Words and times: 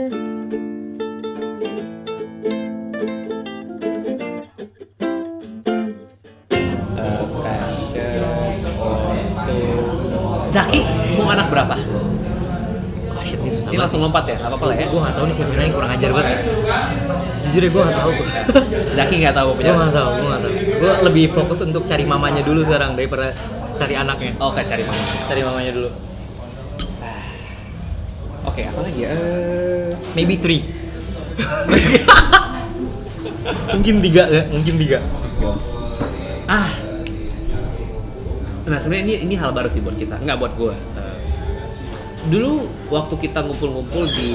Uh, 0.00 0.08
Zaki 10.48 10.80
mau 11.20 11.28
anak 11.28 11.52
berapa? 11.52 11.76
Ah 11.76 13.20
shit, 13.20 13.44
ini 13.44 13.52
susah 13.52 13.68
Ini 13.68 13.76
langsung 13.76 14.00
lompat 14.00 14.24
ya, 14.24 14.40
apa 14.40 14.56
apa 14.56 14.72
lah 14.72 14.76
ya? 14.80 14.88
Gue 14.88 15.04
gak 15.04 15.12
tau 15.20 15.28
nih 15.28 15.36
siapa 15.36 15.52
ini 15.52 15.68
kurang 15.68 15.92
ajar 15.92 16.10
banget. 16.16 16.48
Jujur 17.44 17.60
ya 17.60 17.68
gue 17.68 17.82
gak 17.84 17.96
tau. 18.00 18.10
Zaki 18.96 19.14
nggak 19.20 19.36
tahu 19.36 19.52
Gue 19.52 19.58
punya. 19.60 19.72
gak 19.84 19.92
tau, 19.92 20.08
gue 20.16 20.28
gak 20.32 20.40
tau. 20.40 20.52
Gue 20.80 20.92
lebih 21.12 21.24
fokus 21.28 21.60
untuk 21.60 21.84
cari 21.84 22.08
mamanya 22.08 22.40
dulu 22.40 22.64
sekarang 22.64 22.96
daripada 22.96 23.36
cari 23.76 24.00
anaknya. 24.00 24.32
Oh, 24.40 24.48
kayak 24.48 24.72
cari 24.72 24.80
mama. 24.88 25.04
Cari 25.28 25.40
mamanya 25.44 25.72
dulu. 25.76 25.92
Oke, 28.48 28.64
apa 28.64 28.80
lagi? 28.80 29.04
Eh, 29.04 29.59
Maybe 30.14 30.38
three. 30.38 30.62
mungkin 33.74 33.94
tiga 34.04 34.24
ya, 34.28 34.42
mungkin 34.50 34.74
tiga. 34.76 34.98
ah. 36.50 36.70
Nah, 38.70 38.78
sebenarnya 38.78 39.04
ini 39.06 39.14
ini 39.26 39.34
hal 39.34 39.50
baru 39.50 39.66
sih 39.66 39.82
buat 39.82 39.98
kita, 39.98 40.22
nggak 40.22 40.38
buat 40.38 40.52
gua. 40.54 40.74
Eh, 40.76 41.18
dulu 42.30 42.70
waktu 42.92 43.14
kita 43.18 43.42
ngumpul-ngumpul 43.42 44.06
di 44.06 44.30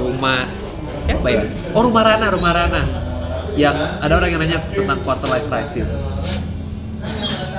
rumah 0.00 0.48
siapa 1.04 1.28
ya? 1.28 1.44
Oh, 1.76 1.84
rumah 1.84 2.06
Rana, 2.06 2.32
rumah 2.32 2.52
Rana. 2.56 2.82
Yang 3.56 3.76
ada 4.00 4.12
orang 4.16 4.28
yang 4.32 4.40
nanya 4.40 4.58
tentang 4.68 5.00
quarter 5.04 5.28
life 5.32 5.48
crisis. 5.48 5.88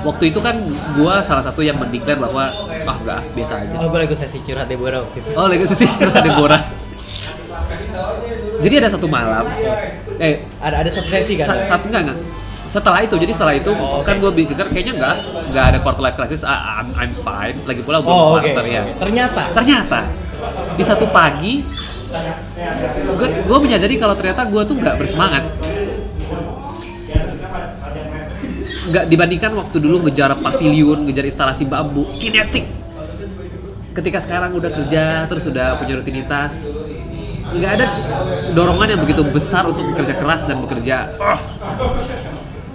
Waktu 0.06 0.30
itu 0.30 0.40
kan 0.40 0.56
gua 0.95 1.26
salah 1.26 1.44
satu 1.45 1.66
yang 1.66 1.78
mendeklar 1.78 2.22
bahwa 2.22 2.54
ah 2.88 2.98
enggak, 3.04 3.22
biasa 3.36 3.54
aja. 3.68 3.76
Oh 3.84 3.92
gue 3.92 4.00
lagi 4.00 4.16
sesi 4.16 4.40
curhat 4.42 4.72
Deborah 4.72 5.04
waktu 5.04 5.20
itu. 5.20 5.30
Oh, 5.36 5.45
Legacy 5.52 5.76
Station 5.76 6.08
ada 6.08 6.23
Deborah. 6.23 6.62
Jadi 8.58 8.74
ada 8.76 8.90
satu 8.90 9.06
malam, 9.06 9.46
eh 10.18 10.42
Ada 10.58 10.76
ada 10.82 10.90
satu 10.90 11.08
sesi 11.08 11.34
kan? 11.36 11.45
sa- 11.45 11.64
satu 11.68 11.88
enggak 11.88 12.04
enggak. 12.04 12.20
Setelah 12.68 13.00
itu, 13.00 13.16
jadi 13.16 13.31
setelah 13.31 13.54
itu 13.54 13.72
Oh, 13.72 14.02
kan 14.02 14.18
oke. 14.18 14.28
gue 14.28 14.44
pikir 14.44 14.59
kayaknya 14.68 14.94
enggak, 14.94 15.16
enggak 15.48 15.66
ada 15.66 15.78
quarter 15.80 16.02
life 16.02 16.16
crisis. 16.16 16.42
I- 16.44 16.52
I'm, 16.78 16.90
I'm 16.94 17.14
fine. 17.16 17.56
Lagi 17.64 17.81
pula 17.81 17.98
gue 18.00 18.09
Oh 18.09 18.36
quarter 18.36 18.66
ya. 18.66 18.84
Ternyata. 18.98 19.42
Ternyata 19.54 20.00
di 20.73 20.84
satu 20.84 21.06
pagi, 21.08 21.64
gue 23.09 23.30
gue 23.42 23.58
menyadari 23.58 23.96
kalau 23.96 24.14
ternyata 24.14 24.44
gue 24.44 24.62
tuh 24.64 24.76
nggak 24.76 24.96
bersemangat. 24.96 25.44
Nggak 28.88 29.06
dibandingkan 29.06 29.52
waktu 29.53 29.78
dulu 29.78 29.96
ngejar 30.02 30.31
pavilion, 30.34 31.03
ngejar 31.03 31.26
instalasi 31.26 31.64
bambu, 31.64 32.08
kinetik. 32.16 32.64
Ketika 33.92 34.20
sekarang 34.20 34.53
udah 34.53 34.70
kerja, 34.72 35.26
terus 35.26 35.44
udah 35.44 35.76
punya 35.76 35.98
rutinitas, 35.98 36.53
nggak 37.56 37.72
ada 37.80 37.88
dorongan 38.52 38.88
yang 38.98 39.02
begitu 39.03 39.23
besar 39.23 39.64
untuk 39.64 39.88
bekerja 39.95 40.14
keras 40.20 40.44
dan 40.44 40.59
bekerja. 40.59 41.16
"Ah." 41.22 41.40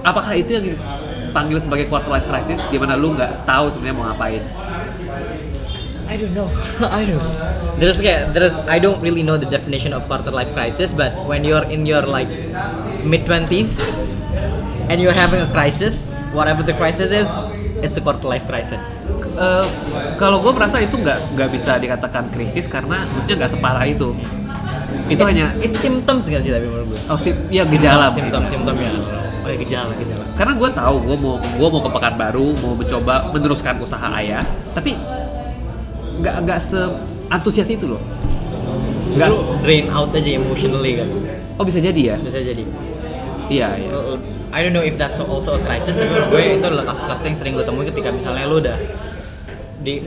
apakah 0.02 0.34
itu 0.34 0.50
yang 0.58 0.64
dipanggil 0.66 1.58
sebagai 1.62 1.86
quarter 1.86 2.10
life 2.10 2.26
crisis, 2.26 2.60
di 2.68 2.78
mana 2.78 2.98
lu 2.98 3.14
nggak 3.14 3.46
tahu 3.46 3.70
sebenarnya 3.70 3.94
mau 3.94 4.04
ngapain? 4.10 4.42
I 6.12 6.14
don't 6.20 6.34
know. 6.36 6.48
I 6.98 7.08
don't. 7.08 7.24
There's 7.80 7.96
kayak 8.02 8.36
there's 8.36 8.52
I 8.68 8.76
don't 8.76 9.00
really 9.00 9.24
know 9.24 9.40
the 9.40 9.48
definition 9.48 9.96
of 9.96 10.04
quarter 10.10 10.28
life 10.28 10.52
crisis, 10.52 10.92
but 10.92 11.16
when 11.24 11.40
you're 11.46 11.64
in 11.72 11.88
your 11.88 12.04
like 12.04 12.28
mid 13.06 13.24
twenties 13.24 13.80
and 14.92 15.00
you're 15.00 15.16
having 15.16 15.40
a 15.40 15.50
crisis, 15.54 16.12
whatever 16.36 16.60
the 16.60 16.76
crisis 16.76 17.14
is, 17.14 17.32
it's 17.80 17.96
a 17.96 18.02
quarter 18.04 18.28
life 18.28 18.44
crisis. 18.44 18.82
Eh, 19.32 19.66
kalau 20.20 20.44
gue 20.44 20.52
merasa 20.52 20.76
itu 20.84 21.00
nggak 21.00 21.32
nggak 21.32 21.48
bisa 21.48 21.80
dikatakan 21.80 22.28
krisis 22.28 22.68
karena 22.68 23.08
maksudnya 23.16 23.46
nggak 23.46 23.52
separah 23.56 23.84
itu. 23.88 24.12
Itu 25.12 25.20
It's- 25.20 25.28
hanya 25.28 25.46
it's 25.60 25.76
symptoms 25.76 26.24
gak 26.24 26.40
sih 26.40 26.48
tapi 26.48 26.64
menurut 26.64 26.88
gue? 26.88 27.00
oh 27.06 27.18
sih 27.20 27.32
ya 27.48 27.62
gejala. 27.64 28.08
Simptom 28.08 28.42
simptom 28.44 28.74
ya. 28.74 28.90
Oh 29.42 29.48
ya 29.48 29.56
gejala 29.58 29.92
gejala. 29.94 30.24
Karena 30.32 30.52
gue 30.54 30.68
tahu 30.72 30.96
gue 31.02 31.16
mau 31.18 31.34
gue 31.36 31.68
mau 31.68 31.80
ke 31.80 31.90
Pekanbaru 31.90 32.46
mau 32.58 32.72
mencoba 32.72 33.14
meneruskan 33.28 33.76
usaha 33.76 34.08
ayah, 34.16 34.40
tapi 34.72 34.96
nggak 36.18 36.34
nggak 36.42 36.58
se 36.58 36.80
antusias 37.28 37.68
itu 37.68 37.84
loh. 37.86 38.00
Nggak. 39.12 39.30
Drain 39.60 39.86
out 39.90 40.08
aja 40.10 40.30
emotionally 40.32 40.96
kan. 40.96 41.08
Oh 41.58 41.64
bisa 41.64 41.78
jadi 41.78 42.14
ya? 42.14 42.16
Bisa 42.16 42.40
jadi. 42.40 42.62
Iya 43.50 43.68
iya. 43.76 43.90
I 44.52 44.60
don't 44.60 44.72
know 44.72 44.84
if 44.84 44.96
that's 44.96 45.16
also 45.16 45.56
a 45.56 45.60
crisis 45.60 45.96
tapi 45.96 46.08
menurut 46.08 46.28
gue 46.30 46.42
itu 46.56 46.64
adalah 46.64 46.84
kasus-kasus 46.86 47.24
yang 47.24 47.36
sering 47.36 47.52
gue 47.52 47.64
temuin 47.64 47.88
ketika 47.88 48.08
misalnya 48.08 48.44
lu 48.44 48.60
udah 48.60 48.76
di 49.82 49.98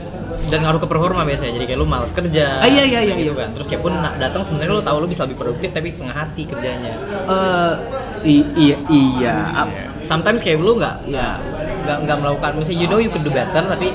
dan 0.48 0.64
ngaruh 0.64 0.80
ke 0.80 0.88
performa 0.88 1.22
biasanya 1.22 1.52
jadi 1.54 1.66
kayak 1.68 1.80
lu 1.80 1.86
malas 1.86 2.10
kerja. 2.10 2.62
Ah, 2.62 2.68
iya, 2.68 2.82
iya, 2.82 3.00
iya, 3.02 3.14
gitu 3.14 3.34
iya. 3.36 3.40
kan. 3.44 3.48
Terus 3.54 3.66
kayak 3.68 3.82
pun 3.82 3.92
na- 3.92 4.16
datang 4.16 4.42
sebenarnya 4.42 4.72
lu 4.72 4.82
tahu 4.82 4.96
lu 5.02 5.06
bisa 5.06 5.22
lebih 5.28 5.38
produktif 5.38 5.70
tapi 5.70 5.92
setengah 5.92 6.16
hati 6.16 6.42
kerjanya. 6.48 6.92
I- 8.24 8.50
iya. 8.56 8.76
Iya. 8.88 9.36
Sometimes 10.02 10.40
kayak 10.40 10.58
lu 10.58 10.78
nggak 10.78 11.06
nggak 11.06 11.34
nggak 11.86 11.98
nggak 12.02 12.16
melakukan 12.18 12.50
misalnya 12.58 12.78
you 12.80 12.88
know 12.88 12.98
you 12.98 13.10
could 13.10 13.22
do 13.22 13.30
better 13.30 13.62
tapi 13.62 13.94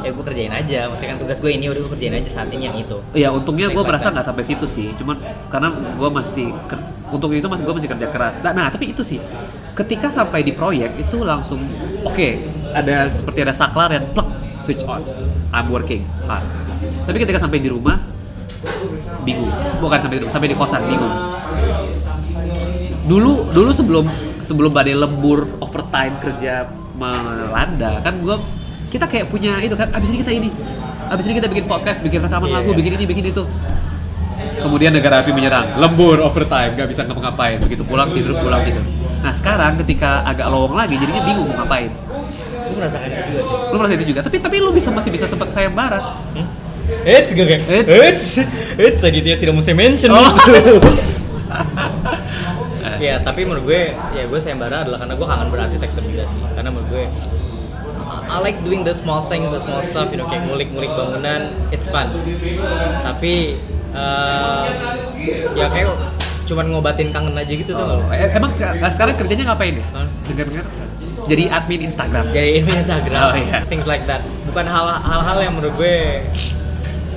ya 0.00 0.10
gue 0.10 0.24
kerjain 0.24 0.52
aja. 0.52 0.88
Maksudnya 0.88 1.16
kan 1.16 1.18
tugas 1.20 1.38
gue 1.38 1.52
ini 1.52 1.68
udah 1.68 1.80
gue 1.84 1.92
kerjain 1.92 2.14
aja 2.16 2.30
saat 2.32 2.48
ini 2.52 2.64
yang 2.64 2.76
itu. 2.76 2.96
Ya 3.12 3.28
untungnya 3.28 3.68
gue 3.68 3.84
merasa 3.84 4.08
nggak 4.08 4.24
sampai 4.24 4.44
situ 4.44 4.64
sih, 4.64 4.88
cuman 4.96 5.20
karena 5.52 5.68
gue 5.72 6.08
masih 6.08 6.48
ker- 6.64 6.84
untuk 7.12 7.28
itu 7.36 7.44
masih 7.44 7.64
gue 7.68 7.74
masih 7.76 7.90
kerja 7.90 8.06
keras. 8.08 8.34
Nah, 8.40 8.52
nah, 8.56 8.66
tapi 8.72 8.94
itu 8.94 9.02
sih, 9.04 9.20
ketika 9.76 10.08
sampai 10.08 10.40
di 10.40 10.56
proyek 10.56 10.96
itu 10.96 11.20
langsung 11.20 11.60
oke 12.00 12.28
ada 12.72 13.10
seperti 13.10 13.42
ada 13.44 13.52
saklar 13.52 13.90
yang 13.92 14.08
plek 14.14 14.28
switch 14.60 14.84
on, 14.84 15.04
I'm 15.50 15.68
working 15.72 16.04
hard. 16.24 16.46
Tapi 17.08 17.16
ketika 17.20 17.40
sampai 17.42 17.60
di 17.60 17.68
rumah 17.72 18.00
bingung, 19.24 19.52
bukan 19.80 19.98
sampai 20.00 20.16
di 20.16 20.22
rumah, 20.24 20.32
sampai 20.32 20.48
di 20.48 20.56
kosan 20.56 20.82
bingung. 20.88 21.14
Dulu 23.08 23.52
dulu 23.56 23.70
sebelum 23.74 24.04
sebelum 24.44 24.70
badai 24.74 24.98
lembur 24.98 25.46
overtime 25.62 26.18
kerja 26.18 26.66
melanda 26.98 28.02
kan 28.02 28.18
gue 28.20 28.36
kita 28.90 29.06
kayak 29.06 29.30
punya 29.30 29.62
itu 29.62 29.72
kan 29.78 29.88
abis 29.94 30.10
ini 30.10 30.18
kita 30.26 30.32
ini 30.34 30.48
abis 31.08 31.24
ini 31.30 31.34
kita 31.38 31.48
bikin 31.48 31.64
podcast 31.70 32.02
bikin 32.02 32.20
rekaman 32.20 32.50
lagu 32.50 32.74
iya. 32.74 32.78
bikin 32.82 32.92
ini 32.98 33.04
bikin 33.06 33.24
itu 33.30 33.46
kemudian 34.58 34.90
negara 34.90 35.22
api 35.22 35.30
menyerang 35.30 35.78
lembur 35.78 36.18
overtime 36.20 36.74
nggak 36.74 36.88
bisa 36.90 37.06
ngapa-ngapain 37.06 37.62
begitu 37.62 37.86
pulang 37.86 38.10
tidur 38.10 38.34
pulang 38.36 38.66
gitu 38.66 38.82
nah 39.22 39.32
sekarang 39.32 39.78
ketika 39.80 40.26
agak 40.26 40.50
lowong 40.50 40.74
lagi 40.74 40.98
jadinya 40.98 41.22
bingung 41.22 41.46
mau 41.48 41.62
ngapain 41.64 41.92
gue 42.50 42.76
merasakan 42.76 43.08
itu 43.08 43.22
juga 43.30 43.42
sih 43.46 43.59
lu 43.70 43.76
merasa 43.76 43.94
itu 43.94 44.06
juga 44.06 44.20
tapi 44.20 44.36
tapi 44.38 44.56
lu 44.58 44.70
bisa 44.70 44.90
masih 44.90 45.10
bisa 45.10 45.24
sempat 45.24 45.50
sayembara 45.50 46.20
It's 47.00 47.30
gak 47.30 47.46
kayak 47.46 47.62
It's. 47.70 47.86
It's 47.88 48.26
It's 48.74 49.00
Aditya 49.00 49.38
tidak 49.38 49.54
saya 49.62 49.74
mention 49.74 50.10
Oh. 50.10 50.26
Ya 53.00 53.16
tapi 53.18 53.48
menurut 53.48 53.64
gue 53.64 53.82
ya 54.12 54.24
gue 54.26 54.38
sayembara 54.38 54.84
adalah 54.84 55.00
karena 55.00 55.14
gue 55.16 55.24
kangen 55.24 55.48
berarsitektur 55.48 56.02
juga 56.02 56.24
sih 56.24 56.36
karena 56.52 56.68
menurut 56.68 56.88
gue 56.90 57.04
I 58.30 58.38
like 58.38 58.62
doing 58.62 58.82
the 58.82 58.92
small 58.92 59.26
things, 59.26 59.50
the 59.50 59.58
small 59.58 59.82
stuff, 59.82 60.10
you 60.10 60.18
know 60.18 60.26
kayak 60.26 60.46
ngulik-ngulik 60.46 60.86
bangunan, 60.88 61.50
it's 61.70 61.90
fun. 61.90 62.14
Tapi 63.02 63.58
eh, 63.90 64.62
ya 65.52 65.66
kayak 65.66 65.90
cuman 66.46 66.70
ngobatin 66.70 67.10
kangen 67.10 67.34
aja 67.34 67.50
gitu 67.50 67.70
tuh. 67.70 67.82
Oh, 67.82 68.06
e- 68.08 68.30
emang 68.30 68.50
seka- 68.50 68.78
sekarang 68.86 69.14
kerjanya 69.14 69.50
ngapain 69.50 69.78
ya 69.78 69.86
Hah? 69.92 70.06
dengar-dengar 70.26 70.66
jadi 71.30 71.44
admin 71.48 71.86
Instagram. 71.86 72.24
Jadi 72.28 72.50
ini 72.58 72.70
Instagram, 72.76 73.22
Oh, 73.24 73.36
iya. 73.36 73.62
things 73.64 73.86
like 73.86 74.02
that. 74.04 74.18
Bukan 74.44 74.66
hal- 74.66 74.98
hal-hal 75.00 75.38
yang 75.40 75.54
menurut 75.54 75.74
gue 75.74 76.26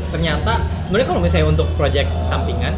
ternyata 0.10 0.62
sebenarnya 0.84 1.08
kalau 1.08 1.20
misalnya 1.20 1.48
untuk 1.50 1.66
project 1.74 2.06
sampingan 2.22 2.78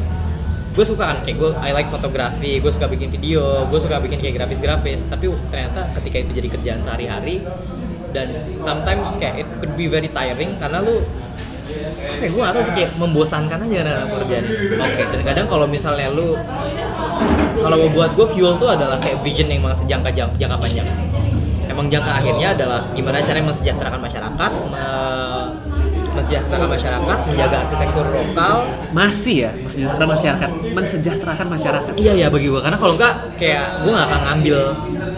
gue 0.71 0.83
suka 0.83 1.03
kan 1.05 1.17
kayak 1.19 1.35
gue 1.35 1.51
I 1.57 1.71
like 1.71 1.87
fotografi 1.87 2.59
gue 2.59 2.67
suka 2.67 2.83
bikin 2.85 3.07
video 3.09 3.63
gue 3.65 3.75
suka 3.77 3.95
bikin 3.97 4.19
kayak 4.19 4.35
grafis-grafis. 4.37 5.03
Tapi 5.05 5.27
ternyata 5.49 5.91
ketika 5.95 6.17
itu 6.21 6.31
jadi 6.33 6.47
kerjaan 6.49 6.79
sehari-hari 6.79 7.43
dan 8.09 8.31
sometimes 8.55 9.11
kayak 9.15 9.43
it 9.43 9.47
could 9.57 9.75
be 9.75 9.85
very 9.85 10.07
tiring 10.07 10.55
karena 10.55 10.79
lu 10.79 11.03
apa 11.65 12.21
ya, 12.21 12.29
gue 12.29 12.39
gak 12.39 12.53
tau 12.53 12.61
sih 12.61 12.73
kayak 12.73 12.91
membosankan 12.95 13.57
aja 13.59 13.79
dalam 13.81 14.07
kerjaan 14.13 14.43
ini 14.45 14.55
oke 14.77 15.01
dan 15.09 15.21
kadang 15.25 15.45
kalau 15.45 15.65
misalnya 15.65 16.07
lu 16.07 16.37
kalau 17.57 17.75
mau 17.77 17.91
buat 17.91 18.11
gue 18.13 18.27
fuel 18.29 18.55
tuh 18.55 18.69
adalah 18.69 18.95
kayak 18.97 19.19
vision 19.19 19.49
yang 19.49 19.59
masih 19.61 19.83
jangka 19.85 20.13
jang- 20.13 20.35
jangka 20.37 20.55
panjang 20.55 20.87
emang 21.75 21.91
jangka 21.91 22.11
akhirnya 22.15 22.47
adalah 22.55 22.79
gimana 22.91 23.19
caranya 23.19 23.51
mensejahterakan 23.51 23.99
masyarakat 23.99 24.51
me- 24.71 25.51
mensejahterakan 26.15 26.69
masyarakat 26.71 27.17
menjaga 27.27 27.55
arsitektur 27.59 28.05
lokal. 28.07 28.55
Masih 28.95 29.35
ya 29.35 29.51
mensejahterakan 29.51 30.07
masyarakat 30.15 30.49
mensejahterakan 30.71 31.47
masyarakat. 31.51 31.91
Iya 31.99 32.13
ya 32.15 32.27
bagi 32.31 32.47
gue 32.47 32.61
karena 32.63 32.77
kalau 32.79 32.95
enggak 32.95 33.13
kayak 33.35 33.83
gue 33.83 33.91
nggak 33.91 34.07
akan 34.07 34.21
ngambil 34.23 34.57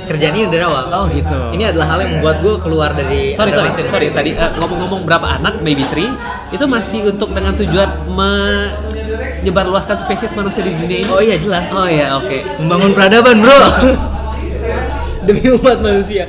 kerjaan 0.09 0.33
ini 0.33 0.47
dari 0.49 0.63
awal. 0.65 0.85
Oh 0.89 1.05
gitu. 1.13 1.37
Ini 1.53 1.63
adalah 1.69 1.87
hal 1.93 1.99
yang 2.01 2.11
membuat 2.17 2.37
gue 2.41 2.53
keluar 2.57 2.89
dari 2.91 3.37
sorry 3.37 3.53
sorry 3.53 3.69
adalah- 3.69 3.93
sorry. 3.93 4.07
tadi 4.09 4.31
eh, 4.33 4.51
ngomong-ngomong 4.57 5.05
berapa 5.05 5.37
anak 5.37 5.61
maybe 5.61 5.85
three 5.85 6.09
itu 6.49 6.65
masih 6.65 7.05
untuk 7.05 7.29
dengan 7.29 7.53
tujuan 7.53 7.89
menyebarluaskan 8.09 10.01
spesies 10.01 10.33
manusia 10.33 10.65
di 10.65 10.73
dunia 10.73 11.05
ini? 11.05 11.09
Oh 11.13 11.21
iya 11.21 11.37
jelas. 11.37 11.69
Oh 11.69 11.85
ya 11.85 12.17
oke. 12.17 12.57
Membangun 12.57 12.97
peradaban 12.97 13.37
bro. 13.37 13.59
Demi 15.29 15.43
umat 15.53 15.77
manusia 15.77 16.25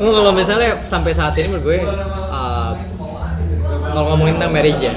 Oh, 0.00 0.10
kalau 0.10 0.32
misalnya 0.32 0.80
sampai 0.82 1.12
saat 1.12 1.36
ini 1.36 1.52
menurut 1.52 1.64
gue 1.66 1.78
uh, 2.32 2.72
kalau 3.86 4.02
ngomongin 4.10 4.40
tentang 4.40 4.52
marriage 4.52 4.80
ya 4.80 4.96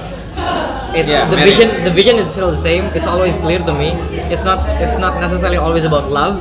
it's 0.93 1.09
Yeah, 1.09 1.25
the 1.27 1.35
married. 1.35 1.57
vision 1.57 1.69
the 1.83 1.91
vision 1.91 2.15
is 2.15 2.29
still 2.29 2.53
the 2.53 2.61
same. 2.61 2.85
It's 2.93 3.09
always 3.09 3.33
clear 3.41 3.57
to 3.59 3.73
me. 3.73 3.97
It's 4.29 4.45
not 4.45 4.61
it's 4.77 4.95
not 4.95 5.17
necessarily 5.17 5.57
always 5.57 5.83
about 5.83 6.07
love. 6.07 6.37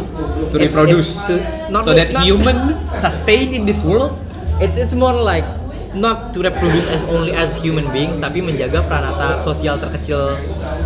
To 0.52 0.60
It's- 0.60 0.68
reproduce. 0.68 1.16
it's 1.16 1.26
to, 1.26 1.34
not 1.72 1.82
so 1.82 1.96
that 1.96 2.12
not- 2.12 2.20
human 2.22 2.76
sustain 2.94 3.50
in 3.50 3.64
this 3.64 3.80
world? 3.80 4.12
It's 4.60 4.76
it's 4.76 4.92
more 4.92 5.16
like 5.16 5.48
not 5.96 6.36
to 6.36 6.44
reproduce 6.44 6.84
as 6.86 7.00
only 7.08 7.32
as 7.32 7.56
human 7.58 7.88
beings 7.90 8.20
tapi 8.20 8.44
menjaga 8.44 8.84
peranata 8.84 9.40
sosial 9.40 9.76
terkecil 9.76 10.36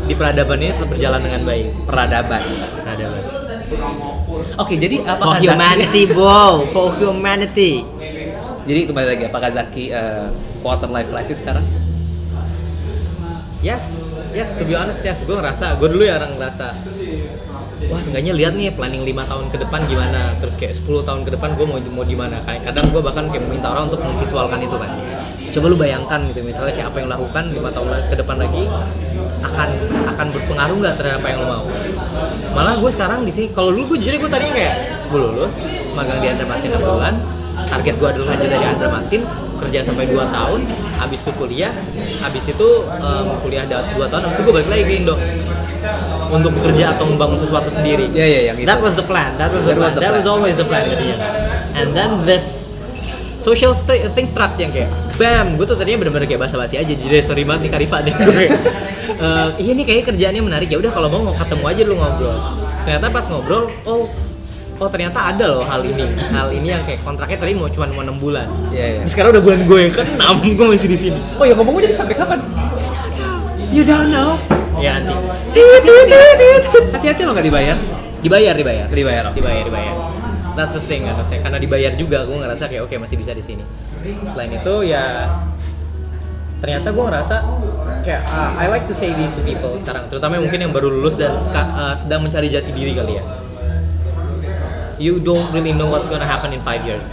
di 0.07 0.15
peradaban 0.15 0.63
ini 0.63 0.71
tetap 0.71 0.89
berjalan 0.89 1.21
dengan 1.21 1.43
baik. 1.43 1.67
Peradaban. 1.85 2.43
Peradaban 2.87 3.46
oke 4.63 4.75
jadi 4.79 4.97
for 5.03 5.11
apakah 5.11 5.37
humanity 5.43 6.03
bro 6.13 6.67
for 6.71 6.95
humanity. 6.99 7.83
Jadi 8.67 8.81
kembali 8.91 9.07
lagi 9.07 9.25
apakah 9.31 9.51
Zaki 9.55 9.95
uh, 9.95 10.27
quarter 10.59 10.91
life 10.91 11.07
crisis 11.07 11.39
sekarang? 11.39 11.63
Yes 13.63 14.11
yes 14.35 14.55
to 14.59 14.67
be 14.67 14.75
honest 14.75 15.03
yes. 15.03 15.23
Gue 15.23 15.39
ngerasa 15.39 15.79
gue 15.79 15.89
dulu 15.91 16.03
ya 16.03 16.19
orang 16.19 16.35
ngerasa 16.35 16.75
wah 17.87 18.01
seenggaknya 18.03 18.35
lihat 18.35 18.59
nih 18.59 18.75
planning 18.75 19.07
lima 19.07 19.23
tahun 19.27 19.51
ke 19.55 19.63
depan 19.63 19.87
gimana. 19.87 20.35
Terus 20.43 20.59
kayak 20.59 20.75
10 20.83 21.07
tahun 21.07 21.21
ke 21.23 21.31
depan 21.39 21.55
gue 21.55 21.67
mau 21.67 21.79
mau 21.79 22.03
di 22.07 22.19
mana 22.19 22.43
kayak 22.43 22.67
kadang 22.71 22.91
gue 22.91 23.03
bahkan 23.03 23.31
kayak 23.31 23.47
minta 23.47 23.71
orang 23.71 23.87
untuk 23.87 24.03
memvisualkan 24.03 24.59
itu 24.63 24.75
kan. 24.75 24.91
Coba 25.55 25.67
lu 25.71 25.79
bayangkan 25.79 26.21
gitu 26.31 26.43
misalnya 26.43 26.75
kayak 26.75 26.89
apa 26.91 26.99
yang 27.03 27.11
lakukan 27.11 27.45
lima 27.55 27.71
tahun 27.71 27.89
ke 28.11 28.15
depan 28.19 28.37
lagi 28.43 28.65
akan 29.43 29.69
akan 30.09 30.27
berpengaruh 30.33 30.77
nggak 30.79 30.95
terhadap 30.97 31.21
apa 31.21 31.29
yang 31.29 31.39
lo 31.43 31.47
mau? 31.49 31.65
Malah 32.53 32.75
gue 32.77 32.91
sekarang 32.91 33.25
di 33.25 33.33
sini 33.33 33.47
kalau 33.51 33.73
dulu 33.73 33.95
gue 33.95 33.99
jadi 34.05 34.17
gue 34.17 34.31
tadinya 34.31 34.55
kayak 34.55 34.75
gue 35.09 35.19
lulus 35.21 35.55
magang 35.93 36.19
di 36.19 36.29
Andra 36.29 36.47
Matin 36.47 36.69
6 36.73 36.81
bulan 36.81 37.15
target 37.57 37.95
gue 37.97 38.09
adalah 38.09 38.27
lanjut 38.33 38.49
dari 38.49 38.67
Andra 38.67 38.89
Matin 38.89 39.21
kerja 39.57 39.79
sampai 39.81 40.05
2 40.07 40.17
tahun 40.29 40.61
habis 40.97 41.21
itu 41.25 41.33
kuliah 41.35 41.73
habis 42.21 42.45
itu 42.45 42.69
em, 42.87 43.27
kuliah 43.41 43.65
2 43.65 43.81
tahun 43.97 44.21
habis 44.23 44.37
itu 44.37 44.45
gue 44.45 44.55
balik 44.55 44.69
lagi 44.69 44.85
ke 44.85 44.95
Indo 45.01 45.15
untuk 46.27 46.51
bekerja 46.59 46.99
atau 46.99 47.07
membangun 47.07 47.39
sesuatu 47.39 47.71
sendiri. 47.71 48.11
Iya, 48.11 48.27
iya, 48.27 48.41
yang 48.51 48.57
itu. 48.59 48.67
that 48.67 48.81
was 48.83 48.99
the 48.99 49.07
plan 49.07 49.37
that 49.39 49.53
was 49.53 49.63
the 49.63 49.73
That 49.73 49.79
plan. 49.79 49.87
was 49.87 49.95
the 49.95 50.03
that 50.03 50.13
was 50.17 50.27
always 50.27 50.55
the 50.57 50.67
plan 50.67 50.83
tadinya 50.85 51.17
and 51.77 51.93
then 51.93 52.11
this 52.25 52.56
social 53.47 53.73
sta- 53.79 54.11
thing 54.19 54.27
struck 54.27 54.59
yang 54.59 54.75
kayak 54.75 54.91
bam 55.15 55.55
gue 55.55 55.63
tuh 55.63 55.79
tadinya 55.79 56.03
bener-bener 56.03 56.27
kayak 56.27 56.43
basa-basi 56.51 56.83
aja 56.83 56.91
jadi 56.91 57.23
sorry 57.23 57.47
banget 57.47 57.71
nih 57.71 57.73
Karifa 57.79 57.99
deh. 58.03 58.15
Eh, 59.17 59.49
iya 59.65 59.73
nih 59.73 59.85
kayaknya 59.89 60.05
kerjaannya 60.13 60.43
menarik. 60.45 60.69
Ya 60.69 60.77
udah 60.77 60.93
kalau 60.93 61.09
mau 61.09 61.33
mau 61.33 61.37
ketemu 61.41 61.65
aja 61.65 61.83
lu 61.89 61.97
ngobrol. 61.97 62.37
Ternyata 62.85 63.09
pas 63.09 63.25
ngobrol 63.33 63.73
oh 63.89 64.13
oh 64.77 64.89
ternyata 64.93 65.33
ada 65.33 65.57
loh 65.57 65.65
hal 65.65 65.81
ini. 65.89 66.05
Hal 66.37 66.53
ini 66.53 66.69
yang 66.77 66.85
kayak 66.85 67.01
kontraknya 67.01 67.41
tadi 67.41 67.57
mau 67.57 67.65
cuma 67.73 67.89
mau 67.97 68.05
enam 68.05 68.21
bulan. 68.21 68.45
Iya, 68.69 69.01
iya. 69.01 69.01
sekarang 69.09 69.33
udah 69.33 69.41
bulan 69.41 69.61
gue 69.65 69.79
yang 69.89 69.95
ke-6 69.97 70.21
gue 70.61 70.67
masih 70.69 70.89
di 70.93 70.99
sini. 71.01 71.19
Oh 71.41 71.49
ya 71.49 71.57
ngomong-ngomong 71.57 71.89
jadi 71.89 71.97
sampai 71.97 72.13
kapan? 72.13 72.45
You 73.73 73.89
don't 73.89 74.13
know. 74.13 74.37
Ya 74.85 75.01
nanti 75.01 75.65
hati-hati 76.93 77.23
lo 77.25 77.33
nggak 77.33 77.47
dibayar? 77.49 77.77
Dibayar. 78.21 78.53
Dibayar 78.53 78.87
dibayar. 78.93 79.25
Dibayar 79.33 79.65
dibayar 79.65 80.16
that's 80.57 80.75
the 80.75 80.83
thing 80.89 81.05
kan 81.05 81.15
maksudnya. 81.15 81.45
Karena 81.45 81.59
dibayar 81.61 81.93
juga 81.95 82.25
gue 82.25 82.37
ngerasa 82.41 82.67
kayak 82.67 82.83
oke 82.89 82.95
masih 82.97 83.17
bisa 83.21 83.37
di 83.37 83.45
sini. 83.45 83.65
Selain 84.33 84.51
itu 84.51 84.75
ya 84.83 85.29
ternyata 86.57 86.89
gue 86.89 87.05
ngerasa 87.05 87.37
kayak 88.01 88.23
ah, 88.33 88.57
I 88.57 88.67
like 88.73 88.89
to 88.89 88.97
say 88.97 89.13
this 89.13 89.37
to 89.37 89.45
people 89.45 89.77
sekarang. 89.77 90.09
Terutama 90.09 90.41
mungkin 90.41 90.59
yang 90.65 90.73
baru 90.73 90.89
lulus 90.89 91.15
dan 91.15 91.37
ah, 91.53 91.93
sedang 91.93 92.25
mencari 92.25 92.49
jati 92.49 92.73
diri 92.73 92.97
kali 92.97 93.21
ya. 93.21 93.25
You 94.97 95.21
don't 95.21 95.45
really 95.53 95.77
know 95.77 95.93
what's 95.93 96.09
gonna 96.09 96.25
happen 96.25 96.57
in 96.57 96.65
five 96.65 96.81
years. 96.89 97.05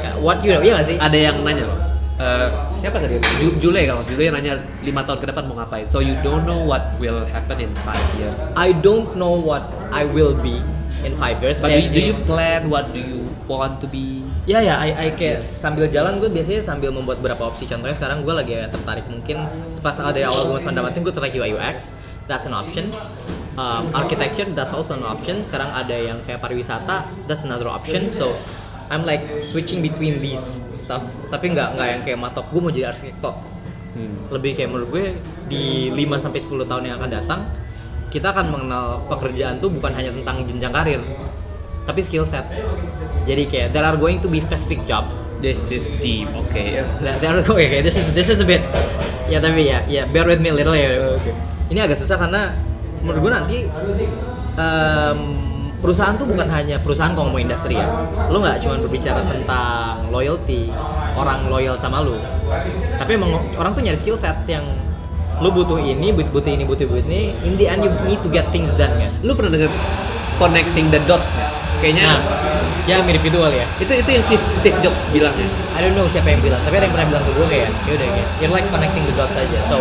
Ya, 0.00 0.14
what 0.22 0.38
you 0.46 0.54
know 0.54 0.62
iya 0.62 0.78
gak 0.78 0.86
sih? 0.86 0.96
Ada 0.96 1.18
yang 1.18 1.42
nanya 1.42 1.66
loh. 1.66 1.78
Eh, 2.20 2.46
siapa 2.78 3.00
tadi? 3.02 3.18
Ju- 3.42 3.58
Jule 3.58 3.82
kalau 3.90 4.06
Jule 4.06 4.28
yang 4.30 4.36
nanya 4.38 4.54
lima 4.84 5.02
tahun 5.02 5.18
ke 5.18 5.26
depan 5.34 5.50
mau 5.50 5.58
ngapain. 5.58 5.82
So 5.90 5.98
you 5.98 6.14
don't 6.22 6.46
know 6.46 6.62
what 6.62 6.94
will 7.02 7.26
happen 7.26 7.58
in 7.58 7.72
five 7.82 8.00
years. 8.20 8.38
I 8.54 8.70
don't 8.70 9.18
know 9.18 9.34
what 9.34 9.66
I 9.90 10.06
will 10.06 10.36
be 10.38 10.62
in 11.06 11.12
five 11.16 11.40
years 11.40 11.62
but 11.62 11.72
do, 11.72 11.78
And 11.78 11.94
do 11.94 12.00
you 12.00 12.16
plan 12.28 12.68
what 12.68 12.92
do 12.92 13.00
you 13.00 13.24
want 13.46 13.80
to 13.80 13.88
be 13.88 14.24
Ya 14.48 14.58
ya, 14.64 14.80
I, 14.80 14.90
I 14.96 15.06
kayak 15.14 15.46
sambil 15.52 15.84
jalan 15.86 16.16
gue 16.16 16.26
biasanya 16.26 16.64
sambil 16.64 16.90
membuat 16.90 17.20
beberapa 17.22 17.52
opsi. 17.52 17.68
Contohnya 17.68 17.92
sekarang 17.92 18.24
gue 18.24 18.34
lagi 18.34 18.56
tertarik 18.72 19.06
mungkin 19.06 19.46
pas 19.84 19.94
dari 19.94 20.24
awal 20.24 20.48
gue 20.48 20.58
masuk 20.58 20.72
Mandamatin 20.72 21.06
gue 21.06 21.12
tertarik 21.14 21.36
UI 21.38 21.54
UX, 21.54 21.94
that's 22.24 22.48
an 22.48 22.56
option. 22.56 22.88
Um, 23.54 23.92
architecture, 23.94 24.48
that's 24.50 24.72
also 24.72 24.96
an 24.96 25.04
option. 25.04 25.46
Sekarang 25.46 25.70
ada 25.70 25.92
yang 25.92 26.24
kayak 26.26 26.40
pariwisata, 26.40 27.06
that's 27.28 27.44
another 27.46 27.70
option. 27.70 28.08
So 28.08 28.32
I'm 28.88 29.06
like 29.06 29.22
switching 29.44 29.84
between 29.84 30.18
these 30.18 30.66
stuff. 30.74 31.06
Tapi 31.30 31.52
nggak 31.52 31.78
nggak 31.78 31.88
yang 31.92 32.02
kayak 32.02 32.18
matok 32.18 32.50
gue 32.50 32.60
mau 32.64 32.72
jadi 32.74 32.90
arsitek. 32.90 33.36
Lebih 34.34 34.50
kayak 34.56 34.68
menurut 34.72 34.88
gue 34.88 35.04
di 35.46 35.94
5 35.94 36.26
sampai 36.26 36.40
10 36.42 36.64
tahun 36.64 36.82
yang 36.90 36.96
akan 36.98 37.10
datang 37.12 37.40
kita 38.10 38.34
akan 38.34 38.46
mengenal 38.50 39.06
pekerjaan 39.06 39.62
tuh 39.62 39.70
bukan 39.70 39.94
hanya 39.94 40.10
tentang 40.10 40.42
jenjang 40.44 40.74
karir, 40.74 41.00
tapi 41.86 42.02
skill 42.02 42.26
set. 42.26 42.44
Jadi 43.24 43.46
kayak 43.46 43.68
there 43.70 43.86
are 43.86 43.94
going 43.94 44.18
to 44.18 44.26
be 44.26 44.42
specific 44.42 44.82
jobs. 44.84 45.30
this 45.40 45.72
is 45.72 45.88
deep 46.04 46.28
oke 46.36 46.52
ya 46.52 46.84
There 47.00 47.16
there 47.20 47.32
are 47.32 47.44
going 47.44 47.68
okay, 47.68 47.80
this 47.80 47.96
is 47.96 48.12
this 48.12 48.28
is 48.28 48.40
a 48.40 48.46
bit 48.48 48.60
ya 49.30 49.40
tapi 49.40 49.68
ya 49.68 49.84
ya 49.88 50.04
bear 50.10 50.28
with 50.28 50.42
me 50.42 50.50
a 50.50 50.56
little 50.56 50.76
ya. 50.76 51.16
Ini 51.70 51.86
agak 51.86 51.96
susah 51.96 52.18
karena 52.18 52.52
menurut 53.00 53.20
gue 53.24 53.32
nanti 53.32 53.56
em, 54.58 55.18
perusahaan 55.80 56.18
tuh 56.18 56.26
bukan 56.28 56.50
hanya 56.50 56.76
perusahaan 56.82 57.14
kalau 57.14 57.32
mau 57.32 57.40
industri 57.40 57.78
ya. 57.78 57.86
Lo 58.28 58.42
nggak 58.42 58.60
cuma 58.60 58.76
berbicara 58.82 59.22
tentang 59.24 60.10
loyalty, 60.10 60.68
orang 61.16 61.48
loyal 61.48 61.78
sama 61.78 62.02
lo. 62.02 62.18
Tapi 62.98 63.10
emang 63.16 63.38
orang 63.56 63.72
tuh 63.72 63.82
nyari 63.86 63.96
skill 63.96 64.18
set 64.18 64.36
yang 64.50 64.66
lo 65.40 65.48
butuh 65.50 65.80
ini, 65.80 66.12
but- 66.12 66.28
butuh 66.28 66.52
ini, 66.52 66.68
butuh 66.68 66.84
butuh 66.84 67.04
ini. 67.08 67.32
In 67.42 67.56
the 67.56 67.64
end 67.64 67.80
you 67.80 67.92
need 68.04 68.20
to 68.20 68.28
get 68.28 68.48
things 68.52 68.70
done 68.76 68.92
kan. 68.96 69.08
lu 69.24 69.32
pernah 69.32 69.56
dengar 69.56 69.72
connecting 70.36 70.88
the 70.88 71.00
dots 71.04 71.32
nggak 71.32 71.52
kayaknya 71.80 72.16
Nah, 72.16 72.20
ya 72.84 73.00
mirip 73.04 73.20
visual 73.20 73.48
ya. 73.48 73.64
itu 73.76 73.92
itu 73.92 74.08
yang 74.08 74.24
Steve, 74.24 74.44
Steve 74.56 74.78
Jobs 74.80 75.04
bilang 75.08 75.32
ya 75.36 75.48
I 75.76 75.84
don't 75.84 75.96
know 75.96 76.04
siapa 76.04 76.28
yang 76.28 76.40
bilang, 76.40 76.60
tapi 76.64 76.76
ada 76.76 76.88
yang 76.88 76.94
pernah 76.96 77.08
bilang 77.08 77.22
ke 77.24 77.32
gue 77.32 77.46
kayak, 77.48 77.68
ya 77.88 77.92
udah 77.96 78.08
kayak, 78.12 78.28
you're 78.40 78.52
like 78.52 78.68
connecting 78.68 79.04
the 79.04 79.14
dots 79.16 79.32
aja. 79.32 79.58
So, 79.64 79.80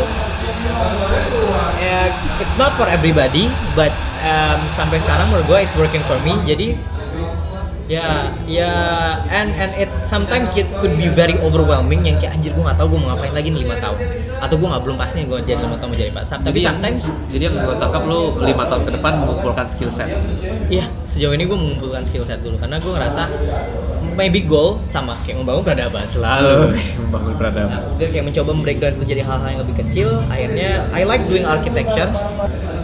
eh, 1.80 2.08
it's 2.40 2.56
not 2.56 2.72
for 2.80 2.88
everybody, 2.88 3.52
but 3.76 3.92
um, 4.24 4.60
sampai 4.76 5.00
sekarang 5.04 5.28
menurut 5.32 5.48
gue 5.48 5.60
it's 5.64 5.76
working 5.76 6.04
for 6.08 6.16
me. 6.24 6.36
Jadi, 6.44 6.76
ya, 7.92 8.32
ya, 8.46 8.72
and 9.28 9.52
and 9.56 9.72
it 9.76 9.90
sometimes 10.06 10.52
it 10.56 10.68
could 10.80 10.94
be 10.96 11.12
very 11.12 11.36
overwhelming 11.44 12.04
yang 12.06 12.16
kayak 12.20 12.38
anjir 12.40 12.52
gue 12.56 12.64
nggak 12.64 12.78
tahu 12.80 12.96
gue 12.96 13.00
mau 13.00 13.16
ngapain 13.16 13.34
lagi 13.36 13.48
nih 13.52 13.64
lima 13.68 13.76
tahun, 13.80 13.98
atau 14.40 14.56
gue 14.56 14.68
nggak 14.68 14.84
belum 14.84 14.98
pasti 14.98 15.24
gue 15.24 15.40
jadi 15.44 15.60
lima 15.60 15.76
tahun 15.76 15.90
mau 15.92 15.98
jadi 15.98 16.12
pak. 16.12 16.24
Tapi 16.24 16.44
Jadi 16.46 16.60
yang- 16.60 16.72
sometimes, 16.74 17.04
jadi 17.28 17.44
yang 17.46 17.56
gue 17.60 17.76
tangkap 17.76 18.02
lu 18.04 18.20
lima 18.40 18.64
tahun 18.66 18.82
ke 18.84 18.92
depan 18.96 19.12
mengumpulkan 19.20 19.66
skill 19.68 19.92
set 19.92 20.10
Iya, 20.68 20.86
sejauh 21.06 21.34
ini 21.34 21.44
gue 21.44 21.56
mengumpulkan 21.56 22.02
skill 22.02 22.24
set 22.24 22.40
dulu 22.40 22.56
karena 22.56 22.78
gue 22.78 22.88
ngerasa 22.90 23.24
maybe 24.14 24.44
goal 24.44 24.84
sama 24.84 25.16
kayak 25.24 25.40
membangun 25.40 25.64
peradaban 25.64 26.04
selalu. 26.08 26.76
membangun 27.04 27.34
peradaban 27.36 27.72
Nah, 27.72 27.82
dia 27.96 28.08
kayak 28.10 28.26
mencoba 28.26 28.52
breakdown 28.58 28.92
itu 28.94 29.06
jadi 29.08 29.22
hal-hal 29.24 29.48
yang 29.50 29.62
lebih 29.64 29.76
kecil. 29.80 30.10
Akhirnya 30.28 30.84
I 30.92 31.04
like 31.04 31.24
doing 31.26 31.44
architecture. 31.44 32.10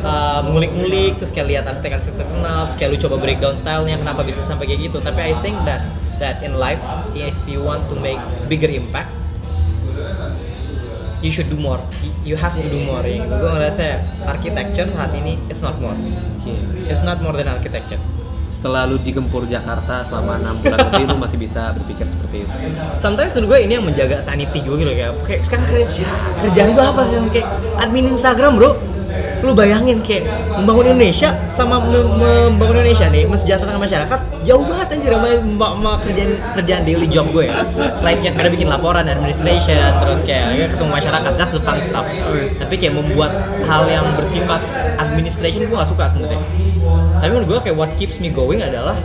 Uh, 0.06 0.46
ngulik-ngulik 0.46 1.18
terus 1.18 1.34
kayak 1.34 1.48
lihat 1.50 1.64
arsitek-arsitek 1.66 2.22
terkenal, 2.22 2.70
terus 2.70 2.78
kayak 2.78 2.90
lu 2.94 3.00
coba 3.02 3.16
breakdown 3.18 3.58
stylenya 3.58 3.98
kenapa 3.98 4.22
bisa 4.22 4.40
sampai 4.40 4.70
kayak 4.70 4.88
gitu. 4.88 5.02
Tapi 5.02 5.18
I 5.18 5.34
think 5.42 5.58
that 5.66 5.82
that 6.16 6.40
in 6.40 6.56
life 6.56 6.80
if 7.12 7.34
you 7.44 7.60
want 7.60 7.84
to 7.90 7.98
make 7.98 8.22
bigger 8.46 8.70
impact 8.70 9.10
you 11.22 11.32
should 11.32 11.48
do 11.48 11.60
more. 11.60 11.80
You 12.24 12.36
have 12.36 12.56
to 12.58 12.68
do 12.68 12.80
more. 12.84 13.04
Ya. 13.06 13.24
Gue 13.24 13.52
ngerasa 13.52 14.04
architecture 14.26 14.88
saat 14.92 15.12
ini 15.16 15.40
it's 15.48 15.64
not 15.64 15.80
more. 15.80 15.96
It's 16.88 17.04
not 17.04 17.24
more 17.24 17.36
than 17.36 17.48
architecture. 17.52 18.00
setelah 18.46 18.86
lu 18.88 19.02
digempur 19.02 19.44
Jakarta 19.50 20.06
selama 20.06 20.38
enam 20.40 20.56
bulan 20.62 20.80
lebih 20.90 21.12
lu 21.12 21.18
masih 21.18 21.38
bisa 21.42 21.74
berpikir 21.76 22.06
seperti 22.08 22.46
itu 22.46 22.56
sometimes 22.96 23.34
menurut 23.36 23.50
gue 23.52 23.60
ini 23.68 23.74
yang 23.76 23.86
menjaga 23.86 24.18
sanity 24.22 24.62
gue 24.62 24.76
gitu 24.80 24.92
kayak 24.96 25.14
kayak 25.26 25.42
sekarang 25.44 25.66
kerja, 25.68 26.06
kerjaan 26.40 26.70
gue 26.78 26.86
apa 26.86 27.04
kayak 27.34 27.48
admin 27.82 28.16
Instagram 28.16 28.56
bro 28.56 28.78
lu 29.46 29.54
bayangin 29.54 30.02
kayak 30.02 30.26
membangun 30.58 30.98
Indonesia 30.98 31.38
sama 31.52 31.78
mem- 31.78 32.18
membangun 32.18 32.82
Indonesia 32.82 33.06
nih 33.14 33.30
mensejahterakan 33.30 33.78
masyarakat 33.78 34.20
jauh 34.42 34.64
banget 34.66 34.88
anjir 34.98 35.12
sama, 35.14 35.30
sama 35.70 35.92
kerjaan 36.02 36.30
kerjaan 36.58 36.82
daily 36.82 37.08
job 37.10 37.30
gue. 37.30 37.46
Ya 37.46 37.62
selain 38.02 38.18
kayak 38.22 38.34
sekarang 38.34 38.52
bikin 38.58 38.70
laporan 38.72 39.06
administration 39.06 39.92
terus 40.02 40.20
kayak 40.26 40.58
ya, 40.58 40.66
ketemu 40.66 40.90
masyarakat 40.90 41.32
that's 41.38 41.54
the 41.54 41.62
fun 41.62 41.78
stuff. 41.86 42.06
Tapi 42.58 42.74
kayak 42.80 42.94
membuat 42.98 43.32
hal 43.70 43.86
yang 43.86 44.06
bersifat 44.18 44.62
administration 44.98 45.70
gue 45.70 45.76
gak 45.78 45.90
suka 45.90 46.10
sebenarnya. 46.10 46.42
Tapi 47.22 47.30
menurut 47.30 47.48
gue 47.48 47.60
kayak 47.70 47.78
what 47.78 47.92
keeps 47.98 48.18
me 48.18 48.34
going 48.34 48.62
adalah 48.66 48.98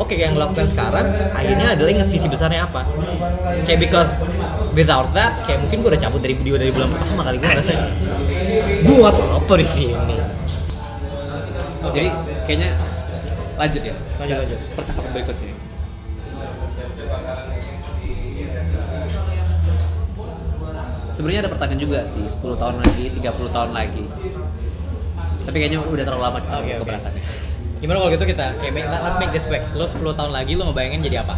oke 0.00 0.08
kayak 0.08 0.32
yang 0.32 0.34
ngelakukan 0.36 0.66
sekarang 0.72 1.06
akhirnya 1.36 1.76
adalah 1.76 1.90
ingat 1.92 2.08
visi 2.08 2.26
besarnya 2.32 2.64
apa. 2.64 2.84
Kayak 3.68 3.80
because 3.88 4.24
without 4.74 5.08
that 5.14 5.44
kayak 5.46 5.62
mungkin 5.62 5.84
gue 5.84 5.90
udah 5.94 6.02
cabut 6.02 6.20
dari 6.20 6.34
video 6.34 6.58
dari 6.58 6.74
bulan 6.74 6.90
pertama 6.90 7.22
kali 7.28 7.36
gue 7.38 7.48
buat 8.84 9.16
apa 9.16 9.52
di 9.56 9.66
sini 9.66 9.94
jadi 11.94 12.08
kayaknya 12.44 12.70
lanjut 13.54 13.82
ya 13.82 13.94
Lanjut, 14.14 14.36
lanjut. 14.40 14.58
percakapan 14.74 15.10
berikutnya 15.12 15.52
sebenarnya 21.14 21.40
ada 21.46 21.50
pertanyaan 21.50 21.80
juga 21.80 21.98
sih 22.04 22.22
10 22.22 22.60
tahun 22.60 22.76
lagi 22.76 23.04
30 23.14 23.54
tahun 23.54 23.70
lagi 23.70 24.04
tapi 25.44 25.56
kayaknya 25.56 25.78
udah 25.80 26.04
terlalu 26.04 26.22
lama 26.24 26.38
Oke, 26.40 26.50
oke. 26.72 26.72
keberatannya 26.82 27.22
Gimana 27.74 28.00
kalau 28.00 28.16
gitu 28.16 28.24
kita 28.24 28.56
kayak 28.64 28.72
make- 28.72 28.88
let's 28.88 29.18
make 29.20 29.28
this 29.28 29.44
quick. 29.44 29.60
Lo 29.76 29.84
10 29.84 30.16
tahun 30.16 30.32
lagi 30.32 30.56
lo 30.56 30.72
ngebayangin 30.72 31.04
jadi 31.04 31.20
apa? 31.20 31.36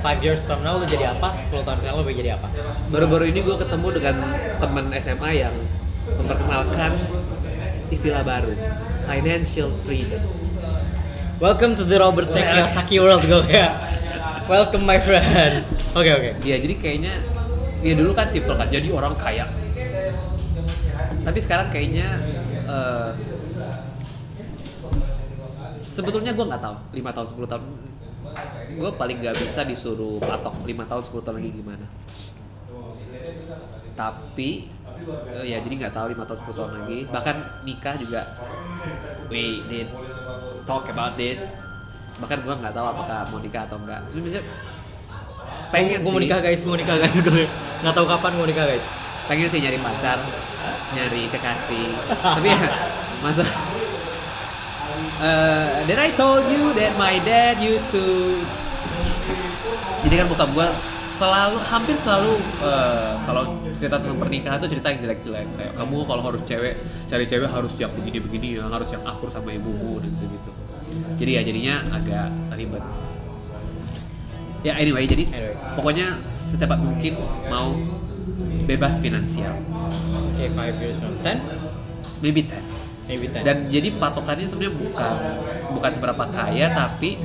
5 0.00 0.24
years 0.24 0.40
from 0.40 0.64
now 0.64 0.80
lo 0.80 0.88
jadi 0.88 1.12
apa? 1.12 1.36
10 1.36 1.60
tahun 1.60 1.76
sekarang 1.76 2.00
lo 2.00 2.04
pengen 2.08 2.24
jadi 2.24 2.30
apa? 2.40 2.48
baru-baru 2.88 3.28
ini 3.28 3.44
gue 3.44 3.52
ketemu 3.52 3.88
dengan 3.92 4.14
teman 4.64 4.84
SMA 4.96 5.30
yang 5.36 5.52
memperkenalkan 6.16 6.96
istilah 7.92 8.24
baru 8.24 8.52
financial 9.04 9.68
freedom 9.84 10.22
Welcome 11.38 11.78
to 11.78 11.86
the 11.86 12.02
Robert 12.02 12.34
T. 12.34 12.38
Kiyosaki 12.42 12.98
world 12.98 13.22
gue 13.22 13.38
kayak. 13.46 13.70
Welcome 14.50 14.82
my 14.82 14.98
friend. 14.98 15.62
Oke 15.94 16.10
oke. 16.10 16.30
dia 16.42 16.58
jadi 16.58 16.74
kayaknya 16.74 17.22
dia 17.78 17.94
dulu 17.94 18.10
kan 18.10 18.26
simple 18.26 18.58
kan 18.58 18.66
jadi 18.66 18.90
orang 18.90 19.14
kaya 19.14 19.46
tapi 21.22 21.38
sekarang 21.38 21.68
kayaknya 21.70 22.08
eh, 22.66 23.10
sebetulnya 25.84 26.34
gue 26.34 26.46
nggak 26.46 26.62
tahu 26.62 26.76
lima 26.94 27.10
tahun 27.14 27.26
10 27.36 27.52
tahun 27.52 27.64
gue 28.78 28.90
paling 28.96 29.16
nggak 29.20 29.36
bisa 29.36 29.60
disuruh 29.66 30.18
patok 30.22 30.54
lima 30.66 30.84
tahun 30.86 31.02
10 31.04 31.24
tahun 31.24 31.36
lagi 31.42 31.50
gimana 31.54 31.86
tapi 33.98 34.70
eh, 35.34 35.44
ya 35.46 35.58
jadi 35.62 35.74
nggak 35.84 35.94
tahu 35.94 36.06
lima 36.12 36.24
tahun 36.26 36.40
10 36.46 36.58
tahun 36.58 36.70
lagi. 36.82 36.98
Bahkan 37.08 37.36
nikah 37.64 37.94
juga. 37.96 38.20
We 39.32 39.62
did 39.68 39.88
talk 40.64 40.88
about 40.90 41.14
this. 41.14 41.40
Bahkan 42.18 42.38
gue 42.42 42.54
nggak 42.54 42.74
tahu 42.74 42.86
apakah 42.86 43.18
mau 43.30 43.38
nikah 43.38 43.62
atau 43.68 43.78
enggak 43.78 44.00
sebenarnya 44.10 44.42
pengen 45.68 46.00
gue 46.00 46.12
mau 46.12 46.22
nikah 46.22 46.40
guys, 46.40 46.60
gue 46.64 46.70
mau 46.70 46.80
nikah 46.80 46.96
guys 46.98 47.18
gue. 47.20 47.44
Nggak 47.84 47.94
tahu 47.94 48.06
kapan 48.08 48.32
mau 48.36 48.48
nikah 48.48 48.66
guys. 48.66 48.84
pengen 49.28 49.44
sih 49.52 49.60
nyari 49.60 49.76
pacar 49.76 50.16
nyari 50.96 51.28
kekasih. 51.28 51.92
Tapi 52.16 52.48
ya 52.48 52.64
masa 53.20 53.44
Eh, 55.18 55.82
then 55.90 55.98
I 55.98 56.14
told 56.14 56.46
you 56.46 56.70
that 56.78 56.94
my 56.94 57.18
dad 57.26 57.58
used 57.58 57.90
to 57.90 58.38
jadi 60.06 60.22
kan 60.22 60.26
bokap 60.30 60.50
gue 60.54 60.68
selalu 61.18 61.58
hampir 61.66 61.96
selalu 61.98 62.32
eh, 62.62 63.12
kalau 63.26 63.42
cerita 63.74 63.98
tentang 63.98 64.18
pernikahan 64.22 64.56
tuh 64.62 64.70
cerita 64.70 64.86
yang 64.94 65.00
jelek-jelek. 65.02 65.46
Kayak 65.58 65.72
kamu 65.74 65.96
kalau 66.06 66.22
harus 66.22 66.42
cewek 66.46 66.74
cari 67.10 67.24
cewek 67.26 67.48
harus 67.50 67.74
yang 67.76 67.90
begini-begini 67.90 68.62
ya 68.62 68.64
harus 68.70 68.88
yang 68.94 69.02
akur 69.02 69.26
sama 69.28 69.50
ibumu 69.50 69.98
dan 69.98 70.10
gitu-gitu. 70.14 70.50
Jadi 71.18 71.30
ya 71.34 71.42
jadinya 71.42 71.74
agak 71.90 72.28
ribet. 72.54 72.84
Ya 74.62 74.74
anyway 74.74 75.06
jadi 75.06 75.26
Anyway. 75.26 75.54
pokoknya 75.74 76.06
secepat 76.34 76.78
mungkin 76.78 77.18
mau 77.50 77.74
bebas 78.66 78.98
finansial. 78.98 79.54
Oke, 80.14 80.50
5 80.50 80.82
years 80.82 80.96
from 81.02 81.14
10, 81.22 82.22
maybe 82.22 82.46
10 82.46 82.62
maybe 83.08 83.26
10. 83.26 83.42
dan 83.42 83.56
jadi 83.72 83.88
patokannya 83.98 84.46
sebenarnya 84.46 84.74
bukan 84.76 85.14
bukan 85.74 85.90
seberapa 85.96 86.24
kaya 86.30 86.66
tapi 86.76 87.16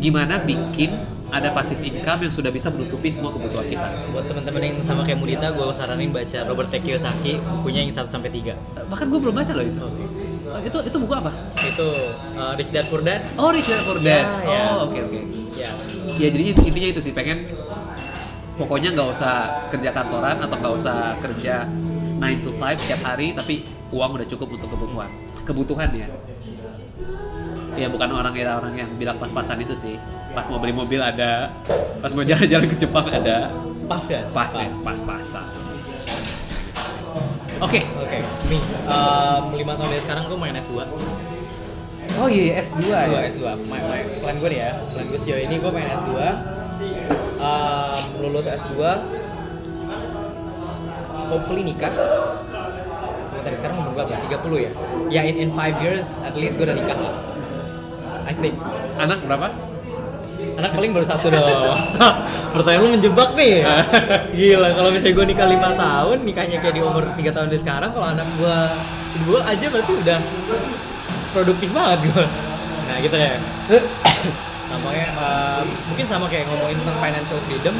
gimana 0.00 0.40
bikin 0.42 1.15
ada 1.26 1.50
passive 1.50 1.82
income 1.82 2.20
yang 2.20 2.32
sudah 2.32 2.48
bisa 2.48 2.68
menutupi 2.68 3.08
semua 3.08 3.30
kebutuhan 3.30 3.66
kita 3.66 3.88
buat 4.08 4.24
teman-teman 4.24 4.62
yang 4.62 4.76
sama 4.78 5.02
kayak 5.02 5.18
Mudita, 5.18 5.50
gue 5.50 5.66
saranin 5.72 6.10
baca 6.10 6.38
Robert 6.44 6.68
T. 6.68 6.78
Kiyosaki, 6.78 7.36
bukunya 7.60 7.82
yang 7.82 7.90
1 7.90 8.06
sampai 8.06 8.30
3. 8.30 8.54
bahkan 8.86 9.06
gue 9.06 9.18
belum 9.18 9.34
baca 9.34 9.52
loh 9.52 9.64
itu 9.64 9.82
Oke. 9.82 10.04
Oh, 10.46 10.60
itu 10.62 10.78
itu 10.86 10.96
buku 10.96 11.10
apa 11.12 11.30
Itu 11.58 11.88
uh, 12.32 12.54
Rich 12.54 12.70
Dad 12.70 12.86
Poor 12.86 13.02
Dad. 13.02 13.26
oh 13.34 13.50
Rich 13.50 13.66
Dad 13.66 13.82
Poor 13.82 13.98
Dad 13.98 14.22
Ya, 14.22 14.46
ya. 14.46 14.62
oh 14.70 14.86
oke 14.86 14.98
oke 15.02 15.18
Ya. 15.58 15.70
ya 16.16 16.26
itu- 16.30 16.62
intinya 16.62 16.88
itu 16.88 17.00
sih 17.02 17.10
pengen 17.10 17.50
pokoknya 18.54 18.94
nggak 18.94 19.08
usah 19.10 19.34
kerja 19.68 19.90
kantoran 19.90 20.38
atau 20.38 20.56
nggak 20.56 20.74
usah 20.74 21.18
kerja 21.18 21.66
9 22.16 22.22
to 22.40 22.54
5 22.54 22.62
setiap 22.78 23.00
hari 23.04 23.34
tapi 23.34 23.54
uang 23.90 24.16
udah 24.16 24.26
cukup 24.26 24.48
untuk 24.48 24.68
kebutuhan 24.70 25.10
kebutuhan 25.42 25.88
ya 25.92 26.08
ya 27.76 27.88
bukan 27.92 28.08
orang 28.10 28.32
ya 28.32 28.56
orang 28.56 28.72
yang 28.74 28.90
bilang 28.96 29.20
pas-pasan 29.20 29.60
itu 29.60 29.76
sih. 29.76 30.00
Pas 30.32 30.44
mau 30.48 30.60
beli 30.60 30.72
mobil 30.72 31.00
ada 31.00 31.52
pas 32.00 32.12
mau 32.12 32.24
jalan-jalan 32.24 32.66
ke 32.72 32.76
Jepang 32.80 33.06
ada. 33.08 33.52
Pas 33.86 34.02
ya? 34.08 34.24
pas 34.34 34.50
ya 34.50 34.68
pas-pasan. 34.82 35.46
Oke. 37.56 37.80
Oke, 38.04 38.18
nih 38.52 38.62
um, 38.84 39.42
5 39.56 39.64
tahun 39.64 39.88
dari 39.88 40.02
sekarang 40.04 40.22
gue 40.28 40.38
main 40.38 40.56
S2 40.60 40.76
oh 42.16 42.28
iya 42.30 42.64
S2 42.64 42.80
S2, 42.84 43.16
S2 43.36 43.42
my, 43.68 43.80
my, 43.80 44.02
Plan 44.20 44.36
gue 44.40 44.48
nih 44.52 44.60
ya, 44.60 44.70
plan 44.92 45.04
gue 45.08 45.18
sejauh 45.20 45.40
ini 45.40 45.54
gue 45.60 45.70
main 45.72 45.88
S2 45.88 46.10
um, 47.40 48.02
Lulus 48.24 48.46
S2 48.48 48.72
Hopefully 51.26 51.66
nikah. 51.66 51.90
Kalau 51.90 53.42
tadi 53.42 53.56
sekarang 53.58 53.82
umur 53.82 53.98
berapa? 53.98 54.14
30 54.30 54.62
ya? 54.62 54.70
Ya 55.10 55.20
in, 55.26 55.34
in 55.42 55.50
5 55.50 55.82
years 55.82 56.22
at 56.22 56.38
least 56.38 56.54
gue 56.54 56.62
udah 56.62 56.78
nikah 56.78 56.94
lah 56.94 57.35
Think 58.34 58.58
anak 58.98 59.22
berapa? 59.22 59.48
Anak 60.56 60.70
paling 60.72 60.90
baru 60.92 61.06
satu 61.06 61.28
dong. 61.28 61.76
Pertanyaan 62.56 62.82
lu 62.82 62.90
menjebak 62.96 63.36
nih. 63.36 63.60
Gila, 64.36 64.68
kalau 64.72 64.88
misalnya 64.88 65.14
gue 65.20 65.26
nikah 65.28 65.48
5 65.48 65.76
tahun 65.76 66.16
Nikahnya 66.24 66.56
kayak 66.64 66.74
di 66.76 66.82
umur 66.84 67.04
3 67.12 67.36
tahun 67.36 67.48
dari 67.52 67.60
sekarang 67.60 67.90
Kalau 67.92 68.08
anak 68.08 68.28
gue 68.40 68.56
Gue 69.28 69.40
aja 69.44 69.66
berarti 69.68 69.92
udah 70.00 70.18
Produktif 71.36 71.68
banget 71.76 71.98
gue 72.08 72.24
Nah 72.86 72.96
gitu 73.04 73.16
ya. 73.16 73.36
Namanya 74.72 75.06
uh, 75.20 75.62
Mungkin 75.92 76.06
sama 76.08 76.26
kayak 76.32 76.48
ngomongin 76.48 76.76
tentang 76.80 76.98
financial 76.98 77.38
freedom. 77.46 77.74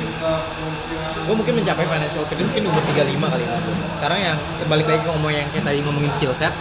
Gue 1.25 1.35
mungkin 1.35 1.55
mencapai 1.61 1.87
financial 1.89 2.25
freedom 2.29 2.47
Mungkin 2.53 2.65
umur 2.69 2.83
35 2.93 3.33
kali 3.33 3.45
ya. 3.45 3.57
Sekarang 4.01 4.19
yang 4.21 4.37
Sebalik 4.61 4.87
lagi 4.87 5.05
ngomong 5.09 5.33
yang 5.33 5.49
kayak 5.51 5.65
tadi 5.65 5.81
ngomongin 5.81 6.13
skill 6.17 6.33
set. 6.37 6.53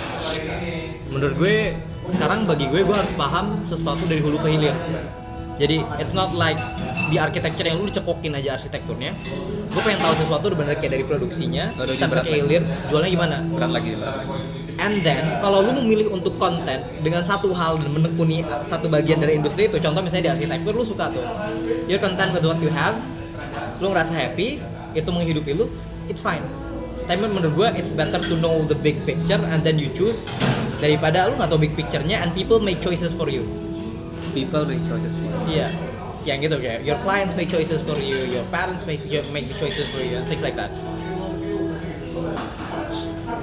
Menurut 1.11 1.35
gue 1.39 1.55
Sekarang 2.05 2.45
bagi 2.45 2.69
gue 2.69 2.81
Gue 2.85 2.95
harus 2.95 3.13
paham 3.17 3.61
sesuatu 3.67 4.03
dari 4.05 4.21
hulu 4.21 4.37
ke 4.41 4.49
hilir 4.49 4.75
jadi 5.55 5.79
it's 6.03 6.11
not 6.11 6.35
like 6.35 6.59
di 7.07 7.15
arsitektur 7.15 7.63
yang 7.63 7.79
lu 7.79 7.87
dicekokin 7.87 8.35
aja 8.35 8.59
arsitekturnya. 8.59 9.15
Gue 9.71 9.81
pengen 9.83 9.99
tahu 10.03 10.13
sesuatu 10.19 10.51
udah 10.51 10.59
bener 10.59 10.75
kayak 10.79 10.99
dari 10.99 11.03
produksinya 11.07 11.71
Aduh, 11.79 11.95
sampai 11.95 12.23
ke 12.23 12.31
hilir, 12.31 12.63
jualnya 12.91 13.11
gimana. 13.11 13.35
berat 13.51 13.71
lagi 13.71 13.91
berat 13.95 14.15
lagi 14.23 14.31
And 14.75 15.03
then 15.03 15.39
kalau 15.39 15.63
lu 15.63 15.71
memilih 15.79 16.11
untuk 16.11 16.35
konten 16.35 16.79
dengan 16.99 17.23
satu 17.23 17.55
hal 17.55 17.79
dan 17.79 17.91
menekuni 17.91 18.43
satu 18.63 18.91
bagian 18.91 19.23
dari 19.23 19.39
industri 19.39 19.71
itu, 19.71 19.79
contoh 19.79 20.03
misalnya 20.03 20.31
di 20.31 20.31
arsitektur 20.35 20.75
lu 20.75 20.83
suka 20.83 21.07
tuh, 21.11 21.23
you're 21.87 22.03
content 22.03 22.35
with 22.35 22.43
what 22.43 22.59
you 22.59 22.71
have, 22.71 22.95
lu 23.79 23.91
ngerasa 23.95 24.11
happy, 24.11 24.59
itu 24.91 25.07
menghidupi 25.07 25.55
lu, 25.55 25.71
it's 26.11 26.19
fine. 26.19 26.43
Tapi 27.07 27.21
menurut 27.23 27.53
gua 27.55 27.69
it's 27.79 27.95
better 27.95 28.19
to 28.19 28.35
know 28.43 28.67
the 28.67 28.75
big 28.75 28.99
picture 29.07 29.39
and 29.39 29.63
then 29.63 29.79
you 29.79 29.87
choose 29.95 30.27
daripada 30.85 31.25
lu 31.25 31.33
nggak 31.41 31.49
tahu 31.49 31.59
big 31.65 31.73
picture-nya 31.73 32.21
and 32.21 32.29
people 32.37 32.61
make 32.61 32.77
choices 32.77 33.09
for 33.09 33.25
you. 33.25 33.41
people 34.35 34.67
make 34.67 34.83
choices 34.83 35.15
for 35.15 35.23
you. 35.31 35.39
Iya, 35.47 35.67
yang 36.27 36.43
gitu 36.43 36.59
kayak 36.59 36.83
your 36.83 36.99
clients 37.07 37.31
make 37.39 37.47
choices 37.47 37.79
for 37.87 37.95
you, 37.95 38.19
your 38.27 38.43
parents 38.51 38.83
make 38.83 38.99
make 39.31 39.47
choices 39.55 39.87
for 39.95 40.03
you, 40.03 40.19
things 40.27 40.43
like 40.43 40.59
that. 40.59 40.67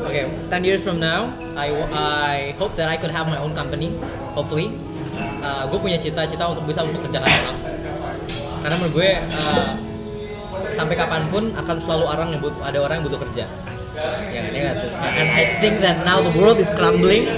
Okay, 0.05 0.29
10 0.29 0.69
years 0.69 0.85
from 0.85 1.01
now, 1.01 1.33
I, 1.57 1.73
I 1.97 2.37
hope 2.61 2.77
that 2.77 2.93
I 2.93 3.01
could 3.01 3.15
have 3.15 3.25
my 3.25 3.41
own 3.41 3.57
company, 3.57 3.97
hopefully. 4.37 4.77
Uh, 5.41 5.65
gue 5.73 5.79
punya 5.81 5.97
cita-cita 5.97 6.45
untuk 6.53 6.69
bisa 6.69 6.85
mempekerjakan 6.85 7.29
orang. 7.29 7.59
Karena 8.61 8.75
menurut 8.77 8.95
gue, 8.99 9.11
uh, 9.17 9.67
sampai 10.77 10.95
kapan 11.01 11.23
pun 11.33 11.55
akan 11.57 11.77
selalu 11.81 12.05
orang 12.05 12.29
yang 12.35 12.41
butuh, 12.45 12.61
ada 12.61 12.79
orang 12.83 12.95
yang 13.01 13.07
butuh 13.09 13.21
kerja. 13.25 13.45
Ya 13.93 14.41
kan, 14.41 14.51
ya 14.57 14.63
kan? 14.73 14.75
And 15.13 15.29
I 15.29 15.45
think 15.61 15.85
that 15.85 16.05
now 16.09 16.25
the 16.25 16.33
world 16.33 16.57
is 16.57 16.73
crumbling, 16.73 17.29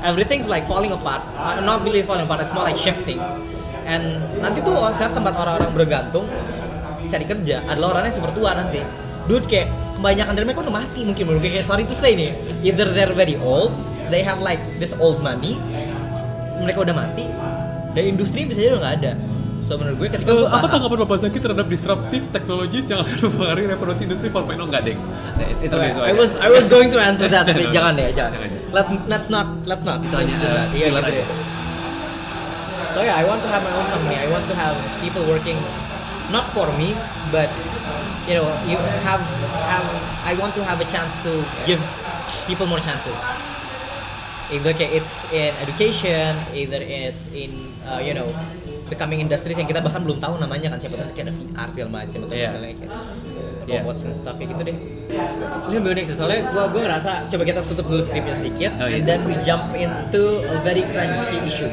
everything's 0.00 0.48
like 0.48 0.64
falling 0.64 0.92
apart. 0.94 1.20
Not 1.64 1.84
really 1.84 2.00
falling 2.04 2.24
apart, 2.24 2.40
it's 2.44 2.54
more 2.54 2.64
like 2.64 2.80
shifting. 2.80 3.20
And 3.88 4.20
nanti 4.40 4.60
tuh 4.64 4.76
saya 4.96 5.12
tempat 5.12 5.32
orang-orang 5.36 5.72
bergantung 5.72 6.24
cari 7.08 7.24
kerja 7.24 7.64
adalah 7.64 7.96
orang 7.96 8.12
yang 8.12 8.16
super 8.20 8.32
tua 8.36 8.52
nanti. 8.52 8.84
Dude 9.28 9.44
kayak 9.48 9.68
kebanyakan 10.00 10.32
dari 10.36 10.44
mereka 10.48 10.60
udah 10.64 10.76
mati 10.84 11.00
mungkin 11.04 11.24
gue. 11.36 11.40
kayak 11.40 11.64
sorry 11.64 11.84
to 11.84 11.96
say 11.96 12.16
nih, 12.16 12.32
either 12.64 12.88
they're 12.92 13.12
very 13.12 13.36
old, 13.40 13.72
they 14.08 14.24
have 14.24 14.40
like 14.40 14.60
this 14.80 14.96
old 14.96 15.20
money, 15.20 15.60
mereka 16.60 16.84
udah 16.84 16.96
mati, 16.96 17.28
dan 17.92 18.02
industri 18.16 18.48
bisa 18.48 18.64
jadi 18.64 18.76
udah 18.76 18.82
nggak 18.84 18.96
ada. 19.04 19.12
So 19.68 19.76
menurut 19.76 20.00
gue 20.00 20.08
ketika 20.08 20.24
Eh, 20.24 20.32
gue 20.32 20.48
apa 20.48 20.56
paham- 20.56 20.72
tanggapan 20.72 20.98
Bapak 21.04 21.18
Zaki 21.20 21.38
terhadap 21.38 21.66
disruptive 21.68 22.24
technologies 22.32 22.88
yang 22.88 23.04
akan 23.04 23.16
mempengaruhi 23.28 23.66
revolusi 23.68 24.02
industri 24.02 24.32
4.0 24.32 24.64
enggak, 24.64 24.82
Deng? 24.82 24.96
Nah, 24.96 25.44
itu 25.44 25.68
Okay, 25.68 25.84
I 25.84 25.92
aja. 25.92 26.12
was 26.16 26.30
I 26.40 26.48
was 26.48 26.64
going 26.66 26.88
to 26.88 26.96
answer 26.98 27.28
that, 27.28 27.44
tapi 27.52 27.68
Jangan. 27.68 27.92
deh, 27.92 28.08
jangan. 28.10 28.32
Jangan. 28.32 28.72
Let's 28.72 28.88
let's 29.06 29.28
not 29.28 29.46
let's 29.68 29.84
not. 29.84 30.00
Itu 30.00 30.16
that. 30.16 30.24
uh, 30.24 30.72
Iya 30.72 30.86
gitu 30.88 31.04
aja. 31.04 31.20
ya. 31.20 31.26
So 32.96 33.04
yeah, 33.04 33.20
I 33.20 33.28
want 33.28 33.44
to 33.44 33.50
have 33.52 33.60
my 33.60 33.74
own 33.76 33.84
company. 33.86 34.16
I 34.16 34.28
want 34.32 34.48
to 34.48 34.56
have 34.56 34.72
people 35.04 35.20
working 35.28 35.60
not 36.32 36.48
for 36.56 36.72
me, 36.74 36.96
but 37.28 37.52
you 38.24 38.40
know, 38.40 38.48
you 38.64 38.80
have 39.04 39.20
have. 39.68 39.84
I 40.24 40.32
want 40.32 40.56
to 40.56 40.64
have 40.64 40.80
a 40.80 40.88
chance 40.88 41.12
to 41.24 41.44
give 41.64 41.80
people 42.48 42.64
more 42.64 42.80
chances. 42.80 43.12
Either 44.48 44.72
it's 44.72 45.12
in 45.28 45.52
education, 45.60 46.32
either 46.56 46.80
it's 46.80 47.28
in 47.36 47.52
uh, 47.84 48.00
you 48.00 48.16
know 48.16 48.32
the 48.88 48.96
coming 48.96 49.20
industries 49.20 49.54
yang 49.54 49.64
kita 49.64 49.78
bahkan 49.78 50.00
belum 50.00 50.18
tahu 50.18 50.36
namanya 50.36 50.72
kan 50.72 50.78
siapa 50.78 50.96
tahu 50.96 51.08
kayak 51.12 51.26
ada 51.26 51.34
VR 51.34 51.68
segala 51.70 51.90
macam 51.94 52.18
atau 52.24 52.34
Iya. 52.34 52.48
misalnya 52.48 52.72
kayak 52.74 52.92
Iya. 53.68 53.80
robots 53.80 54.02
and 54.02 54.14
stuff 54.14 54.34
kayak 54.34 54.50
gitu 54.52 54.62
deh 54.64 54.76
ini 55.68 55.74
lebih 55.74 55.90
unik 55.92 56.04
sih 56.04 56.16
soalnya 56.16 56.40
gue 56.46 56.64
gue 56.68 56.80
ngerasa 56.82 57.10
coba 57.28 57.42
kita 57.44 57.60
tutup 57.68 57.86
dulu 57.86 58.00
skripnya 58.00 58.34
sedikit 58.34 58.70
Oh, 58.76 58.88
iya. 58.88 58.96
and 58.96 59.04
then 59.04 59.20
we 59.24 59.34
jump 59.42 59.68
into 59.72 60.22
a 60.42 60.56
very 60.60 60.82
crunchy 60.84 61.38
issue 61.44 61.68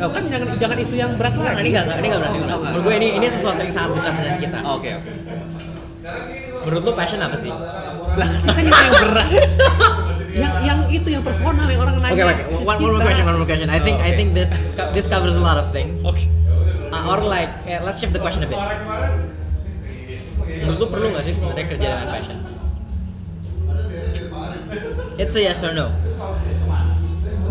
Oh, 0.00 0.08
kan 0.08 0.24
jangan 0.24 0.48
jangan 0.56 0.80
isu 0.80 0.96
yang 0.96 1.12
berat 1.20 1.36
lagi. 1.36 1.60
ini 1.60 1.76
enggak, 1.76 2.00
ini 2.00 2.08
enggak 2.08 2.24
berarti. 2.24 2.38
Oh. 2.40 2.56
Menurut 2.56 2.82
gue 2.88 2.94
ini 2.96 3.08
ini 3.20 3.26
sesuatu 3.28 3.60
yang 3.60 3.68
sangat 3.68 4.00
dekat 4.00 4.12
dengan 4.16 4.36
kita. 4.40 4.58
Oh, 4.64 4.80
Oke, 4.80 4.90
oke. 4.96 5.10
Menurut 6.64 6.82
lu 6.88 6.92
passion 6.96 7.20
apa 7.20 7.36
sih? 7.36 7.52
Lah, 8.16 8.28
kan 8.40 8.56
ini 8.56 8.72
yang 8.72 8.96
berat. 8.96 9.28
yang 10.32 10.52
yang 10.64 10.78
itu 10.88 11.04
yang 11.04 11.20
personal 11.20 11.68
yang 11.68 11.84
orang 11.84 12.00
nanya. 12.00 12.16
Oke, 12.16 12.22
oke. 12.24 12.32
ke 12.32 12.44
One, 12.64 12.78
one 12.80 12.92
more 12.96 13.02
question, 13.02 13.24
one 13.26 13.36
more 13.36 13.44
question. 13.44 13.68
I 13.68 13.76
think 13.76 14.00
I 14.00 14.08
Oke. 14.08 14.16
think 14.16 14.28
this 14.32 14.48
this 14.96 15.04
covers 15.04 15.36
a 15.36 15.42
lot 15.44 15.60
of 15.60 15.68
things. 15.68 16.00
Oke. 16.00 16.29
Uh, 16.90 17.06
or 17.06 17.22
like, 17.22 17.50
yeah, 17.64 17.78
let's 17.82 18.02
shift 18.02 18.10
the 18.12 18.18
question 18.18 18.42
a 18.42 18.48
bit. 18.50 18.58
Menurut 20.60 20.78
lu 20.82 20.86
perlu 20.90 21.06
nggak 21.14 21.22
sih 21.22 21.32
sebenarnya 21.32 21.64
kerja 21.70 21.86
dengan 21.86 22.08
passion? 22.10 22.36
It's 25.14 25.34
a 25.34 25.42
yes 25.42 25.62
or 25.62 25.70
no. 25.70 25.86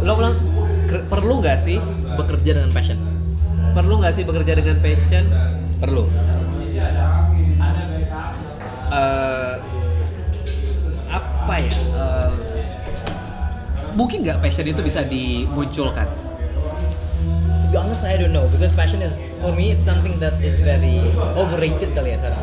Lo 0.03 0.11
bilang 0.15 0.35
"Ker- 0.87 1.05
perlu 1.07 1.39
nggak 1.39 1.59
sih 1.59 1.79
Bekerja 2.15 2.51
dengan 2.59 2.71
passion. 2.71 2.99
perlu 3.69 4.01
nggak 4.01 4.11
sih 4.11 4.23
bekerja 4.25 4.59
dengan 4.59 4.77
passion? 4.81 5.23
Perlu. 5.79 6.03
Eh, 8.89 9.55
apa 11.07 11.55
ya? 11.55 11.71
Eh, 11.95 12.31
mungkin 13.93 14.25
nggak 14.25 14.41
passion 14.41 14.65
itu 14.67 14.81
bisa 14.81 15.05
dimunculkan. 15.05 16.09
Be 17.69 17.77
honest, 17.77 18.01
I 18.01 18.17
don't 18.17 18.33
know 18.33 18.49
because 18.49 18.73
passion 18.73 19.05
is 19.05 19.13
for 19.37 19.53
me 19.53 19.77
it's 19.77 19.85
something 19.85 20.17
that 20.17 20.33
is 20.41 20.57
very 20.57 21.05
overrated 21.37 21.93
kali 21.93 22.13
ya 22.13 22.17
sekarang. 22.17 22.41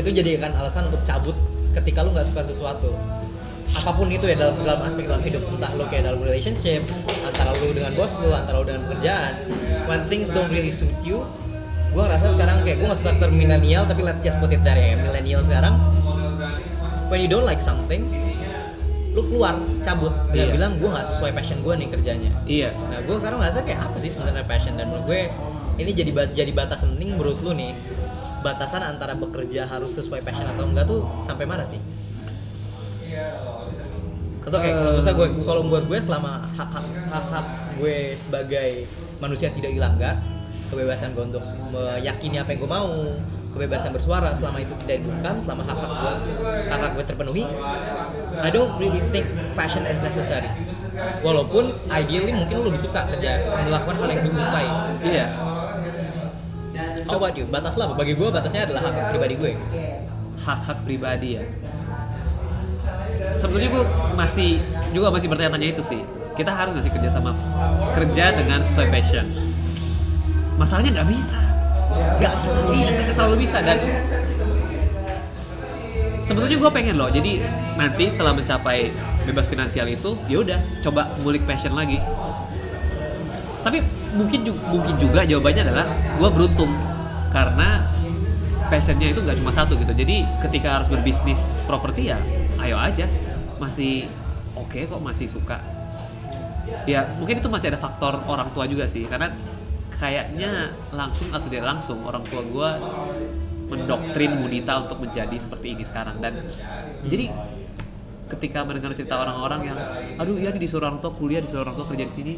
Itu 0.00 0.08
jadikan 0.16 0.56
alasan 0.56 0.88
untuk 0.88 1.04
cabut 1.04 1.36
ketika 1.76 2.00
lu 2.00 2.16
nggak 2.16 2.32
suka 2.32 2.40
sesuatu. 2.48 2.88
Apa 3.76 3.92
pun 3.92 4.08
itu 4.08 4.24
ya 4.24 4.38
dalam, 4.40 4.56
dalam 4.64 4.80
aspek 4.80 5.04
dalam 5.04 5.20
hidup, 5.20 5.44
entah 5.44 5.68
lu 5.76 5.84
kayak 5.92 6.08
dalam 6.08 6.24
relationship, 6.24 6.80
antara 7.20 7.52
lu 7.60 7.76
dengan 7.76 7.92
bos 7.92 8.16
lu, 8.16 8.32
antara 8.32 8.64
lu 8.64 8.64
dengan 8.64 8.88
pekerjaan. 8.88 9.32
When 9.84 10.00
things 10.08 10.32
don't 10.32 10.48
really 10.48 10.72
suit 10.72 10.94
you, 11.04 11.20
gua 11.92 12.08
ngerasa 12.08 12.32
sekarang 12.32 12.64
kayak 12.64 12.80
gua 12.80 12.96
nggak 12.96 13.00
suka 13.04 13.12
term 13.20 13.36
millennial, 13.36 13.84
tapi 13.84 14.08
let's 14.08 14.24
just 14.24 14.40
put 14.40 14.48
it 14.56 14.64
there 14.64 14.80
ya, 14.80 14.96
millennial 15.04 15.44
sekarang. 15.44 15.76
When 17.12 17.20
you 17.20 17.28
don't 17.28 17.44
like 17.44 17.60
something, 17.60 18.08
lu 19.14 19.22
keluar 19.30 19.54
cabut 19.86 20.10
Iya. 20.10 20.50
dengan 20.50 20.50
bilang 20.58 20.72
gua 20.82 20.88
nggak 20.98 21.06
sesuai 21.14 21.30
passion 21.32 21.58
gua 21.62 21.74
nih 21.78 21.88
kerjanya. 21.88 22.30
Iya. 22.50 22.74
Nah, 22.90 22.98
gue 23.06 23.14
sekarang 23.14 23.38
ngerasa 23.38 23.62
kayak 23.62 23.80
apa 23.86 23.96
sih 24.02 24.10
sebenarnya 24.10 24.44
passion 24.44 24.74
dan 24.74 24.90
menurut 24.90 25.06
gue 25.06 25.20
ini 25.78 25.90
jadi 25.94 26.10
jadi 26.34 26.50
batas 26.50 26.82
penting 26.82 27.14
menurut 27.14 27.38
lu 27.42 27.54
nih 27.54 27.74
batasan 28.42 28.82
antara 28.82 29.14
bekerja 29.14 29.64
harus 29.64 29.94
sesuai 29.94 30.20
passion 30.20 30.44
atau 30.44 30.66
enggak 30.66 30.84
tuh 30.90 31.06
sampai 31.22 31.46
mana 31.46 31.62
sih? 31.62 31.78
Atau 34.44 34.58
kayak 34.60 34.76
kalau 34.76 34.92
susah 35.00 35.12
gue 35.16 35.28
kalau 35.46 35.60
buat 35.64 35.84
gue 35.88 35.98
selama 36.02 36.44
hak 36.58 36.68
hak 36.68 36.86
hak 37.08 37.26
hak 37.32 37.46
gue 37.80 38.18
sebagai 38.20 38.70
manusia 39.22 39.48
tidak 39.48 39.72
dilanggar 39.72 40.20
kebebasan 40.68 41.16
gue 41.16 41.24
untuk 41.32 41.44
meyakini 41.72 42.36
apa 42.42 42.52
yang 42.52 42.60
gue 42.60 42.70
mau 42.70 42.92
kebebasan 43.54 43.94
bersuara 43.94 44.34
selama 44.34 44.58
itu 44.60 44.74
tidak 44.82 45.06
dibungkam 45.06 45.38
selama 45.38 45.62
hak 45.64 45.78
hak 45.78 45.90
gue 45.94 46.12
hak 46.68 46.78
hak 46.82 46.90
gue 46.98 47.04
terpenuhi 47.06 47.44
I 48.42 48.50
don't 48.50 48.74
really 48.82 49.02
think 49.14 49.30
passion 49.54 49.86
is 49.86 49.98
necessary 50.02 50.50
walaupun 51.22 51.78
ideally 51.88 52.34
mungkin 52.34 52.54
lu 52.60 52.74
lebih 52.74 52.82
suka 52.82 53.06
kerja 53.14 53.46
melakukan 53.62 53.94
hal 54.02 54.08
yang 54.10 54.22
sukai 54.26 54.66
Iya. 55.06 55.26
so 57.06 57.16
about 57.22 57.38
you 57.38 57.46
batas 57.46 57.78
lah 57.78 57.94
bagi 57.94 58.18
gue 58.18 58.28
batasnya 58.28 58.66
adalah 58.66 58.90
hak 58.90 58.94
hak 58.98 59.06
pribadi 59.14 59.34
gue 59.38 59.52
hak-hak 60.44 60.78
pribadi 60.84 61.40
ya. 61.40 61.44
Sebetulnya 63.34 63.68
gue 63.72 63.84
masih 64.14 64.60
juga 64.92 65.08
masih 65.08 65.28
bertanya-tanya 65.32 65.68
itu 65.72 65.82
sih. 65.82 66.00
Kita 66.36 66.52
harus 66.52 66.76
nggak 66.76 66.84
sih 66.84 66.92
kerja 66.92 67.10
sama 67.10 67.32
kerja 67.96 68.24
dengan 68.36 68.60
sesuai 68.68 68.88
passion. 68.92 69.26
Masalahnya 70.60 71.00
nggak 71.00 71.08
bisa. 71.08 71.38
Nggak 71.94 72.34
selalu 72.38 72.70
Iya, 72.74 72.88
nggak 72.94 73.14
selalu 73.14 73.34
bisa 73.42 73.58
dan 73.62 73.78
sebetulnya 76.24 76.56
gue 76.56 76.70
pengen 76.72 76.94
loh. 76.96 77.10
Jadi 77.12 77.32
nanti 77.76 78.04
setelah 78.08 78.32
mencapai 78.32 78.90
bebas 79.24 79.46
finansial 79.48 79.86
itu, 79.88 80.16
ya 80.28 80.40
udah 80.40 80.60
coba 80.84 81.12
ngulik 81.20 81.44
passion 81.44 81.72
lagi. 81.76 82.00
Tapi 83.64 83.80
mungkin 84.12 84.44
juga, 84.44 84.60
mungkin 84.68 84.94
juga 85.00 85.20
jawabannya 85.24 85.62
adalah 85.64 85.86
gue 86.20 86.28
beruntung 86.28 86.72
karena 87.32 87.88
passionnya 88.68 89.12
itu 89.12 89.20
nggak 89.24 89.40
cuma 89.40 89.52
satu 89.52 89.76
gitu. 89.76 89.92
Jadi 89.92 90.24
ketika 90.44 90.80
harus 90.80 90.88
berbisnis 90.88 91.56
properti 91.64 92.12
ya, 92.12 92.18
ayo 92.60 92.76
aja. 92.76 93.08
Masih 93.56 94.08
oke 94.52 94.84
kok, 94.84 95.00
masih 95.00 95.28
suka. 95.28 95.60
Ya 96.84 97.08
mungkin 97.20 97.40
itu 97.40 97.48
masih 97.48 97.72
ada 97.72 97.80
faktor 97.80 98.20
orang 98.28 98.48
tua 98.52 98.64
juga 98.68 98.88
sih, 98.88 99.04
karena 99.08 99.32
kayaknya 100.04 100.68
langsung 100.92 101.32
atau 101.32 101.48
tidak 101.48 101.64
langsung 101.64 102.04
orang 102.04 102.20
tua 102.28 102.44
gue 102.44 102.70
mendoktrin 103.72 104.36
Mudita 104.36 104.84
untuk 104.84 105.00
menjadi 105.00 105.32
seperti 105.40 105.72
ini 105.72 105.84
sekarang. 105.88 106.20
Dan 106.20 106.36
jadi 107.08 107.32
ketika 108.28 108.68
mendengar 108.68 108.92
cerita 108.92 109.16
orang-orang 109.16 109.72
yang 109.72 109.78
aduh 110.20 110.36
ya 110.36 110.52
disuruh 110.52 110.92
orang 110.92 111.00
tua 111.00 111.12
kuliah 111.16 111.40
disuruh 111.40 111.64
orang 111.64 111.76
tua 111.76 111.86
kerja 111.88 112.04
di 112.08 112.14
sini 112.14 112.34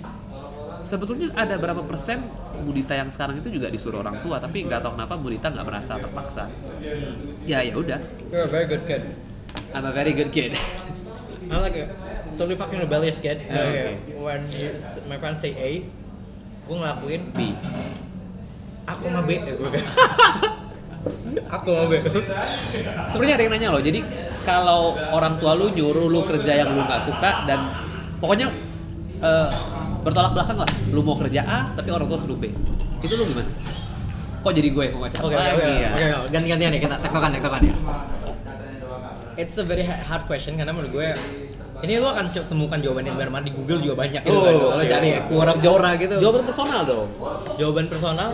sebetulnya 0.83 1.31
ada 1.35 1.59
berapa 1.59 1.83
persen 1.83 2.23
Mudita 2.63 2.95
yang 2.95 3.11
sekarang 3.11 3.39
itu 3.43 3.59
juga 3.59 3.71
disuruh 3.71 4.03
orang 4.03 4.19
tua 4.23 4.39
tapi 4.39 4.63
nggak 4.67 4.81
tahu 4.87 4.95
kenapa 4.95 5.15
Mudita 5.19 5.47
nggak 5.51 5.67
merasa 5.67 5.99
terpaksa. 5.99 6.47
Ya 7.43 7.67
ya 7.67 7.75
udah. 7.75 7.99
You're 8.31 8.47
a 8.47 8.51
very 8.51 8.71
good 8.71 8.87
kid. 8.87 9.03
I'm 9.75 9.83
a 9.83 9.91
very 9.95 10.15
good 10.15 10.31
kid. 10.31 10.55
I'm 11.51 11.63
like 11.63 11.79
a 11.79 11.87
totally 12.39 12.55
fucking 12.55 12.79
rebellious 12.79 13.19
kid. 13.19 13.43
Oh, 13.51 13.59
okay. 13.59 13.99
When 14.15 14.47
you- 14.55 14.79
my 15.07 15.19
parents 15.19 15.43
say 15.43 15.55
A, 15.59 15.87
gue 16.67 16.77
ngelakuin 16.77 17.23
B 17.31 17.39
aku 18.87 19.03
sama 19.11 19.23
B. 19.27 19.31
Eh, 19.35 19.55
gue 19.55 19.71
aku 21.55 21.67
sama 21.71 21.85
B. 21.91 21.95
sebenarnya 23.11 23.35
ada 23.39 23.43
yang 23.47 23.53
nanya 23.55 23.69
loh 23.75 23.83
jadi 23.83 24.01
kalau 24.43 24.95
orang 25.11 25.39
tua 25.43 25.55
lu 25.55 25.71
nyuruh 25.71 26.07
lu 26.07 26.23
kerja 26.27 26.53
yang 26.63 26.75
lu 26.75 26.83
nggak 26.83 27.03
suka 27.03 27.47
dan 27.47 27.71
pokoknya 28.19 28.51
eh, 29.23 29.49
bertolak 30.03 30.35
belakang 30.35 30.59
lah 30.63 30.71
lu 30.91 31.03
mau 31.03 31.19
kerja 31.19 31.43
A 31.43 31.59
tapi 31.75 31.91
orang 31.91 32.07
tua 32.07 32.19
suruh 32.19 32.39
B 32.39 32.51
itu 33.03 33.15
lu 33.15 33.27
gimana 33.27 33.51
kok 34.43 34.53
jadi 34.55 34.69
gue 34.71 34.83
yang 34.87 34.95
mau 34.95 35.03
ngacak 35.07 35.19
Oke, 35.23 35.35
oke, 35.35 35.43
lagi 35.43 35.59
oke, 35.59 35.67
ya 35.67 35.89
oke, 35.91 36.07
oke. 36.07 36.29
ganti-gantian 36.31 36.71
ya 36.71 36.81
kita 36.83 36.97
tektokan, 37.03 37.31
tektokan 37.35 37.61
ya. 37.67 37.75
It's 39.37 39.59
a 39.59 39.65
very 39.67 39.83
hard 39.85 40.25
question 40.25 40.55
karena 40.57 40.71
menurut 40.71 40.95
gue 40.95 41.09
ini 41.79 41.93
lu 41.97 42.07
akan 42.07 42.25
temukan 42.29 42.79
jawabannya 42.79 43.11
di 43.11 43.19
mana 43.19 43.41
di 43.43 43.53
Google 43.53 43.81
juga 43.81 43.95
banyak 43.99 44.21
gitu 44.23 44.33
Oh, 44.33 44.43
kan. 44.43 44.55
Kalau 44.57 44.85
cari 44.87 45.09
ya, 45.11 45.21
Quora 45.25 45.53
Jora 45.59 45.91
gitu. 45.95 46.15
jawaban 46.17 46.43
personal 46.45 46.81
dong 46.83 47.09
Jawaban 47.55 47.87
personal. 47.87 48.29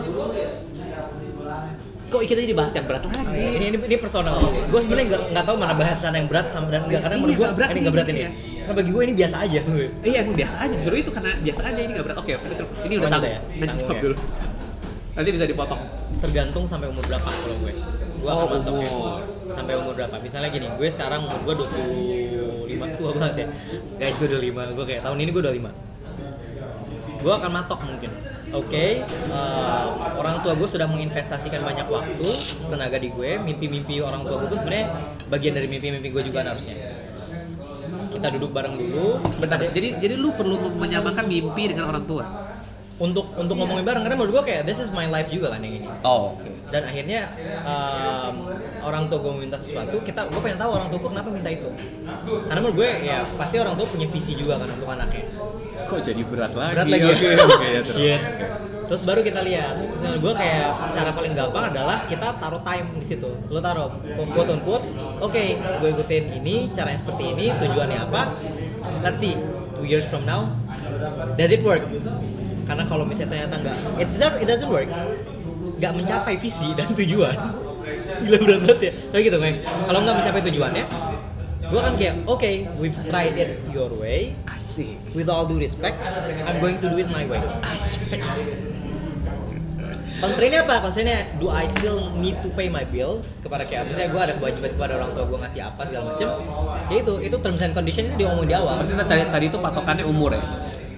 kok 2.05 2.21
kita 2.21 2.39
jadi 2.39 2.53
bahas 2.53 2.69
yang 2.71 2.85
berat 2.85 3.03
lagi 3.03 3.25
Ini 3.57 3.65
ini, 3.67 3.77
ini 3.79 3.97
personal. 3.97 4.37
Gue 4.69 4.79
sebenarnya 4.79 5.05
nggak 5.09 5.21
nggak 5.33 5.43
tahu 5.43 5.55
mana 5.57 5.73
bahasan 5.73 6.13
yang 6.13 6.27
berat 6.29 6.45
sama 6.49 6.69
dan 6.69 6.85
nggak 6.85 7.01
karena 7.01 7.15
menurut 7.17 7.33
gue 7.33 7.47
ini 7.65 7.79
nggak 7.81 7.95
berat 7.95 8.07
ini. 8.07 8.21
ya. 8.21 8.29
Karena 8.63 8.75
bagi 8.77 8.91
gue 8.93 9.03
ini 9.03 9.13
biasa 9.17 9.35
aja 9.41 9.59
gue. 9.59 9.85
iya 10.03 10.17
emang 10.21 10.35
biasa 10.37 10.55
aja 10.61 10.73
justru 10.77 10.95
itu 10.95 11.09
karena 11.09 11.31
biasa 11.35 11.61
aja 11.65 11.79
ini 11.79 11.91
nggak 11.91 12.05
berat 12.05 12.17
oke 12.17 12.31
oke, 12.31 12.45
ini 12.85 12.93
udah 12.95 13.09
tanggung 13.09 13.27
ya, 13.27 13.39
tanggung 13.59 13.89
ya. 13.89 14.01
dulu 14.01 14.15
nanti 15.13 15.29
bisa 15.29 15.45
dipotong 15.45 15.81
tergantung 16.17 16.63
sampai 16.63 16.87
umur 16.87 17.03
berapa 17.03 17.27
kalau 17.27 17.55
gue 17.59 17.73
gue 17.73 17.81
Oh, 18.23 18.47
akan 18.47 18.55
patokin 18.55 18.87
umur. 18.87 19.19
sampai 19.43 19.73
umur 19.75 19.93
berapa 19.93 20.15
misalnya 20.17 20.49
gini 20.49 20.67
gue 20.69 20.87
sekarang 20.87 21.19
umur 21.27 21.39
gue 21.43 21.55
25 22.91 22.99
tua 22.99 23.09
banget 23.15 23.35
ya. 23.35 23.47
Guys 23.99 24.15
gue 24.19 24.27
25 24.27 24.75
gue 24.75 24.85
kayak 24.85 25.01
tahun 25.05 25.17
ini 25.23 25.31
gue 25.31 25.43
25 25.43 25.93
gue 27.23 27.31
akan 27.31 27.51
matok 27.55 27.79
mungkin. 27.87 28.11
Oke 28.53 29.01
eh, 29.07 29.85
orang 30.19 30.35
tua 30.43 30.53
gue 30.53 30.67
sudah 30.67 30.85
menginvestasikan 30.85 31.63
banyak 31.63 31.87
waktu 31.87 32.29
tenaga 32.67 32.97
di 32.99 33.09
gue 33.09 33.39
mimpi-mimpi 33.39 34.03
orang 34.03 34.27
tua 34.27 34.43
gue 34.43 34.47
pun 34.51 34.59
sebenarnya 34.59 34.87
bagian 35.31 35.53
dari 35.55 35.67
mimpi-mimpi 35.71 36.11
gue 36.11 36.23
juga 36.27 36.43
harusnya. 36.43 36.75
Kita 38.13 38.27
duduk 38.37 38.53
bareng 38.53 38.77
dulu. 38.77 39.23
Bentar 39.41 39.57
jadi 39.71 39.97
jadi 39.97 40.15
lu 40.19 40.35
perlu 40.35 40.59
menyamakan 40.77 41.25
mimpi 41.25 41.71
dengan 41.71 41.89
orang 41.89 42.05
tua? 42.05 42.27
Untuk 43.01 43.25
untuk 43.39 43.57
ngomongin 43.57 43.81
bareng 43.81 44.05
karena 44.05 44.15
menurut 44.19 44.43
gue 44.43 44.43
kayak 44.53 44.69
this 44.69 44.77
is 44.77 44.93
my 44.93 45.09
life 45.09 45.31
juga 45.33 45.49
kan 45.55 45.65
yang 45.65 45.81
ini. 45.81 45.89
Oh 46.05 46.37
oke 46.37 46.52
dan 46.73 46.89
akhirnya 46.89 47.29
em, 47.61 48.35
orang 48.81 49.05
tua 49.05 49.21
gue 49.21 49.31
meminta 49.37 49.61
sesuatu 49.61 50.01
kita 50.01 50.25
gue 50.25 50.41
pengen 50.41 50.57
tahu 50.57 50.71
orang 50.73 50.89
tua 50.89 50.99
gue 51.05 51.11
kenapa 51.13 51.29
minta 51.29 51.49
itu. 51.53 51.69
Karena 52.49 52.59
menurut 52.65 52.75
gue 52.81 52.89
ya 53.05 53.21
pasti 53.37 53.61
orang 53.61 53.77
tua 53.77 53.85
punya 53.85 54.09
visi 54.09 54.33
juga 54.33 54.57
kan 54.57 54.65
untuk 54.73 54.89
anaknya. 54.89 55.21
Kok 55.85 55.99
jadi 56.01 56.21
berat 56.25 56.57
lagi? 56.57 56.73
Berat 56.73 56.87
lagi. 56.89 57.05
Oke, 57.13 57.29
ya 57.29 57.45
oke, 57.45 57.67
ya, 57.69 57.81
terus. 57.85 57.97
Shit. 58.01 58.21
terus 58.83 59.01
baru 59.05 59.21
kita 59.21 59.45
lihat. 59.45 59.75
Terus 59.85 60.17
gue 60.17 60.33
kayak 60.33 60.67
cara 60.97 61.09
paling 61.13 61.33
gampang 61.37 61.63
adalah 61.69 61.97
kita 62.09 62.27
taruh 62.41 62.61
time 62.65 62.87
di 62.97 63.05
situ. 63.05 63.29
Lo 63.53 63.61
taruh 63.61 63.93
quote 64.33 64.49
on 64.57 64.59
quote 64.65 64.85
oke 65.21 65.43
gue 65.53 65.89
ikutin 65.93 66.41
ini 66.41 66.73
caranya 66.73 66.97
seperti 66.97 67.37
ini 67.37 67.53
tujuannya 67.53 67.99
apa? 68.01 68.33
Let's 69.05 69.21
see 69.21 69.37
two 69.77 69.85
years 69.85 70.09
from 70.09 70.25
now 70.25 70.49
does 71.37 71.53
it 71.53 71.61
work? 71.61 71.85
Karena 72.63 72.83
kalau 72.87 73.05
misalnya 73.05 73.45
ternyata 73.45 73.55
nggak 73.61 73.77
it, 73.99 74.07
doesn't- 74.17 74.39
it 74.41 74.47
doesn't 74.49 74.71
work 74.71 74.87
nggak 75.83 75.99
mencapai 75.99 76.39
visi 76.39 76.71
dan 76.79 76.87
tujuan 76.95 77.35
gila 78.23 78.39
berat 78.39 78.79
ya 78.79 78.91
kayak 79.11 79.23
gitu 79.27 79.37
kayak 79.43 79.55
kalau 79.83 79.99
nggak 79.99 80.15
mencapai 80.23 80.41
tujuannya 80.47 80.85
gue 81.67 81.81
kan 81.83 81.93
kayak 81.99 82.15
oke 82.23 82.51
we've 82.79 82.99
tried 83.11 83.35
it 83.35 83.59
your 83.75 83.91
way 83.99 84.31
Asik. 84.47 84.95
with 85.11 85.27
all 85.27 85.43
due 85.43 85.59
respect 85.59 85.99
I'm 86.47 86.63
going 86.63 86.79
to 86.79 86.87
do 86.87 86.95
it 87.03 87.11
my 87.11 87.27
way 87.27 87.43
Asik. 87.67 88.23
Constraintnya 90.23 90.63
apa? 90.63 90.79
Constraintnya 90.79 91.35
do 91.35 91.51
I 91.51 91.67
still 91.67 92.07
need 92.15 92.39
to 92.39 92.47
pay 92.55 92.71
my 92.71 92.87
bills 92.87 93.35
kepada 93.43 93.67
kayak 93.67 93.91
misalnya 93.91 94.09
gue 94.15 94.21
ada 94.23 94.33
kewajiban 94.39 94.71
kepada 94.71 94.91
orang 94.95 95.11
tua 95.11 95.27
gue 95.27 95.39
ngasih 95.43 95.61
apa 95.67 95.81
segala 95.83 96.15
macem 96.15 96.27
ya 96.87 96.95
itu 97.03 97.13
itu 97.27 97.35
terms 97.43 97.59
and 97.59 97.75
conditions 97.75 98.07
itu 98.15 98.23
diomong 98.23 98.47
di 98.47 98.55
awal 98.55 98.79
Berarti 98.79 98.95
tadi, 99.03 99.23
tadi 99.27 99.45
itu 99.51 99.59
patokannya 99.59 100.07
umur 100.07 100.31
ya? 100.39 100.43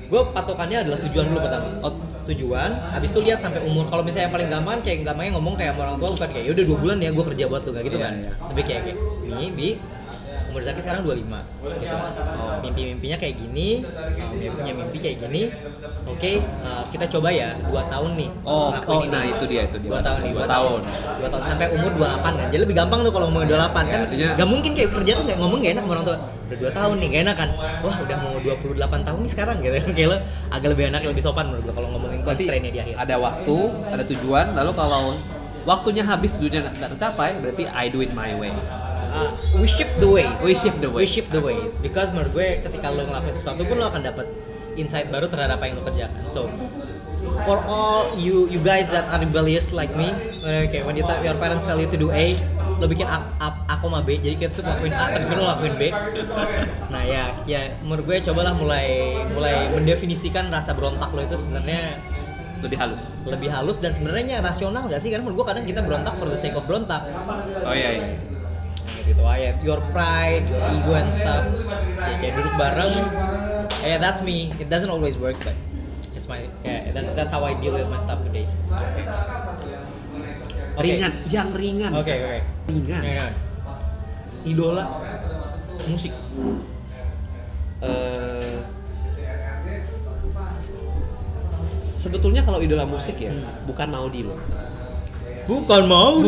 Gue 0.05 0.21
patokannya 0.31 0.77
adalah 0.81 0.99
tujuan 1.01 1.25
dulu 1.27 1.39
pertama. 1.39 1.67
Oh, 1.81 1.93
tujuan 2.25 2.69
habis 2.89 3.09
itu 3.09 3.19
lihat 3.21 3.39
sampai 3.39 3.61
umur. 3.61 3.85
Kalau 3.87 4.01
misalnya 4.01 4.27
yang 4.27 4.35
paling 4.35 4.49
gampang 4.49 4.77
kayak 4.81 4.97
gampangnya 5.03 5.31
ngomong 5.35 5.55
kayak 5.55 5.73
orang 5.75 5.95
tua 5.95 6.09
bukan 6.11 6.29
kayak 6.29 6.45
yaudah 6.45 6.65
dua 6.65 6.77
bulan 6.77 6.97
ya 6.97 7.09
gue 7.09 7.25
kerja 7.25 7.43
buat 7.45 7.61
lu 7.61 7.71
kayak 7.71 7.85
gitu 7.85 7.97
Iya, 7.97 8.05
kan. 8.05 8.13
iya. 8.15 8.31
tapi 8.39 8.61
kayak 8.61 8.81
kayak 8.85 8.97
nih 9.25 9.49
bi 9.51 9.69
umur 10.45 10.61
Zaki 10.63 10.79
sekarang 10.79 11.03
25 11.03 11.19
gitu 11.75 11.85
kan. 11.91 12.11
Oh, 12.39 12.55
mimpi-mimpinya 12.63 13.17
kayak 13.17 13.35
gini 13.35 13.83
dia 14.45 14.53
punya 14.53 14.73
mimpi 14.73 14.97
kayak 15.01 15.17
gini 15.19 15.41
oke 16.05 16.31
eh, 16.37 16.83
kita 16.93 17.05
coba 17.09 17.29
ya 17.29 17.57
dua 17.65 17.81
tahun 17.89 18.11
nih 18.13 18.29
Oh, 18.45 18.69
oh, 18.69 19.01
ini. 19.01 19.09
nah 19.09 19.25
itu 19.25 19.43
dia, 19.49 19.65
itu 19.65 19.77
dia. 19.81 19.89
dua 19.89 19.99
tahun 19.99 20.19
nih 20.21 20.31
Dua 20.31 20.45
tahun. 20.45 20.79
dua 21.17 21.29
tahun 21.33 21.43
sampai 21.43 21.67
umur 21.73 21.91
28 21.97 22.21
kan 22.21 22.47
jadi 22.47 22.61
lebih 22.61 22.75
gampang 22.75 22.99
tuh 23.01 23.09
kalau 23.09 23.25
ngomongin 23.27 23.49
28 23.49 23.57
kan 23.57 23.89
Ya, 23.89 24.05
artinya- 24.05 24.35
gak 24.37 24.47
mungkin 24.47 24.71
kayak 24.71 24.89
kerja 24.93 25.11
tuh 25.17 25.25
kayak 25.25 25.39
ngomong 25.41 25.57
gak 25.59 25.71
enak 25.73 25.83
sama 25.83 25.93
orang 25.93 26.05
tua 26.05 26.17
udah 26.45 26.57
dua 26.61 26.71
tahun 26.71 26.95
nih 27.01 27.07
gak 27.09 27.21
enak 27.25 27.35
kan 27.41 27.49
wah 27.81 27.97
udah 27.97 28.17
mau 28.21 28.33
28 28.37 29.01
tahun 29.01 29.19
nih 29.19 29.31
sekarang 29.33 29.55
gitu 29.59 29.75
kayak 29.97 30.09
lo 30.13 30.17
agak 30.53 30.69
lebih 30.69 30.83
enak 30.93 31.01
lebih 31.03 31.23
sopan 31.25 31.45
menurut 31.49 31.63
gue 31.65 31.73
kalau 31.73 31.89
ngomongin 31.89 32.19
constraintnya 32.21 32.69
di 32.69 32.79
akhir 32.79 32.95
ada 32.95 33.15
waktu, 33.17 33.57
ada 33.89 34.03
tujuan, 34.05 34.45
lalu 34.53 34.71
kalau 34.71 35.03
waktunya 35.65 36.05
habis 36.05 36.37
dunia 36.37 36.61
nggak 36.61 36.73
nggak 36.77 36.91
tercapai, 36.93 37.33
berarti 37.41 37.63
I 37.67 37.89
do 37.89 37.99
it 37.99 38.13
my 38.13 38.37
way. 38.37 38.53
Uh, 39.15 39.31
we 39.55 39.67
shift 39.67 39.95
the 40.03 40.09
way. 40.11 40.27
We 40.43 40.51
shift 40.51 40.83
the 40.83 40.91
way. 40.91 41.07
we 41.07 41.07
shift 41.07 41.31
the 41.31 41.39
ways 41.39 41.79
because 41.79 42.11
menurut 42.11 42.35
gue 42.35 42.47
ketika 42.67 42.91
lo 42.91 43.07
ngelakuin 43.07 43.31
sesuatu 43.31 43.63
pun 43.63 43.79
lo 43.79 43.87
akan 43.87 44.03
dapat 44.03 44.27
insight 44.75 45.07
baru 45.07 45.31
terhadap 45.31 45.63
apa 45.63 45.71
yang 45.71 45.79
lo 45.79 45.83
kerjakan. 45.87 46.23
So 46.27 46.51
for 47.47 47.63
all 47.63 48.11
you 48.19 48.51
you 48.51 48.59
guys 48.59 48.91
that 48.91 49.07
are 49.09 49.17
rebellious 49.23 49.71
like 49.71 49.91
me 49.95 50.11
okay, 50.43 50.83
when 50.83 50.99
you 50.99 51.07
your 51.23 51.39
parents 51.39 51.63
tell 51.63 51.79
you 51.79 51.87
to 51.89 51.97
do 51.97 52.11
A 52.11 52.35
lo 52.75 52.91
bikin 52.91 53.07
A, 53.07 53.23
A, 53.39 53.47
A 53.71 53.75
koma 53.79 54.03
B. 54.03 54.19
Jadi 54.19 54.35
kita 54.35 54.51
tuh 54.59 54.63
lakuin 54.67 54.91
A 54.91 55.15
terus 55.15 55.31
lo 55.31 55.47
lakuin 55.47 55.79
B. 55.79 55.95
Nah 56.91 57.03
ya 57.07 57.39
ya 57.47 57.71
menurut 57.79 58.03
gue 58.03 58.17
cobalah 58.27 58.51
mulai 58.51 59.15
mulai 59.31 59.71
mendefinisikan 59.71 60.51
rasa 60.51 60.75
berontak 60.75 61.15
lo 61.15 61.23
itu 61.23 61.39
sebenarnya 61.39 62.03
Lebih 62.55 62.81
halus. 62.81 63.13
lebih 63.29 63.49
halus 63.51 63.77
dan 63.77 63.93
sebenarnya 63.93 64.41
rasional 64.41 64.89
gak 64.89 64.97
sih? 64.97 65.13
Karena 65.13 65.21
menurut 65.27 65.43
gue 65.43 65.47
kadang 65.53 65.65
kita 65.69 65.85
berontak 65.85 66.17
for 66.17 66.25
the 66.25 66.39
sake 66.39 66.55
of 66.57 66.65
berontak. 66.65 67.03
Oh 67.61 67.75
iya 67.75 67.89
iya. 67.93 68.07
Gitu 69.05 69.21
aja 69.21 69.53
your 69.61 69.77
pride 69.89 70.43
your 70.45 70.61
ego 70.73 70.93
and 70.93 71.09
stuff 71.09 71.43
ya, 71.95 72.17
kayak 72.17 72.33
duduk 72.35 72.53
bareng 72.55 72.93
yeah 73.81 73.97
that's 73.97 74.19
me 74.19 74.49
it 74.57 74.67
doesn't 74.67 74.89
always 74.89 75.15
work 75.15 75.37
but 75.41 75.53
it's 76.09 76.25
my 76.25 76.41
yeah 76.61 76.89
that's, 76.89 77.09
that's 77.13 77.29
how 77.29 77.41
I 77.41 77.53
deal 77.55 77.71
with 77.71 77.85
my 77.85 77.97
stuff 77.97 78.19
today 78.23 78.49
Oke. 80.75 80.83
Ringan, 80.83 81.23
yang 81.31 81.55
ringan. 81.55 81.87
oke 81.95 82.03
oke 82.03 82.39
Ringan. 82.67 82.99
Ringan. 82.99 83.31
idola 84.43 84.83
musik 85.85 86.11
Eh, 87.85 88.55
sebetulnya 91.91 92.41
kalau 92.41 92.57
idola 92.57 92.81
musik 92.83 93.19
ya, 93.19 93.29
Hmm. 93.29 93.45
bukan 93.67 93.87
Maudi 93.87 94.21
loh. 94.25 94.39
bukan 95.45 95.81
mau 95.85 96.25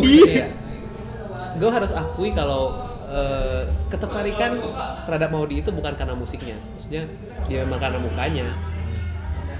Gue 1.58 1.70
harus 1.70 1.92
akui 1.92 2.30
kalau 2.32 2.78
eh, 3.08 3.62
ketertarikan 3.88 4.62
terhadap 5.04 5.30
Maudi 5.30 5.60
itu 5.60 5.70
bukan 5.70 5.94
karena 5.94 6.14
musiknya, 6.14 6.56
maksudnya 6.72 7.04
dia 7.46 7.64
memang 7.64 7.80
karena 7.80 7.98
mukanya, 7.98 8.46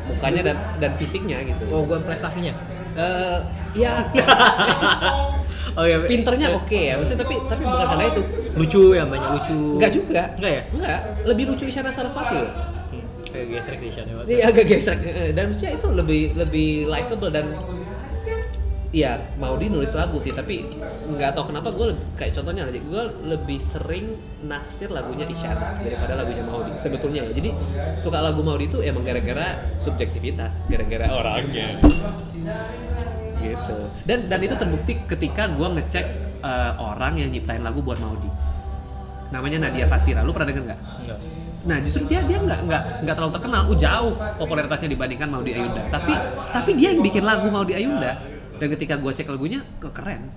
mukanya 0.06 0.42
dan 0.44 0.58
dan 0.78 0.92
fisiknya 0.96 1.42
gitu. 1.44 1.64
oh 1.70 1.84
gue 1.84 1.98
prestasinya 2.00 2.54
Eh, 2.98 3.40
ya 3.78 4.10
oh 5.78 5.86
ya 5.86 6.02
pinternya 6.02 6.50
oke 6.52 6.74
ya, 6.74 6.98
maksudnya 6.98 7.22
tapi 7.22 7.38
tapi 7.46 7.62
bukan 7.62 7.86
karena 7.88 8.06
itu. 8.10 8.22
lucu 8.58 8.84
ya 8.92 9.04
banyak 9.06 9.30
lucu 9.38 9.60
Enggak 9.78 9.92
juga. 9.94 10.22
Enggak 10.34 10.52
ya? 10.52 10.62
Enggak, 10.74 11.00
lebih 11.24 11.44
lucu 11.46 11.64
Isyana 11.66 11.94
Saraswati 11.94 12.42
loh. 12.42 12.54
kayak 13.28 13.46
gesrek 13.54 13.78
sih 13.78 13.92
Shan, 13.94 14.06
ya, 14.08 14.16
Mas. 14.18 14.26
Iya 14.26 14.44
agak 14.50 14.66
gesrek 14.66 15.00
Eh, 15.04 15.30
dan 15.32 15.54
maksudnya 15.54 15.74
itu 15.78 15.88
lebih 15.94 16.22
lebih 16.34 16.70
likable 16.90 17.30
dan 17.30 17.46
Iya, 18.88 19.20
Maudi 19.36 19.68
nulis 19.68 19.92
lagu 19.92 20.16
sih, 20.24 20.32
tapi 20.32 20.64
nggak 21.12 21.36
tahu 21.36 21.52
kenapa 21.52 21.76
gue 21.76 21.92
kayak 22.16 22.40
contohnya 22.40 22.64
aja, 22.72 22.80
gue 22.80 23.04
lebih 23.28 23.60
sering 23.60 24.16
naksir 24.48 24.88
lagunya 24.88 25.28
Isyana 25.28 25.84
daripada 25.84 26.16
lagunya 26.16 26.40
Maudi. 26.48 26.72
Sebetulnya 26.80 27.28
ya, 27.28 27.36
jadi 27.36 27.52
suka 28.00 28.24
lagu 28.24 28.40
Maudi 28.48 28.72
itu 28.72 28.80
emang 28.80 29.04
gara-gara 29.04 29.60
subjektivitas, 29.76 30.64
gara-gara 30.72 31.04
orangnya. 31.12 31.84
Gitu. 33.44 33.78
Dan 34.08 34.32
dan 34.32 34.40
itu 34.40 34.56
terbukti 34.56 35.04
ketika 35.04 35.52
gue 35.52 35.68
ngecek 35.68 36.06
eh, 36.48 36.72
orang 36.80 37.20
yang 37.20 37.28
nyiptain 37.28 37.68
lagu 37.68 37.84
buat 37.84 38.00
Maudi. 38.00 38.32
Namanya 39.36 39.68
Nadia 39.68 39.92
Fatira, 39.92 40.24
lu 40.24 40.32
pernah 40.32 40.48
denger 40.48 40.64
nggak? 40.64 40.80
Enggak. 41.04 41.20
Nah 41.68 41.78
justru 41.84 42.08
dia 42.08 42.24
dia 42.24 42.40
nggak 42.40 42.60
nggak 42.64 42.84
nggak 43.04 43.16
terlalu 43.20 43.34
terkenal, 43.36 43.62
uh, 43.68 43.76
jauh 43.76 44.14
popularitasnya 44.40 44.88
dibandingkan 44.96 45.28
Maudi 45.28 45.52
Ayunda. 45.52 45.84
Tapi 45.92 46.16
tapi 46.56 46.72
dia 46.80 46.96
yang 46.96 47.04
bikin 47.04 47.28
lagu 47.28 47.52
Maudi 47.52 47.76
Ayunda. 47.76 48.37
Dan 48.58 48.68
ketika 48.74 48.98
gua 48.98 49.12
cek 49.12 49.28
lagunya, 49.28 49.62
kok 49.78 49.94
keren. 49.94 50.28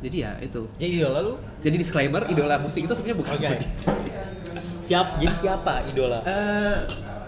Jadi 0.00 0.16
ya 0.18 0.32
itu. 0.40 0.64
jadi 0.74 0.92
idola 0.96 1.20
lu 1.20 1.34
Jadi 1.60 1.76
disclaimer, 1.76 2.24
idola 2.24 2.56
musik 2.56 2.80
itu 2.80 2.88
sebenarnya 2.90 3.18
bukan 3.20 3.32
Oke. 3.36 3.48
Maudi. 3.50 3.68
siap 4.80 5.20
jadi 5.20 5.34
siapa 5.36 5.84
idola 5.86 6.24
Eh, 6.24 6.76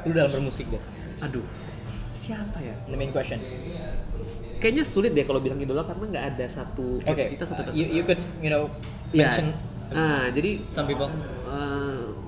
lu 0.03 0.11
dalam 0.11 0.33
bermusik 0.33 0.67
deh 0.67 0.81
aduh, 1.21 1.45
siapa 2.09 2.59
ya? 2.59 2.73
the 2.89 2.97
main 2.97 3.13
question 3.13 3.37
Kayaknya 4.57 4.83
sulit 4.83 5.13
deh 5.13 5.23
kalau 5.23 5.37
bilang 5.39 5.61
idola 5.61 5.85
karena 5.85 6.09
nggak 6.09 6.25
ada 6.33 6.47
satu 6.49 6.97
Oke, 6.99 7.37
kita 7.37 7.45
satu 7.45 7.61
you, 7.71 7.93
you 7.93 8.03
could 8.03 8.17
you 8.41 8.49
know 8.49 8.73
Ya. 9.13 9.29
mention 9.29 9.53
Nah, 9.93 10.33
jadi 10.33 10.65
some 10.65 10.89
people. 10.89 11.13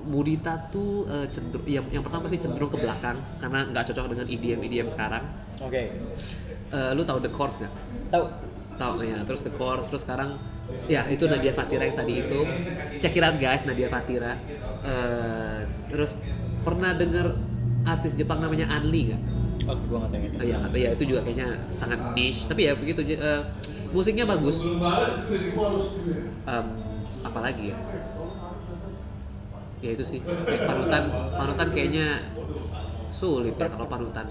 Mudita 0.05 0.69
tuh 0.69 1.09
eh, 1.09 1.25
cenderung 1.27 1.65
yang 1.65 1.81
yang 1.89 2.03
pertama 2.05 2.29
pasti 2.29 2.37
cenderung 2.37 2.69
ke 2.69 2.77
belakang 2.77 3.17
karena 3.35 3.65
nggak 3.65 3.89
cocok 3.89 4.13
dengan 4.13 4.29
EDM 4.29 4.59
EDM 4.61 4.85
sekarang. 4.85 5.25
Oke. 5.57 5.89
Eh, 6.75 6.91
lu 6.91 7.07
tahu 7.07 7.23
The 7.23 7.31
Course 7.31 7.55
nggak? 7.63 7.73
Tahu. 8.11 8.25
tahu 8.75 9.07
ya 9.07 9.23
terus 9.23 9.39
The 9.39 9.55
Course 9.55 9.87
terus 9.87 10.03
sekarang 10.03 10.35
ya 10.91 11.07
itu 11.07 11.23
Nadia 11.31 11.55
Fatira 11.55 11.87
yang 11.87 11.95
tadi 11.95 12.19
itu. 12.19 12.39
Check 12.99 13.15
it 13.15 13.23
out 13.23 13.39
guys 13.39 13.63
Nadia 13.63 13.87
Fatira. 13.87 14.35
Eh, 14.83 15.59
terus 15.87 16.19
pernah 16.67 16.91
denger 16.91 17.31
artis 17.87 18.19
Jepang 18.19 18.43
namanya 18.43 18.67
Anli 18.67 19.15
nggak? 19.15 19.21
Oh, 19.71 19.79
gua 19.87 19.97
nggak 20.03 20.11
tahu. 20.11 20.43
Oh, 20.43 20.45
iya 20.45 20.57
ya 20.75 20.89
itu 20.91 21.03
juga 21.07 21.23
kayaknya 21.23 21.63
sangat 21.71 22.11
niche. 22.11 22.43
Tapi 22.51 22.67
ya 22.67 22.75
begitu 22.75 22.99
eh, 23.15 23.41
musiknya 23.95 24.27
bagus. 24.27 24.59
Em, 26.43 26.65
apa 27.23 27.39
lagi 27.39 27.71
ya? 27.71 27.77
Ya 29.79 29.89
itu 29.95 30.03
sih. 30.03 30.19
Kayak 30.19 30.67
panutan. 30.67 31.03
Panutan 31.31 31.67
kayaknya 31.71 32.07
sulit 33.15 33.55
ya 33.55 33.67
kalau 33.67 33.87
panutan 33.87 34.27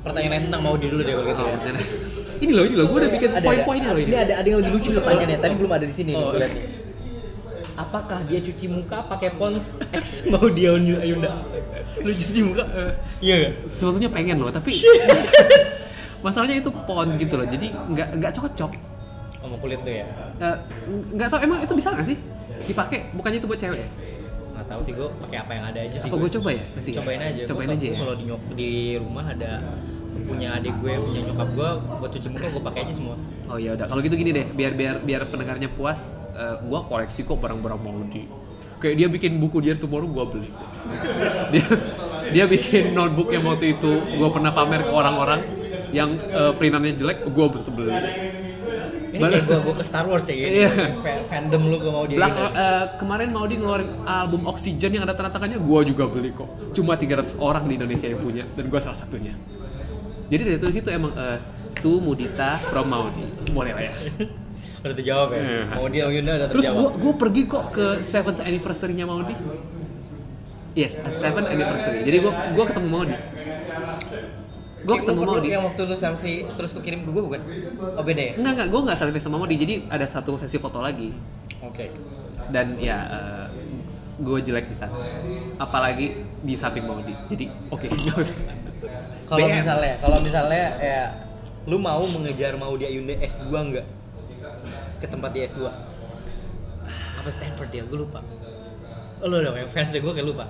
Pertanyaan 0.00 0.30
lain 0.30 0.42
tentang 0.46 0.62
Maudi 0.62 0.86
dulu 0.86 1.00
deh 1.00 1.12
kalau 1.12 1.24
gitu 1.24 1.40
Oh, 1.40 1.48
ya. 1.48 1.56
bener. 1.56 1.74
ini 2.36 2.52
loh 2.52 2.64
ini 2.64 2.74
loh 2.76 2.84
gue 2.86 2.98
udah 3.00 3.10
bikin 3.10 3.28
poin-poinnya 3.40 3.90
loh 3.90 4.02
ini 4.02 4.12
ada 4.14 4.34
ada 4.36 4.44
yang 4.44 4.58
lebih 4.60 4.72
lucu 4.76 4.88
pertanyaannya. 4.92 5.38
Tadi 5.38 5.54
belum 5.56 5.72
ada 5.72 5.84
di 5.84 5.94
sini. 5.94 6.12
Oh. 6.12 6.36
nih. 6.36 6.84
Apakah 7.76 8.24
dia 8.24 8.40
cuci 8.40 8.66
muka 8.66 9.04
pakai 9.04 9.32
Pons 9.32 9.80
X 9.90 10.24
Maudi 10.26 10.64
Ayunda? 10.64 11.44
Lu 11.98 12.08
cuci 12.10 12.40
muka? 12.42 12.64
Iya 13.20 13.56
sebetulnya 13.64 14.08
pengen 14.08 14.36
loh 14.36 14.48
tapi 14.48 14.76
masalahnya 16.24 16.58
itu 16.58 16.70
pons 16.84 17.14
gitu 17.14 17.34
loh 17.36 17.46
jadi 17.46 17.66
nggak 17.72 18.08
nggak 18.20 18.32
cocok 18.34 18.72
Oh, 19.44 19.52
mau 19.52 19.60
kulit 19.60 19.78
lu 19.78 19.92
ya? 19.92 20.08
Eh, 20.42 20.56
nggak 21.14 21.28
tahu 21.28 21.38
emang 21.38 21.62
itu 21.62 21.72
bisa 21.72 21.94
nggak 21.94 22.02
sih 22.04 22.18
dipakai 22.66 23.14
bukannya 23.14 23.38
itu 23.38 23.46
buat 23.46 23.60
cewek 23.60 23.78
ya 23.78 23.88
Nggak 24.56 24.66
tahu 24.72 24.80
sih 24.80 24.92
gua 24.96 25.08
pakai 25.20 25.38
apa 25.38 25.52
yang 25.52 25.64
ada 25.68 25.80
aja 25.84 25.96
sih. 26.00 26.08
apa 26.08 26.16
gue 26.16 26.30
coba 26.40 26.48
ya? 26.48 26.64
Nanti 26.72 26.90
ya? 26.90 26.96
cobain 26.96 27.20
aja. 27.20 27.42
Cobain 27.44 27.68
Gua- 27.68 27.76
aja 27.76 27.86
ya? 27.86 27.96
kalau 28.00 28.14
di 28.16 28.24
nyok 28.24 28.42
di 28.56 28.70
rumah 28.96 29.24
ada 29.28 29.52
punya 30.16 30.48
adik 30.56 30.74
gue 30.80 30.92
punya 30.96 31.20
nyokap 31.22 31.48
gue 31.52 31.68
buat 32.00 32.10
cuci 32.10 32.28
muka 32.32 32.46
gue 32.48 32.62
pakai 32.64 32.80
aja 32.88 32.94
semua. 32.96 33.16
Oh 33.46 33.58
ya 33.60 33.76
udah. 33.76 33.86
Kalau 33.86 34.00
gitu 34.00 34.16
gini 34.16 34.30
deh 34.32 34.46
biar 34.48 34.72
biar 34.72 34.96
biar 35.04 35.22
pendengarnya 35.28 35.68
puas 35.70 36.02
eh, 36.32 36.56
gua 36.64 36.84
koleksi 36.88 37.22
kok 37.22 37.36
barang-barang 37.36 37.80
Maudi 37.80 38.24
kayak 38.76 38.94
dia 39.00 39.08
bikin 39.08 39.40
buku 39.40 39.60
dia 39.64 39.72
tomorrow 39.76 40.08
gua 40.08 40.28
beli. 40.28 40.48
Dia 41.54 41.66
dia 42.26 42.44
bikin 42.46 42.90
notebook 42.94 43.30
yang 43.30 43.46
waktu 43.46 43.78
itu 43.78 44.02
gua 44.18 44.30
pernah 44.34 44.50
pamer 44.50 44.82
ke 44.82 44.90
orang-orang 44.90 45.40
yang 45.94 46.18
eh, 46.18 46.52
printannya 46.58 46.98
jelek 46.98 47.22
betul 47.26 47.72
beli 47.74 47.94
ini 49.16 49.24
kayak 49.26 49.44
gue 49.44 49.58
gue 49.58 49.74
ke 49.74 49.84
Star 49.84 50.04
Wars 50.04 50.24
ya 50.24 50.34
gitu 50.34 50.48
Iya. 50.56 50.70
Fa- 51.00 51.24
fandom 51.26 51.62
lu 51.66 51.76
ke 51.76 51.88
mau 51.88 52.04
dia 52.04 52.16
Belakang, 52.16 52.52
eh, 52.52 52.84
kemarin 52.96 53.28
mau 53.28 53.44
di 53.44 53.56
ngeluarin 53.56 53.90
album 54.04 54.42
Oxygen 54.46 54.90
yang 54.92 55.02
ada 55.02 55.12
tanda 55.12 55.28
tangannya, 55.28 55.58
gua 55.58 55.80
juga 55.80 56.04
beli 56.04 56.30
kok. 56.30 56.46
Cuma 56.70 56.94
300 56.94 57.34
orang 57.36 57.64
di 57.64 57.74
Indonesia 57.74 58.06
yang 58.06 58.20
punya 58.20 58.44
dan 58.52 58.64
gua 58.66 58.78
salah 58.78 58.94
satunya. 58.94 59.32
Jadi 60.26 60.40
dari 60.42 60.56
itu 60.58 60.66
situ 60.70 60.88
emang 60.90 61.12
eh, 61.12 61.38
tuh 61.78 61.98
Mudita 61.98 62.60
from 62.62 62.86
Maudi. 62.86 63.24
Boleh 63.50 63.72
lah 63.72 63.84
ya. 63.86 63.94
Udah 64.84 64.94
terjawab 64.94 65.28
ya. 65.34 65.40
Iya. 65.40 65.62
Mau 65.72 65.86
dia 65.88 66.04
Yunda 66.06 66.32
udah 66.36 66.48
Terus 66.52 66.66
gua 66.70 66.88
gua 66.94 67.14
pergi 67.16 67.42
kok 67.44 67.64
ke 67.70 67.86
seventh 68.02 68.38
anniversary-nya 68.38 69.04
Maudi. 69.04 69.34
Yes, 70.76 70.94
a 71.00 71.08
seventh 71.10 71.48
anniversary. 71.48 72.04
Jadi 72.04 72.16
gua 72.20 72.32
gua 72.52 72.64
ketemu 72.68 72.88
Maudi. 72.88 73.16
Kayak 74.86 75.00
ketemu 75.02 75.20
perlu 75.20 75.32
Maudi. 75.34 75.48
Yang 75.50 75.64
waktu 75.66 75.80
lu 75.82 75.96
selfie 75.98 76.38
terus 76.54 76.70
lu 76.72 76.80
kirim 76.80 77.00
ke 77.02 77.10
gue 77.10 77.22
bukan? 77.22 77.40
Oh 77.98 78.04
beda 78.06 78.22
ya? 78.22 78.32
Enggak 78.38 78.52
enggak, 78.54 78.68
gua 78.70 78.80
enggak 78.86 78.98
selfie 79.02 79.22
sama 79.22 79.36
Maudi. 79.42 79.56
Jadi 79.58 79.74
ada 79.90 80.06
satu 80.06 80.38
sesi 80.38 80.56
foto 80.62 80.78
lagi. 80.78 81.10
Oke. 81.60 81.90
Dan 82.54 82.78
ya 82.78 82.98
eh, 83.10 83.46
gua 84.22 84.38
jelek 84.38 84.70
di 84.70 84.76
sana. 84.78 84.94
Apalagi 85.58 86.22
di 86.46 86.54
samping 86.54 86.86
Maudi. 86.86 87.12
Jadi 87.26 87.50
oke, 87.68 87.86
nggak 88.06 88.16
usah. 88.16 88.38
Kalau 89.26 89.46
misalnya, 89.50 89.94
kalau 89.98 90.18
misalnya 90.22 90.64
ya 90.78 91.02
lu 91.66 91.82
mau 91.82 92.06
mengejar 92.06 92.54
mau 92.54 92.78
dia 92.78 92.86
Yunda 92.86 93.18
S2 93.18 93.50
enggak? 93.50 93.86
Ke 95.02 95.06
tempat 95.10 95.34
di 95.34 95.42
S2. 95.50 95.66
Apa 97.18 97.28
Stanford 97.34 97.68
dia? 97.74 97.82
Gue 97.82 98.06
lupa. 98.06 98.22
Oh, 99.18 99.26
lu 99.26 99.42
dong 99.42 99.58
yang 99.58 99.66
fans 99.66 99.90
gue 99.90 100.00
kayak 100.00 100.22
lupa. 100.22 100.46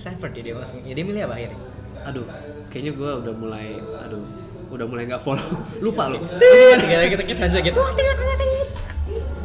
Stanford 0.00 0.32
dia 0.32 0.42
dia 0.50 0.54
langsung. 0.56 0.80
Ya 0.88 0.96
dia 0.96 1.04
milih 1.04 1.28
apa 1.28 1.36
akhirnya? 1.36 1.60
Aduh, 2.04 2.24
kayaknya 2.68 2.92
gua 2.92 3.10
udah 3.18 3.34
mulai 3.34 3.66
aduh, 4.00 4.24
udah 4.70 4.86
mulai 4.86 5.08
nggak 5.08 5.22
follow. 5.22 5.44
Lupa 5.84 6.08
loh. 6.08 6.20
Kita 6.20 7.60
gitu. 7.60 7.80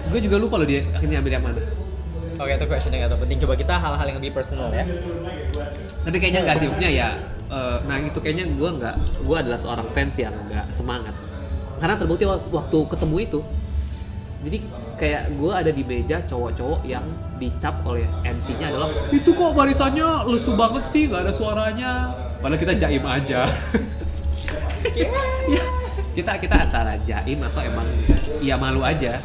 Gue 0.10 0.19
juga 0.26 0.41
lupa 0.41 0.58
loh 0.58 0.65
dia 0.65 0.82
akhirnya 0.89 1.22
ambil 1.22 1.34
yang 1.38 1.45
mana. 1.45 1.62
Oke, 2.39 2.56
itu 2.56 2.65
question 2.65 2.89
yang 2.89 3.06
gak 3.06 3.19
penting. 3.19 3.38
Coba 3.43 3.54
kita 3.54 3.76
hal-hal 3.78 4.06
yang 4.10 4.17
lebih 4.17 4.32
personal 4.34 4.72
ya. 4.72 4.88
Tapi 6.02 6.17
kayaknya 6.17 6.48
nggak 6.48 6.56
sih, 6.58 6.65
maksudnya 6.65 6.89
ya. 6.89 7.10
eh, 7.50 7.78
nah 7.84 7.98
itu 8.00 8.17
kayaknya 8.17 8.45
gue 8.48 8.69
nggak, 8.80 8.95
gue 9.22 9.38
adalah 9.38 9.60
seorang 9.60 9.86
fans 9.91 10.15
yang 10.17 10.34
nggak 10.48 10.72
semangat. 10.72 11.13
Karena 11.78 11.93
terbukti 11.93 12.26
wak- 12.26 12.50
waktu 12.50 12.78
ketemu 12.89 13.15
itu, 13.22 13.39
jadi 14.41 14.58
kayak 14.95 15.24
gue 15.36 15.52
ada 15.52 15.72
di 15.72 15.84
meja 15.84 16.17
cowok-cowok 16.24 16.82
yang 16.86 17.04
dicap 17.38 17.84
oleh 17.84 18.06
MC-nya 18.22 18.72
adalah 18.72 18.88
itu 19.10 19.30
kok 19.30 19.52
barisannya 19.52 20.08
lesu 20.26 20.54
banget 20.56 20.84
sih, 20.88 21.06
nggak 21.06 21.28
ada 21.28 21.34
suaranya. 21.34 21.91
Padahal 22.39 22.58
kita 22.58 22.73
jaim 22.73 23.04
aja. 23.04 23.41
Ya, 24.95 25.63
kita 26.13 26.32
kita 26.39 26.56
antara 26.58 26.95
jaim 27.02 27.39
atau 27.43 27.60
emang 27.60 27.88
ya 28.39 28.56
malu 28.56 28.80
aja. 28.80 29.19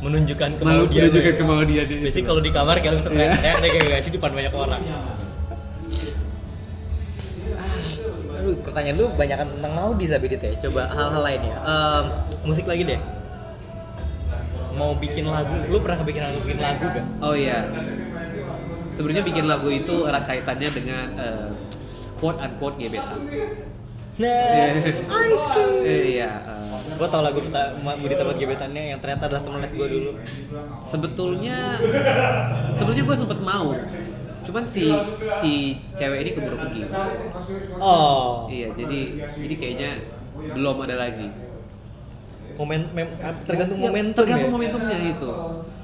Menunjukkan 0.00 0.58
Malu 0.58 0.88
kemaudian. 0.88 1.02
menunjukkan 1.06 1.34
kemaudian 1.36 1.84
dia. 1.86 1.98
Biasanya 2.00 2.26
kalau 2.26 2.40
di 2.40 2.50
kamar 2.50 2.74
kayak 2.76 2.90
lu 2.90 2.98
bisa 2.98 3.10
Iya. 3.12 3.30
teriak 3.38 3.56
teriak 3.60 3.82
kayak 3.86 4.02
di 4.02 4.10
depan 4.10 4.30
banyak 4.32 4.50
orang. 4.52 4.80
Ah, 7.54 8.40
Aduh, 8.42 8.56
pertanyaan 8.58 8.96
lu 8.98 9.06
banyakan 9.14 9.46
tentang 9.52 9.72
Maudi 9.72 10.04
Sabidit 10.06 10.42
ya. 10.42 10.50
Coba 10.58 10.90
hal-hal 10.90 11.22
lain 11.22 11.40
ya. 11.44 11.56
Em, 11.62 12.04
musik 12.42 12.66
lagi 12.66 12.82
deh. 12.82 13.00
Mau 14.72 14.96
bikin 14.96 15.28
lagu, 15.28 15.52
lu 15.68 15.78
pernah 15.78 16.00
kepikiran 16.00 16.32
lagu 16.32 16.40
bikin 16.42 16.58
lagu 16.58 16.82
gak? 16.88 17.06
Oh 17.20 17.36
iya. 17.36 17.68
Sebenarnya 18.90 19.22
bikin 19.22 19.44
lagu 19.46 19.68
itu 19.68 19.94
erat 20.02 20.24
kaitannya 20.26 20.68
dengan 20.72 21.06
eh, 21.14 21.46
quote 22.22 22.38
unquote 22.38 22.76
gebetan. 22.78 23.18
Nah, 24.12 24.78
ice 25.26 25.46
cream. 25.48 25.82
Iya. 25.82 26.30
eh, 26.38 26.60
Gua 26.94 27.08
tau 27.08 27.20
lagu 27.20 27.40
kita 27.40 27.74
Budi 27.98 28.14
tempat 28.14 28.36
gebetannya 28.36 28.94
yang 28.94 29.00
ternyata 29.00 29.26
adalah 29.26 29.42
temen 29.42 29.58
les 29.58 29.72
gua 29.72 29.88
dulu. 29.88 30.10
sebetulnya 30.80 31.80
sebetulnya 32.72 33.02
gue 33.02 33.16
sempet 33.16 33.38
mau. 33.40 33.72
Cuman 34.42 34.62
si 34.62 34.90
si 35.32 35.52
cewek 35.92 36.18
ini 36.20 36.30
keburu 36.32 36.56
pergi. 36.60 36.82
Oh, 37.76 38.46
Iya, 38.46 38.70
jadi 38.72 39.00
jadi 39.36 39.54
kayaknya 39.56 39.90
belum 40.52 40.76
ada 40.80 40.96
lagi. 40.96 41.28
momen 42.52 42.84
mem- 42.92 43.16
tergantung 43.42 43.80
Ya, 43.80 43.84
momentum. 43.88 44.18
Tergantung 44.18 44.50
ya? 44.50 44.54
momentumnya 44.54 44.98
itu. 45.00 45.30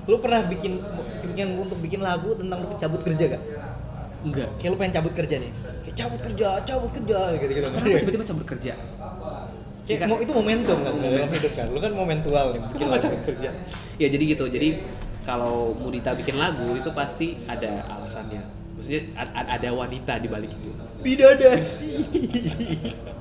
Lu 0.04 0.16
pernah 0.20 0.44
bikin 0.44 0.84
bikin 1.24 1.48
untuk 1.56 1.80
bikin 1.80 2.04
lagu 2.04 2.36
tentang 2.36 2.60
lu 2.60 2.76
cabut 2.76 3.00
kerja 3.00 3.24
gak? 3.34 3.42
Enggak. 4.20 4.48
Kayak 4.60 4.70
lu 4.70 4.76
pengen 4.76 4.94
cabut 4.94 5.12
kerja 5.16 5.36
nih. 5.40 5.52
Cabut 5.98 6.20
kerja, 6.22 6.62
cabut 6.62 6.90
kerja 6.94 7.18
gitu 7.34 7.50
gitu. 7.50 7.68
Kenapa 7.74 7.98
tiba-tiba 7.98 8.24
cabut 8.24 8.46
kerja? 8.46 8.72
Kayak 9.88 10.04
mau 10.04 10.20
itu 10.20 10.32
momentum 10.36 10.78
kan 10.84 10.92
sebenarnya 10.94 11.18
dalam 11.26 11.32
hidup 11.34 11.52
kan. 11.56 11.66
Lu 11.74 11.78
kan 11.82 11.92
momentual 11.96 12.44
nih 12.54 12.60
lagu. 12.86 13.02
cabut 13.02 13.22
kerja? 13.26 13.50
Ya 13.98 14.06
jadi 14.06 14.24
gitu. 14.36 14.44
Jadi 14.46 14.68
kalau 15.26 15.74
Mudita 15.74 16.14
bikin 16.14 16.38
lagu 16.38 16.76
itu 16.78 16.90
pasti 16.94 17.40
ada 17.50 17.82
alasannya. 17.90 18.46
Maksudnya 18.78 19.00
ada 19.34 19.68
wanita 19.74 20.22
di 20.22 20.28
balik 20.30 20.54
itu. 20.54 20.70
Bidadari. 21.02 21.66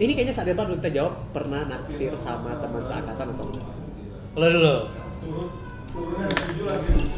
Ini 0.00 0.16
kayaknya 0.16 0.32
saat 0.32 0.48
depan 0.48 0.64
belum 0.64 0.80
kita 0.80 0.96
jawab 0.96 1.12
pernah 1.36 1.68
naksir 1.68 2.16
sama 2.24 2.56
teman 2.56 2.80
seangkatan 2.80 3.36
atau 3.36 3.44
enggak? 3.52 3.66
Lo 4.32 4.46
dulu. 4.48 4.76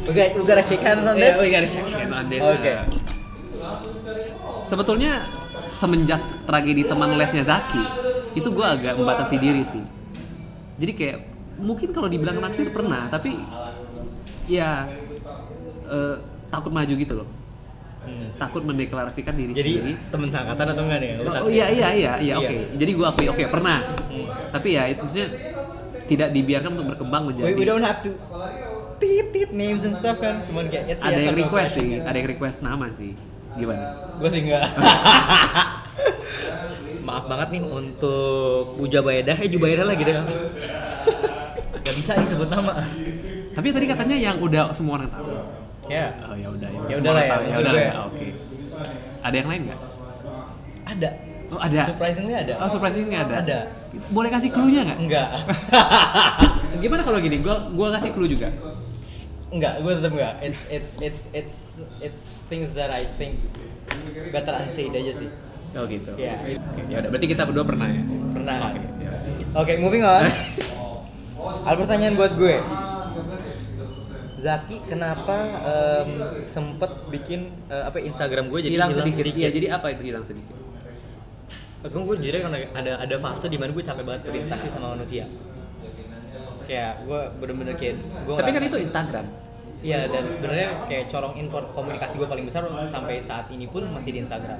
We 0.03 0.11
got, 0.11 0.35
we 0.35 0.43
gotta 0.43 0.67
shake 0.67 0.83
hands 0.83 1.07
on 1.07 1.15
this. 1.15 1.31
Yeah, 1.31 1.39
we 1.39 1.47
gotta 1.47 1.69
check 1.69 1.87
in 1.87 2.11
on 2.11 2.27
this. 2.27 2.43
Oke. 2.43 2.59
Uh, 2.67 2.83
Sebetulnya 4.73 5.21
semenjak 5.69 6.17
tragedi 6.49 6.81
teman 6.81 7.13
lesnya 7.13 7.45
Zaki, 7.45 7.83
itu 8.33 8.49
gue 8.49 8.65
agak 8.65 8.97
membatasi 8.97 9.37
diri 9.37 9.61
sih. 9.69 9.85
Jadi 10.81 10.91
kayak 10.97 11.17
mungkin 11.61 11.93
kalau 11.93 12.09
dibilang 12.09 12.41
naksir 12.41 12.73
pernah, 12.73 13.05
tapi 13.05 13.37
ya 14.49 14.89
eh, 15.85 16.15
takut 16.49 16.73
maju 16.73 16.89
gitu 16.89 17.21
loh. 17.21 17.29
Hmm. 18.01 18.33
Takut 18.41 18.65
mendeklarasikan 18.65 19.37
diri 19.37 19.53
Jadi 19.53 19.73
sendiri. 19.77 19.93
temen 20.09 20.27
angkatan 20.33 20.65
atau 20.73 20.81
enggak 20.89 20.99
nih? 21.05 21.09
Lu 21.21 21.29
Oh, 21.29 21.33
saksi? 21.37 21.45
oh, 21.45 21.51
iya 21.53 21.67
iya 21.69 21.87
iya 21.93 21.93
iya 21.93 22.13
Iya. 22.17 22.35
oke. 22.41 22.57
Jadi 22.73 22.91
gue 22.97 23.05
akui 23.05 23.27
oke 23.29 23.43
pernah. 23.53 23.77
Hmm. 24.09 24.25
Tapi 24.57 24.67
ya 24.73 24.83
itu 24.89 25.01
maksudnya 25.05 25.29
tidak 26.03 26.29
dibiarkan 26.33 26.69
untuk 26.73 26.87
berkembang 26.97 27.23
menjadi. 27.29 27.45
We, 27.45 27.61
we 27.61 27.65
don't 27.69 27.85
have 27.85 28.01
to 28.01 28.09
tit 28.97 29.29
tit 29.29 29.53
names 29.53 29.85
and 29.85 29.93
stuff 29.93 30.17
kan. 30.17 30.41
Cuman 30.49 30.65
kayak 30.65 30.97
ada 30.97 31.13
yes 31.13 31.29
yang 31.29 31.37
request 31.37 31.77
sih, 31.77 31.87
kan. 31.93 32.09
ada 32.09 32.15
yang 32.17 32.29
request 32.33 32.57
nama 32.59 32.89
sih. 32.89 33.13
Gimana? 33.57 33.85
Gue 34.17 34.29
sih 34.29 34.41
enggak. 34.45 34.63
Maaf 37.07 37.25
banget 37.27 37.59
nih 37.59 37.61
untuk 37.61 38.79
Uja 38.79 39.03
Baedah, 39.03 39.37
eh 39.37 39.49
Jubaedah 39.51 39.85
lagi 39.85 40.07
deh. 40.07 40.15
Gak 41.83 41.95
bisa 41.99 42.15
disebut 42.17 42.47
nama. 42.47 42.79
Tapi 43.53 43.67
tadi 43.69 43.85
katanya 43.85 44.15
yang 44.17 44.41
udah 44.41 44.73
semua 44.73 44.97
orang 44.97 45.11
tahu. 45.11 45.29
Ya, 45.91 46.15
Oh 46.25 46.35
ya 46.39 46.47
udah 46.47 46.69
Ya 46.87 46.95
semua 46.95 47.03
udah 47.03 47.11
lah 47.11 47.23
ya, 47.27 47.35
maksud 47.43 47.61
udah 47.61 47.73
ya. 47.75 47.93
Oke. 48.07 48.27
Ada 49.23 49.35
yang 49.35 49.49
lain 49.51 49.61
nggak? 49.69 49.79
ada. 50.83 51.09
Oh 51.53 51.59
ada. 51.61 51.81
Surprisingly 51.85 52.33
ada. 52.33 52.53
Oh 52.59 52.69
surprisingnya 52.71 53.17
ada. 53.23 53.35
Ada. 53.45 53.59
Boleh 54.09 54.29
kasih 54.33 54.49
clue-nya 54.49 54.81
nggak? 54.89 54.99
Enggak. 55.05 55.27
Gimana 56.81 57.01
kalau 57.05 57.19
gini? 57.21 57.37
Gua 57.45 57.69
gua 57.71 57.93
kasih 57.99 58.09
clue 58.15 58.31
juga. 58.31 58.49
Enggak, 59.53 59.73
gue 59.85 59.91
tetap 60.01 60.11
enggak. 60.17 60.33
It's 60.41 60.61
it's 60.67 60.91
it's 60.99 61.21
it's 61.31 61.57
it's 62.01 62.23
things 62.49 62.73
that 62.73 62.89
I 62.89 63.05
think 63.21 63.37
better 64.33 64.53
unsaid 64.57 64.91
aja 64.97 65.13
sih. 65.13 65.29
Oh 65.73 65.85
gitu. 65.89 66.11
Iya. 66.17 66.37
Oke, 66.41 66.81
ya 66.89 66.97
udah 67.01 67.09
berarti 67.09 67.27
kita 67.29 67.43
berdua 67.49 67.65
pernah 67.65 67.87
ya. 67.89 68.01
Pernah. 68.33 68.55
Oke. 68.69 68.81
ya. 68.81 69.11
Oke, 69.57 69.73
moving 69.81 70.03
on. 70.05 70.25
Ada 71.67 71.75
pertanyaan 71.75 72.13
buat 72.17 72.33
gue. 72.37 72.55
Zaki, 74.43 74.75
kenapa 74.91 75.37
em, 75.63 76.09
sempet 76.43 76.91
bikin 77.07 77.47
eh, 77.71 77.83
apa 77.87 77.95
Instagram 78.03 78.51
gue 78.51 78.59
jadi 78.67 78.75
hilang, 78.75 78.91
hilang, 78.91 79.07
sedikit. 79.07 79.23
sedikit? 79.23 79.39
Iya, 79.39 79.49
jadi 79.55 79.67
apa 79.71 79.87
itu 79.95 80.03
hilang 80.03 80.23
sedikit? 80.27 80.55
Aku 81.83 82.03
gue 82.07 82.15
jujur 82.19 82.43
karena 82.43 82.59
ada 82.75 82.91
ada 82.99 83.15
fase 83.19 83.47
di 83.47 83.55
mana 83.55 83.71
gue 83.71 83.83
capek 83.83 84.03
banget 84.03 84.21
berinteraksi 84.27 84.67
sama 84.67 84.99
manusia. 84.99 85.27
Kayak 86.73 87.05
gue 87.05 87.21
bener-bener 87.37 87.75
kayak 87.77 87.95
gue 88.01 88.33
Tapi 88.33 88.49
kan 88.49 88.63
itu 88.65 88.77
Instagram. 88.81 89.25
Iya 89.83 89.99
dan 90.09 90.23
sebenarnya 90.31 90.69
kayak 90.89 91.05
corong 91.11 91.35
info 91.37 91.59
komunikasi 91.69 92.17
gue 92.17 92.25
paling 92.25 92.45
besar 92.49 92.65
sampai 92.89 93.21
saat 93.21 93.45
ini 93.53 93.69
pun 93.69 93.85
masih 93.93 94.17
di 94.17 94.19
Instagram. 94.25 94.57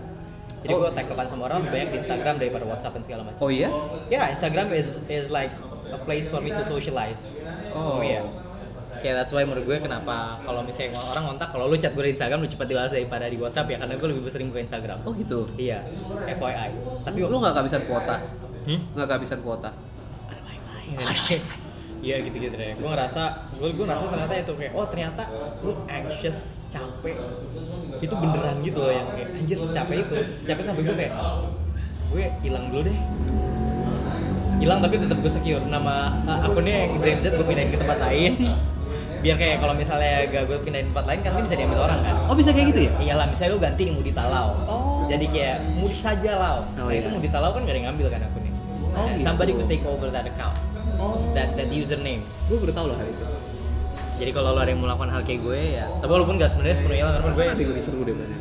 Jadi 0.61 0.73
Oh. 0.77 0.79
gue 0.85 0.91
tektokan 0.93 1.25
sama 1.25 1.49
orang 1.49 1.65
lebih 1.65 1.71
banyak 1.73 1.89
di 1.89 1.97
Instagram 2.05 2.35
daripada 2.37 2.63
WhatsApp 2.69 2.93
dan 2.99 3.03
segala 3.03 3.21
macam. 3.25 3.41
Oh 3.41 3.49
iya? 3.49 3.67
Ya 4.13 4.29
Instagram 4.29 4.69
is 4.77 5.01
is 5.09 5.33
like 5.33 5.51
a 5.89 5.99
place 6.05 6.29
for 6.29 6.37
me 6.37 6.53
to 6.53 6.61
socialize. 6.61 7.17
Oh. 7.73 8.03
iya. 8.03 8.21
Kayak 8.99 9.23
that's 9.25 9.31
why 9.35 9.43
menurut 9.43 9.67
gue 9.67 9.77
kenapa 9.83 10.39
kalau 10.43 10.63
misalnya 10.63 10.99
orang 11.03 11.23
ngontak 11.27 11.51
kalau 11.51 11.67
lu 11.67 11.75
chat 11.75 11.91
gue 11.91 12.03
di 12.07 12.15
Instagram 12.15 12.39
lu 12.39 12.47
cepat 12.47 12.67
dibalas 12.71 12.91
daripada 12.91 13.27
di 13.27 13.35
WhatsApp 13.35 13.67
ya 13.67 13.77
karena 13.83 13.95
gue 13.99 14.07
lebih 14.11 14.31
sering 14.31 14.47
buka 14.51 14.63
Instagram. 14.63 15.03
Oh 15.03 15.11
gitu. 15.15 15.43
Iya, 15.59 15.83
FYI. 16.29 16.69
Tapi 17.03 17.17
Lu 17.23 17.39
nggak 17.39 17.55
kehabisan 17.57 17.83
kuota? 17.83 18.19
Hmm? 18.63 18.79
Nggak 18.95 19.07
kehabisan 19.07 19.39
kuota? 19.43 19.71
Iya 22.03 22.15
gitu-gitu 22.19 22.55
deh. 22.59 22.75
Gue 22.75 22.89
ngerasa, 22.91 23.47
gue 23.55 23.69
gue 23.71 23.85
ngerasa 23.87 24.05
ternyata 24.11 24.33
itu 24.35 24.53
kayak, 24.59 24.71
oh 24.75 24.85
ternyata 24.91 25.23
lu 25.63 25.71
anxious, 25.87 26.67
capek, 26.67 27.15
itu 28.03 28.11
beneran 28.11 28.59
gitu 28.59 28.79
loh 28.83 28.91
yang 28.91 29.07
kayak 29.15 29.29
anjir 29.39 29.57
secapek 29.57 29.97
itu, 30.03 30.15
secapek 30.43 30.63
sampai 30.67 30.83
gue 30.83 30.95
kayak, 30.99 31.13
gue 32.11 32.25
hilang 32.43 32.65
dulu 32.67 32.81
deh. 32.91 32.97
Hilang 34.59 34.79
tapi 34.83 34.95
tetap 34.99 35.17
gue 35.23 35.31
secure. 35.31 35.63
Nama 35.63 35.95
uh, 36.27 36.39
akunnya 36.43 36.91
Ibrahim 36.91 37.19
Z 37.23 37.39
gue 37.39 37.47
pindahin 37.47 37.71
ke 37.71 37.79
tempat 37.79 37.97
lain. 38.03 38.31
Biar 39.23 39.39
kayak 39.39 39.63
kalau 39.63 39.71
misalnya 39.71 40.27
gak 40.27 40.43
gue 40.51 40.57
pindahin 40.59 40.91
tempat 40.91 41.05
lain 41.07 41.19
kan 41.23 41.29
nanti 41.31 41.43
bisa 41.47 41.55
diambil 41.55 41.79
orang 41.87 41.99
kan. 42.03 42.15
Oh 42.27 42.35
bisa 42.35 42.51
kayak 42.51 42.75
gitu 42.75 42.79
ya? 42.87 42.91
Iyalah, 42.99 43.31
misalnya 43.31 43.55
lu 43.55 43.59
ganti 43.63 43.81
nih 43.87 43.93
Mudi 43.95 44.11
Talau. 44.11 44.47
Oh. 44.67 45.07
Jadi 45.07 45.25
kayak 45.31 45.57
Mudi 45.79 45.95
saja 45.95 46.31
Lau. 46.35 46.59
Oh, 46.63 46.87
nah, 46.87 46.91
itu 46.91 47.07
iya. 47.07 47.15
Mudi 47.15 47.29
Talau 47.31 47.55
kan 47.55 47.63
gak 47.63 47.71
ada 47.71 47.79
yang 47.79 47.87
ngambil 47.91 48.07
kan 48.11 48.19
akunnya. 48.27 48.51
Oh, 48.93 49.03
Nah, 49.03 49.15
gitu. 49.15 49.25
Somebody 49.25 49.51
could 49.55 49.69
take 49.71 49.85
over 49.87 50.07
that 50.11 50.27
account. 50.27 50.55
Oh. 51.03 51.19
that 51.33 51.51
that 51.53 51.67
username 51.69 52.23
Gue 52.45 52.57
baru 52.57 52.71
tahu 52.71 52.85
loh 52.87 52.95
hal 52.95 53.05
itu. 53.05 53.25
jadi 54.15 54.31
kalau 54.31 54.49
lo 54.49 54.59
ada 54.59 54.69
yang 54.69 54.79
melakukan 54.79 55.09
hal 55.09 55.21
kayak 55.21 55.41
gue 55.41 55.59
ya 55.75 55.85
tapi 55.97 56.07
walaupun 56.09 56.35
gak 56.35 56.49
sebenarnya 56.49 56.75
sepenuhnya 56.75 57.03
lah 57.03 57.13
karena 57.17 57.29
gue 57.29 57.43
Nanti 57.45 57.63
gue 57.65 57.75
disuruh 57.75 58.01
deh 58.01 58.13
banyak. 58.13 58.39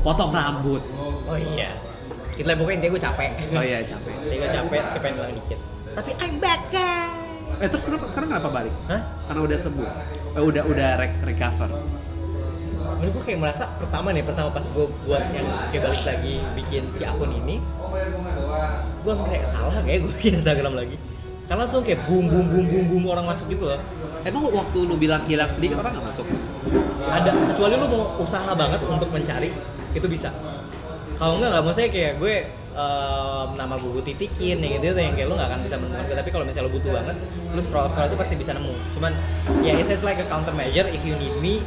Potong 0.00 0.30
rambut. 0.30 0.82
oh 1.24 1.38
iya 1.38 1.72
kita 2.32 2.52
pokoknya 2.52 2.76
intinya 2.78 2.92
gue 2.92 3.02
capek 3.02 3.30
Oh 3.50 3.62
iya 3.62 3.78
capek. 3.82 4.12
intinya 4.18 4.38
gue 4.38 4.50
capek 4.50 4.78
terus 4.82 4.94
pengen 4.98 5.14
hilang 5.16 5.34
dikit 5.36 5.58
tapi 5.92 6.10
I'm 6.18 6.34
back 6.38 6.62
guys 6.68 7.20
Eh 7.60 7.68
terus 7.68 7.84
kenapa 7.84 8.04
sekarang 8.06 8.28
kenapa 8.32 8.48
balik? 8.50 8.74
Hah? 8.84 9.00
Karena 9.22 9.40
udah 9.44 9.54
sembuh. 9.56 9.86
Eh, 10.32 10.42
udah 10.42 10.62
udah 10.64 10.88
rec- 10.96 11.20
recover. 11.22 11.70
sebenarnya 12.82 13.12
gue 13.12 13.22
kayak 13.24 13.38
merasa 13.38 13.64
pertama 13.76 14.08
nih 14.10 14.22
pertama 14.22 14.48
pas 14.48 14.64
gue 14.64 14.86
buat 15.00 15.24
yang 15.30 15.46
kayak 15.68 15.82
balik 15.84 16.02
lagi 16.02 16.34
bikin 16.54 16.82
si 16.88 17.02
akun 17.02 17.30
ini 17.30 17.56
gue 18.98 19.06
langsung 19.06 19.26
kayak 19.26 19.42
salah 19.44 19.74
kayak 19.76 20.00
gue 20.00 20.12
bikin 20.12 20.32
Instagram 20.36 20.74
lagi 20.74 20.96
karena 21.50 21.66
langsung 21.66 21.82
kayak 21.82 22.06
boom 22.06 22.24
boom 22.30 22.46
boom 22.48 22.64
boom 22.70 22.84
boom 22.88 23.04
orang 23.10 23.26
masuk 23.26 23.50
gitu 23.50 23.66
loh. 23.66 23.80
Emang 24.22 24.46
waktu 24.48 24.78
lu 24.86 24.94
bilang 24.94 25.26
hilang 25.26 25.50
sedikit 25.50 25.82
orang 25.82 25.98
nggak 25.98 26.06
masuk? 26.14 26.26
ada 27.02 27.30
kecuali 27.50 27.74
lu 27.76 27.86
mau 27.90 28.02
usaha 28.22 28.50
banget 28.54 28.80
untuk 28.86 29.08
mencari 29.12 29.50
itu 29.92 30.06
bisa. 30.08 30.30
Kalau 31.20 31.38
enggak 31.38 31.50
nggak 31.54 31.62
maksudnya 31.62 31.90
kayak 31.92 32.12
gue 32.18 32.34
em, 32.74 33.48
nama 33.54 33.74
gue 33.78 34.02
titikin 34.02 34.58
yang 34.58 34.80
gitu 34.80 34.96
yang 34.96 35.14
kayak 35.14 35.28
lu 35.28 35.34
nggak 35.36 35.50
akan 35.52 35.60
bisa 35.66 35.76
menemukan. 35.78 36.04
Gue 36.08 36.16
tapi 36.16 36.30
kalau 36.32 36.44
misalnya 36.48 36.66
lu 36.70 36.72
butuh 36.80 36.90
banget 36.94 37.16
lu 37.52 37.60
scroll 37.60 37.86
scroll 37.92 38.08
itu 38.08 38.18
pasti 38.18 38.34
bisa 38.38 38.50
nemu. 38.56 38.74
Cuman 38.96 39.12
ya 39.60 39.76
it's 39.76 39.90
just 39.90 40.04
like 40.06 40.18
a 40.18 40.26
countermeasure 40.26 40.88
if 40.88 41.02
you 41.04 41.14
need 41.20 41.34
me 41.38 41.60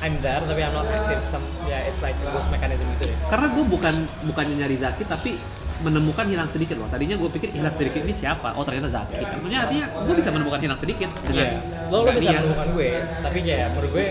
I'm 0.00 0.20
there 0.24 0.40
tapi 0.40 0.60
I'm 0.64 0.74
not 0.74 0.88
active. 0.88 1.20
Some 1.28 1.44
ya 1.68 1.84
it's 1.84 2.00
like 2.00 2.16
a 2.16 2.28
ghost 2.32 2.48
mechanism 2.48 2.88
gitu 2.98 3.12
deh. 3.12 3.18
Karena 3.28 3.46
gue 3.52 3.64
bukan 3.66 3.94
bukannya 4.24 4.54
nyari 4.64 4.76
Zaki 4.80 5.04
tapi 5.04 5.36
menemukan 5.78 6.26
hilang 6.26 6.48
sedikit 6.48 6.74
loh. 6.74 6.86
Tadinya 6.86 7.14
gue 7.14 7.30
pikir 7.30 7.54
hilang 7.54 7.70
sedikit 7.72 8.02
ini 8.02 8.10
siapa? 8.10 8.50
Oh 8.54 8.62
ternyata 8.62 8.90
Zaki. 8.90 9.22
Tentunya 9.22 9.62
artinya 9.62 9.86
gue 9.94 10.14
bisa 10.14 10.30
menemukan 10.30 10.58
hilang 10.58 10.76
sedikit 10.76 11.10
dengan 11.22 11.46
Iya. 11.46 11.60
lo 11.88 11.96
lo 12.02 12.10
bisa 12.12 12.30
menemukan 12.34 12.68
gue 12.74 12.88
tapi 13.22 13.38
kayak 13.40 13.66
menurut 13.72 13.90
gue 13.92 14.06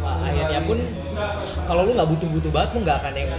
wah, 0.00 0.16
akhirnya 0.22 0.60
pun 0.62 0.78
kalau 1.66 1.82
lu 1.84 1.92
nggak 1.92 2.08
butuh-butuh 2.08 2.50
banget 2.50 2.70
lu 2.72 2.78
nggak 2.82 2.96
akan 3.00 3.12
yang 3.12 3.30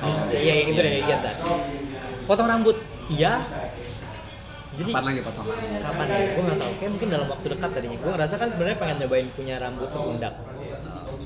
Oh. 0.00 0.16
ya, 0.32 0.40
ya, 0.40 0.64
gitu 0.64 0.80
deh 0.80 1.04
get 1.04 1.20
that 1.20 1.36
potong 2.24 2.48
rambut 2.48 2.72
iya 3.06 3.44
jadi 4.72 4.90
Kapan 4.90 5.04
lagi 5.06 5.20
potong 5.20 5.44
rambut? 5.44 5.76
kapan 5.78 6.06
ya 6.08 6.18
gue 6.26 6.42
nggak 6.42 6.58
tahu 6.58 6.72
kayak 6.74 6.90
mungkin 6.90 7.08
dalam 7.12 7.26
waktu 7.28 7.46
dekat 7.52 7.70
tadinya 7.70 7.96
gue 8.00 8.10
ngerasa 8.10 8.34
kan 8.34 8.48
sebenarnya 8.48 8.76
pengen 8.80 8.96
nyobain 8.98 9.28
punya 9.30 9.54
rambut 9.56 9.86
sepundak 9.86 10.34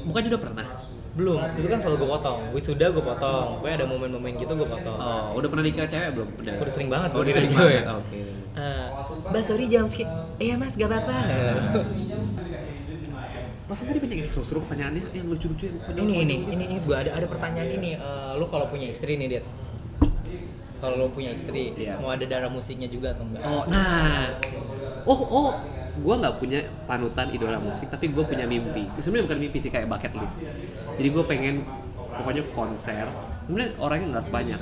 Bukannya 0.04 0.28
udah 0.28 0.42
pernah? 0.42 0.66
Belum. 1.14 1.38
Itu 1.55 1.68
kan 1.70 1.79
selalu 1.79 1.96
gue 2.03 2.11
potong. 2.11 2.38
Wisuda 2.50 2.87
gue 2.90 3.05
potong. 3.05 3.62
Gue 3.62 3.70
ada 3.70 3.87
momen-momen 3.87 4.35
gitu 4.35 4.53
gue 4.55 4.68
potong. 4.68 4.98
Oh, 4.98 5.38
udah 5.38 5.48
pernah 5.48 5.64
dikira 5.64 5.87
cewek 5.87 6.11
belum? 6.14 6.29
Udah. 6.42 6.55
Udah 6.59 6.72
sering 6.72 6.88
banget 6.90 7.09
Oh, 7.14 7.22
udah 7.22 7.33
sering 7.33 7.55
banget. 7.55 7.85
Oke. 7.87 8.20
Eh, 8.55 8.87
mbak 9.35 9.42
sorry 9.42 9.66
jam 9.66 9.83
sekian 9.83 10.07
iya 10.38 10.55
mas 10.55 10.79
gak 10.79 10.87
apa-apa. 10.87 11.16
Masa 13.64 13.88
tadi 13.88 13.98
banyak 13.98 14.20
yang 14.20 14.29
seru-seru 14.29 14.61
pertanyaannya? 14.62 15.03
Yang 15.11 15.27
lucu-lucu 15.27 15.64
yang 15.72 15.79
ini 16.05 16.14
ini 16.22 16.37
ini 16.53 16.64
ini 16.68 16.77
gue 16.85 16.94
ada 16.94 17.11
ada 17.16 17.27
pertanyaan 17.27 17.70
ini. 17.81 17.96
Eh, 17.96 18.33
lu 18.37 18.46
kalau 18.46 18.68
punya 18.70 18.87
istri 18.87 19.16
nih 19.16 19.27
Dit. 19.38 19.44
Kalau 20.79 21.00
lu 21.00 21.09
punya 21.11 21.33
istri 21.33 21.72
Iya. 21.72 21.96
mau 21.96 22.12
ada 22.12 22.29
darah 22.29 22.53
musiknya 22.53 22.92
juga 22.92 23.16
atau 23.16 23.24
enggak? 23.24 23.42
Oh, 23.48 23.64
nah. 23.72 24.37
Oh, 25.09 25.20
oh, 25.33 25.48
gue 25.94 26.14
nggak 26.14 26.35
punya 26.42 26.66
panutan 26.90 27.30
idola 27.30 27.59
musik, 27.62 27.87
tapi 27.87 28.11
gue 28.11 28.24
punya 28.26 28.48
mimpi. 28.48 28.90
Sebenarnya 28.98 29.24
bukan 29.30 29.38
mimpi 29.46 29.59
sih 29.62 29.70
kayak 29.70 29.87
bucket 29.87 30.12
list. 30.18 30.42
Jadi 30.98 31.09
gue 31.11 31.24
pengen 31.26 31.54
pokoknya 32.18 32.42
konser. 32.54 33.07
Sebenarnya 33.46 33.70
orangnya 33.78 34.07
nggak 34.18 34.26
sebanyak. 34.26 34.61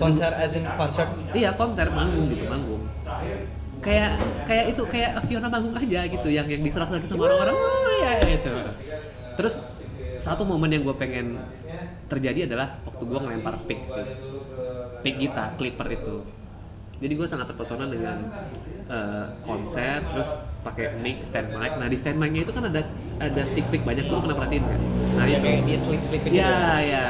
konser 0.00 0.32
as 0.32 0.56
in 0.56 0.64
concert 0.74 1.06
Iya 1.36 1.52
konser 1.54 1.92
manggung 1.92 2.32
gitu 2.32 2.48
manggung. 2.48 2.82
Kayak 3.84 4.18
kayak 4.48 4.74
itu 4.74 4.82
kayak 4.88 5.20
Fiona 5.28 5.46
manggung 5.46 5.76
aja 5.76 6.08
gitu 6.08 6.28
yang 6.32 6.48
yang 6.48 6.64
diserak-serak 6.64 7.04
sama 7.06 7.28
orang-orang. 7.28 7.56
Oh 7.56 7.92
ya 8.00 8.12
itu. 8.24 8.52
Terus 9.38 9.60
satu 10.18 10.42
momen 10.42 10.72
yang 10.72 10.82
gue 10.82 10.96
pengen 10.98 11.38
terjadi 12.10 12.48
adalah 12.48 12.80
waktu 12.88 13.02
gue 13.06 13.18
ngelempar 13.22 13.54
pick 13.68 13.80
sih. 13.86 14.06
Pick 15.04 15.16
gitar, 15.22 15.54
clipper 15.54 15.88
itu. 15.94 16.26
Jadi 16.98 17.12
gue 17.14 17.26
sangat 17.26 17.46
terpesona 17.46 17.86
dengan 17.86 18.18
eh, 18.88 19.26
konser, 19.42 20.02
terus 20.02 20.30
pakai 20.60 20.98
mic, 20.98 21.22
stand 21.22 21.54
mic. 21.54 21.78
Nah 21.78 21.86
di 21.86 21.94
stand 21.94 22.18
mic-nya 22.18 22.42
itu 22.42 22.50
kan 22.50 22.66
ada 22.66 22.82
ada 23.18 23.42
tick 23.54 23.70
pick 23.70 23.82
banyak 23.82 24.06
tuh 24.06 24.18
pernah 24.18 24.34
perhatiin 24.34 24.64
kan? 24.64 24.80
Nah 25.14 25.24
ya 25.24 25.38
yang 25.38 25.42
kayak 25.42 25.60
dia 25.62 25.78
slip 25.78 26.02
slipin 26.04 26.30
Ya, 26.34 26.54
ya. 26.80 27.04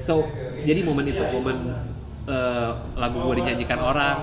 So, 0.00 0.24
jadi 0.58 0.80
momen 0.80 1.04
itu, 1.06 1.20
momen 1.20 1.56
eh, 2.24 2.70
lagu 2.96 3.20
gue 3.20 3.34
dinyanyikan 3.36 3.76
orang 3.76 4.16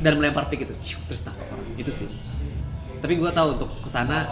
dan 0.00 0.12
melempar 0.16 0.48
pick 0.48 0.64
itu, 0.64 0.72
ciu, 0.80 0.98
terus 1.04 1.20
tangkap 1.20 1.44
orang. 1.52 1.68
Itu 1.76 1.92
sih. 1.92 2.08
Tapi 2.96 3.12
gue 3.16 3.30
tahu 3.30 3.48
untuk 3.56 3.68
ke 3.68 3.88
sana 3.88 4.24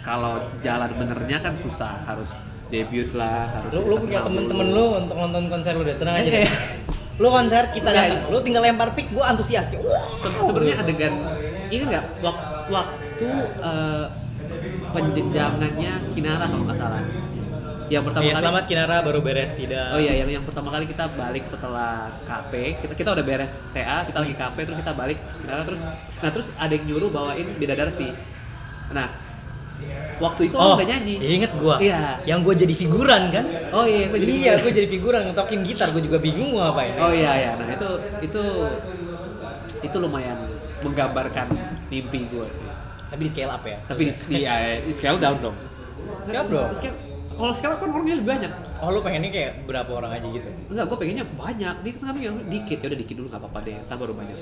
kalau 0.00 0.36
jalan 0.60 0.92
benernya 0.92 1.40
kan 1.40 1.56
susah, 1.56 2.04
harus 2.04 2.36
debut 2.68 3.08
lah, 3.12 3.48
harus. 3.56 3.72
lu 3.72 3.80
lu 3.86 3.96
punya 4.00 4.20
temen-temen 4.20 4.68
lu 4.68 4.86
untuk 4.98 5.16
nonton 5.16 5.48
konser 5.48 5.72
lu 5.72 5.84
deh 5.84 5.96
tenang 5.96 6.16
aja 6.16 6.28
Eh. 6.28 6.44
deh 6.44 6.48
lu 7.14 7.28
konser 7.28 7.70
kita 7.70 7.88
Iya, 7.88 8.00
datang. 8.10 8.20
Lu 8.28 8.38
tinggal 8.40 8.62
lempar 8.62 8.90
pick 8.90 9.06
gua 9.08 9.30
antusias. 9.30 9.70
Kayak 9.70 9.86
wah 9.86 10.02
Se- 10.18 10.42
sebenarnya 10.42 10.76
adegan 10.78 11.14
ini 11.68 11.82
nggak? 11.84 12.04
Wak- 12.20 12.42
waktu 12.66 13.28
eh, 13.60 14.06
penjenjangannya 14.90 15.92
Kinara 16.12 16.44
kalau 16.44 16.64
nggak 16.64 16.78
salah. 16.78 17.02
Yang 17.84 18.04
pertama 18.08 18.24
Iya, 18.24 18.32
kali 18.32 18.42
selamat 18.42 18.64
Kinara 18.64 18.96
baru 18.98 19.20
beres 19.20 19.50
sidang 19.52 19.92
Oh 19.92 20.00
iya, 20.00 20.16
yang 20.16 20.30
yang 20.32 20.42
pertama 20.42 20.72
kali 20.72 20.88
kita 20.88 21.04
balik 21.12 21.44
setelah 21.44 22.08
KP, 22.24 22.52
kita 22.80 22.92
kita 22.96 23.10
udah 23.12 23.22
beres 23.22 23.60
TA, 23.70 24.02
kita 24.02 24.18
lagi 24.18 24.32
KP 24.32 24.56
terus 24.64 24.78
kita 24.80 24.92
balik 24.92 25.18
sekitar 25.30 25.62
terus 25.62 25.80
nah 26.16 26.30
terus 26.32 26.48
ada 26.56 26.72
yang 26.72 26.84
nyuruh 26.88 27.12
bawain 27.12 27.44
bidadari 27.54 27.92
sih. 27.92 28.08
Nah, 28.88 29.12
waktu 30.14 30.42
itu 30.46 30.54
orang 30.54 30.78
udah 30.78 30.88
nyanyi. 30.88 31.14
inget 31.18 31.52
gua 31.54 31.74
Iya. 31.76 32.22
yang 32.22 32.40
gua 32.40 32.54
jadi 32.54 32.70
figuran 32.70 33.22
kan 33.28 33.44
Oh 33.70 33.82
iya, 33.82 34.06
gue 34.06 34.18
jadi 34.18 34.32
iya 34.32 34.52
gua 34.56 34.70
jadi 34.70 34.86
figuran 34.86 35.20
ngetokin 35.26 35.60
gitar 35.62 35.90
gua 35.90 35.98
juga 35.98 36.18
bingung 36.18 36.54
mau 36.54 36.70
ngapain 36.70 36.94
Oh 36.96 37.10
iya 37.10 37.32
iya. 37.34 37.50
Nah, 37.54 37.66
itu 37.68 37.88
itu 38.22 38.42
itu 39.82 39.96
lumayan 39.98 40.38
menggambarkan 40.80 41.46
mimpi 41.86 42.24
gue 42.26 42.46
sih. 42.46 42.66
tapi 43.08 43.20
di 43.24 43.30
scale 43.30 43.52
up 43.52 43.62
ya 43.62 43.78
Tapi 43.84 44.00
di, 44.04 44.12
di, 44.26 44.36
ya, 44.42 44.54
di 44.80 44.92
scale 44.92 45.18
down 45.18 45.38
dong. 45.40 45.56
Scale 46.24 46.46
down? 46.46 46.68
Di 46.68 46.76
scale- 46.76 46.98
kalau 47.34 47.52
scale 47.52 47.72
up 47.72 47.80
kan 47.80 47.88
orangnya 47.90 48.16
lebih 48.16 48.30
banyak. 48.30 48.52
oh 48.78 48.88
lu 48.90 49.00
pengennya 49.00 49.30
kayak 49.30 49.52
berapa 49.64 49.90
orang 49.90 50.12
aja 50.14 50.26
gitu 50.28 50.48
Enggak, 50.68 50.84
gue 50.86 50.96
pengennya 50.98 51.24
banyak. 51.26 51.74
Dia 51.80 51.92
kan 51.96 52.14
dikit, 52.46 52.78
ya 52.78 52.86
udah 52.86 52.98
dikit 52.98 53.14
dulu 53.16 53.26
nggak 53.28 53.40
apa-apa 53.40 53.58
deh. 53.60 53.74
Ntar 53.82 53.96
baru 53.96 54.12
banyak. 54.12 54.36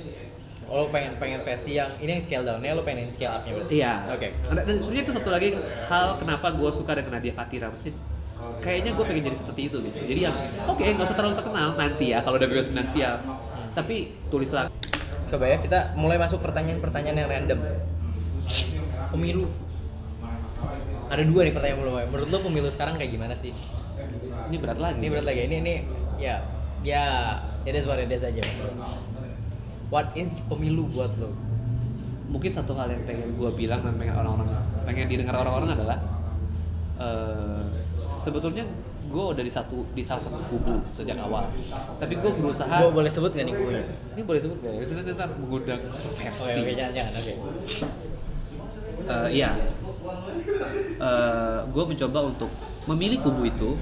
Oh 0.72 0.78
lu 0.78 0.88
pengen 0.88 1.12
pengen 1.16 1.40
versi 1.42 1.76
yang 1.76 1.92
ini 1.98 2.16
yang 2.16 2.22
scale 2.22 2.42
downnya 2.42 2.72
lu 2.72 2.80
pengen 2.80 3.04
scale 3.06 3.28
upnya 3.34 3.52
berarti 3.54 3.74
Iya. 3.76 3.92
oke 4.08 4.28
Ada- 4.48 4.64
Dan 4.64 4.76
sebenarnya 4.80 5.04
itu 5.04 5.12
satu 5.12 5.28
lagi 5.28 5.48
hal 5.86 6.06
kenapa 6.16 6.46
gue 6.50 6.70
suka 6.72 6.92
dengan 6.94 7.12
Nadia 7.14 7.32
Fatira. 7.32 7.68
Maksudnya 7.68 7.92
kayaknya 8.58 8.90
gue 8.90 9.04
pengen 9.04 9.22
jadi 9.22 9.36
seperti 9.36 9.60
itu 9.68 9.76
gitu. 9.82 9.98
Jadi 10.02 10.20
yang 10.22 10.36
oke 10.64 10.80
nggak 10.80 11.04
usah 11.04 11.14
terlalu 11.14 11.36
terkenal 11.36 11.68
nanti 11.74 12.10
ya 12.10 12.18
kalau 12.18 12.36
udah 12.36 12.48
bebas 12.48 12.66
finansial. 12.66 13.20
Tapi 13.70 13.96
tulislah. 14.26 14.72
coba 15.24 15.44
ya 15.46 15.56
kita 15.56 15.92
mulai 15.94 16.16
masuk 16.16 16.40
pertanyaan-pertanyaan 16.40 17.16
yang 17.16 17.28
random 17.30 17.60
pemilu 19.08 19.48
ada 21.08 21.24
dua 21.24 21.40
nih 21.42 21.52
pertanyaan 21.52 21.80
mulai 21.80 22.04
menurut 22.04 22.28
lo 22.28 22.38
pemilu 22.42 22.68
sekarang 22.68 22.96
kayak 22.96 23.10
gimana 23.10 23.32
sih 23.32 23.48
Ini 24.48 24.56
berat 24.56 24.76
lagi. 24.76 25.00
ini 25.00 25.08
berat 25.08 25.24
lagi 25.24 25.40
ini 25.42 25.56
ini 25.58 25.74
ya 26.18 26.44
ya 26.82 27.04
it 27.62 27.72
is 27.72 27.84
what 27.84 27.96
it 27.96 28.08
is 28.08 28.20
aja 28.20 28.44
what 29.92 30.08
is 30.16 30.40
pemilu 30.48 30.88
buat 30.88 31.12
lo 31.20 31.28
Mungkin 32.32 32.48
satu 32.48 32.72
hal 32.72 32.88
yang 32.88 33.04
pengen 33.04 33.36
gue 33.36 33.50
bilang 33.52 33.84
dan 33.84 33.92
pengen 34.00 34.16
orang-orang 34.16 34.48
pengen 34.88 35.04
didengar 35.04 35.36
orang-orang 35.36 35.76
adalah 35.76 36.00
eh, 36.96 37.68
sebetulnya 38.08 38.64
gue 39.12 39.24
udah 39.36 39.44
di 39.44 39.52
satu 39.52 39.84
di 39.92 40.00
salah 40.00 40.24
satu 40.24 40.40
kubu 40.48 40.80
sejak 40.96 41.20
awal. 41.20 41.44
Tapi 42.00 42.16
gue 42.16 42.32
berusaha. 42.32 42.88
Gue 42.88 42.96
boleh 42.96 43.12
sebut 43.12 43.36
nggak 43.36 43.44
nih 43.44 43.52
gue 43.52 43.72
Ini 44.16 44.22
boleh 44.24 44.40
sebut 44.40 44.56
gak? 44.64 44.72
ya? 44.72 44.80
Itu 44.80 44.92
nanti 44.96 45.10
ntar 45.12 45.28
mengundang 45.36 45.80
oke 45.84 45.92
kontroversi. 45.92 46.58
oke 46.64 46.72
jangan 46.72 46.92
jangan 46.96 47.12
oke 47.20 47.34
Eh, 49.02 49.28
iya, 49.34 49.50
gue 51.68 51.84
mencoba 51.84 52.18
untuk 52.32 52.50
memilih 52.86 53.18
kubu 53.18 53.50
itu, 53.50 53.74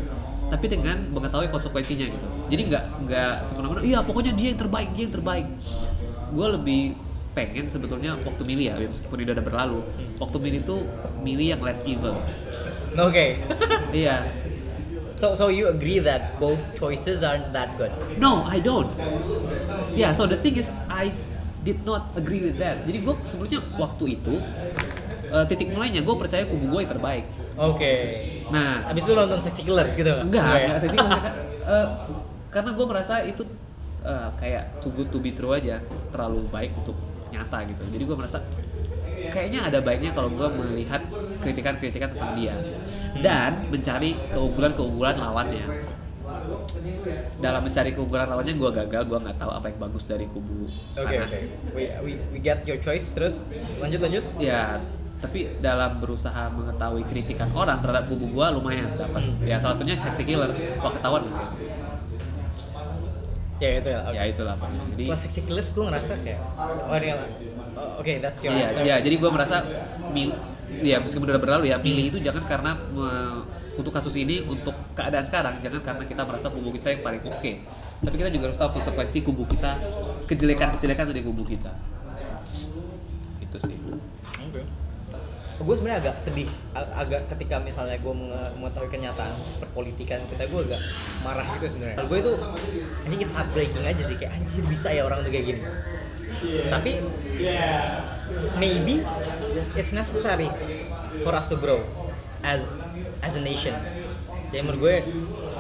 tapi 0.49 0.67
dengan 0.67 0.97
mengetahui 1.13 1.53
konsekuensinya 1.53 2.09
gitu. 2.09 2.27
Jadi 2.49 2.63
nggak 2.73 2.85
nggak 3.05 3.35
semena-mena, 3.45 3.85
iya 3.85 4.01
pokoknya 4.01 4.33
dia 4.33 4.49
yang 4.57 4.59
terbaik, 4.59 4.89
dia 4.97 5.03
yang 5.07 5.15
terbaik. 5.15 5.47
Gue 6.31 6.47
lebih 6.51 6.81
pengen 7.31 7.70
sebetulnya 7.70 8.18
waktu 8.18 8.43
milih 8.43 8.64
ya, 8.70 8.76
meskipun 8.83 9.18
ini 9.22 9.31
udah 9.31 9.47
berlalu, 9.47 9.81
waktu 10.18 10.37
milih 10.43 10.61
itu 10.66 10.76
milih 11.22 11.47
yang 11.55 11.62
less 11.62 11.87
evil. 11.87 12.18
oke 12.99 13.26
Iya, 13.95 14.26
so 15.14 15.31
so 15.39 15.47
you 15.47 15.70
agree 15.70 16.03
that 16.03 16.35
both 16.43 16.59
choices 16.74 17.22
aren't 17.22 17.55
that 17.55 17.70
good 17.78 17.95
no, 18.18 18.43
I 18.43 18.59
don't. 18.59 18.91
Yeah, 19.95 20.11
so 20.11 20.26
the 20.26 20.39
thing 20.39 20.59
is, 20.59 20.66
I 20.91 21.14
did 21.62 21.87
not 21.87 22.11
agree 22.18 22.43
with 22.43 22.59
that. 22.59 22.83
Jadi 22.83 22.99
gue 22.99 23.14
sebetulnya 23.31 23.62
waktu 23.78 24.18
itu 24.18 24.35
eh, 25.31 25.45
titik 25.47 25.70
mulainya 25.70 26.03
gue 26.03 26.14
percaya 26.18 26.43
kubu 26.47 26.66
gue 26.66 26.81
yang 26.83 26.93
terbaik. 26.93 27.24
oke 27.55 27.93
Nah, 28.51 28.83
abis 28.91 29.07
itu 29.07 29.12
nonton 29.14 29.39
Sexy 29.39 29.62
Killers 29.62 29.95
gitu 29.95 30.11
enggak 30.11 30.43
Oke. 30.43 30.62
enggak 30.66 30.78
sih 30.83 30.89
maksudnya 30.91 31.33
eh, 31.78 31.87
karena 32.51 32.70
gue 32.74 32.87
merasa 32.91 33.14
itu 33.22 33.43
eh, 34.05 34.29
kayak 34.41 34.81
too 34.81 34.93
good 34.93 35.09
to 35.13 35.19
be 35.21 35.33
true 35.33 35.53
aja 35.53 35.81
terlalu 36.13 36.45
baik 36.49 36.73
untuk 36.77 36.97
nyata 37.31 37.63
gitu. 37.71 37.83
Jadi 37.95 38.03
gue 38.05 38.17
merasa 38.19 38.39
kayaknya 39.31 39.61
ada 39.71 39.79
baiknya 39.81 40.11
kalau 40.17 40.31
gue 40.33 40.49
melihat 40.51 41.03
kritikan-kritikan 41.41 42.11
tentang 42.13 42.35
dia. 42.35 42.55
Dan 43.11 43.71
mencari 43.71 44.15
keunggulan-keunggulan 44.31 45.19
lawannya. 45.19 45.67
Dalam 47.43 47.63
mencari 47.67 47.91
keunggulan 47.95 48.27
lawannya 48.31 48.55
gue 48.55 48.71
gagal 48.85 49.03
gue 49.07 49.19
nggak 49.19 49.37
tahu 49.39 49.51
apa 49.51 49.67
yang 49.71 49.79
bagus 49.83 50.05
dari 50.07 50.27
kubu 50.31 50.71
Oke 50.95 51.17
sana. 51.17 51.27
oke. 51.27 51.39
We, 51.75 51.85
we 52.07 52.13
we 52.35 52.39
get 52.39 52.63
your 52.67 52.79
choice. 52.79 53.11
Terus 53.15 53.43
lanjut 53.83 54.01
lanjut. 54.03 54.25
ya 54.39 54.79
tapi 55.21 55.53
dalam 55.61 56.01
berusaha 56.01 56.49
mengetahui 56.57 57.05
kritikan 57.05 57.53
orang 57.53 57.85
terhadap 57.85 58.09
kubu 58.09 58.31
gue 58.31 58.47
lumayan 58.57 58.89
dapat. 58.97 59.23
Ya 59.45 59.61
salah 59.61 59.77
satunya 59.77 59.99
sexy 59.99 60.23
killers. 60.25 60.57
Wah 60.81 60.93
ketahuan. 60.95 61.29
gitu. 61.29 61.70
Ya 63.61 63.69
itu 63.77 63.89
ya. 63.89 64.01
ya 64.11 64.25
itulah 64.25 64.55
Pak. 64.57 64.69
jadi 64.97 65.03
Setelah 65.05 65.21
sexy 65.21 65.41
killers 65.45 65.69
gue 65.69 65.85
ngerasa 65.85 66.13
kayak 66.25 66.41
oh 66.89 66.97
ini 66.97 67.09
lah. 67.13 67.29
Oh, 67.71 68.03
Oke, 68.03 68.19
that's 68.19 68.41
your 68.41 68.51
Iya, 68.51 68.67
answer. 68.67 68.83
iya, 68.83 68.97
jadi 68.99 69.15
gue 69.15 69.31
merasa 69.31 69.63
mil, 70.11 70.35
ya 70.83 70.99
meskipun 70.99 71.31
udah 71.31 71.39
berlalu 71.39 71.71
ya, 71.71 71.79
pilih 71.79 72.11
itu 72.11 72.19
jangan 72.19 72.43
karena 72.45 72.75
me- 72.75 73.47
untuk 73.79 73.95
kasus 73.95 74.13
ini 74.19 74.43
untuk 74.43 74.75
keadaan 74.93 75.23
sekarang, 75.23 75.63
jangan 75.63 75.81
karena 75.81 76.05
kita 76.05 76.23
merasa 76.27 76.51
kubu 76.51 76.75
kita 76.75 76.91
yang 76.91 77.01
paling 77.01 77.23
oke. 77.23 77.53
Tapi 78.01 78.15
kita 78.17 78.29
juga 78.29 78.51
harus 78.51 78.59
tahu 78.59 78.71
konsekuensi 78.75 79.19
kubu 79.23 79.47
kita, 79.47 79.79
kejelekan-kejelekan 80.27 81.05
dari 81.09 81.23
kubu 81.23 81.47
kita. 81.47 81.73
Itu 83.41 83.57
sih. 83.63 83.77
Oke. 84.43 84.63
Gue 85.61 85.75
sebenarnya 85.77 86.01
agak 86.01 86.17
sedih, 86.25 86.49
ag- 86.73 86.93
agak 86.97 87.29
ketika 87.29 87.61
misalnya 87.61 88.01
gue 88.01 88.15
mengetahui 88.57 88.89
kenyataan 88.89 89.29
perpolitikan 89.61 90.25
kita, 90.25 90.49
gue 90.49 90.61
agak 90.65 90.81
marah 91.21 91.45
gitu 91.61 91.77
sebenarnya. 91.77 92.01
Gue 92.09 92.19
itu, 92.19 92.33
anjing 93.05 93.21
it's 93.21 93.35
heartbreaking 93.37 93.85
aja 93.85 94.01
sih, 94.01 94.17
kayak 94.17 94.41
anjir 94.41 94.65
bisa 94.65 94.89
ya 94.89 95.05
orang 95.05 95.21
tuh 95.21 95.29
kayak 95.29 95.47
gini. 95.53 95.61
Tapi 96.67 96.93
maybe 98.57 99.05
it's 99.77 99.93
necessary 99.93 100.49
for 101.21 101.37
us 101.37 101.45
to 101.45 101.61
grow 101.61 101.85
as 102.41 102.89
as 103.21 103.37
a 103.37 103.43
nation. 103.43 103.77
Jadi 104.51 104.65
menurut 104.65 104.81
gue 104.81 104.97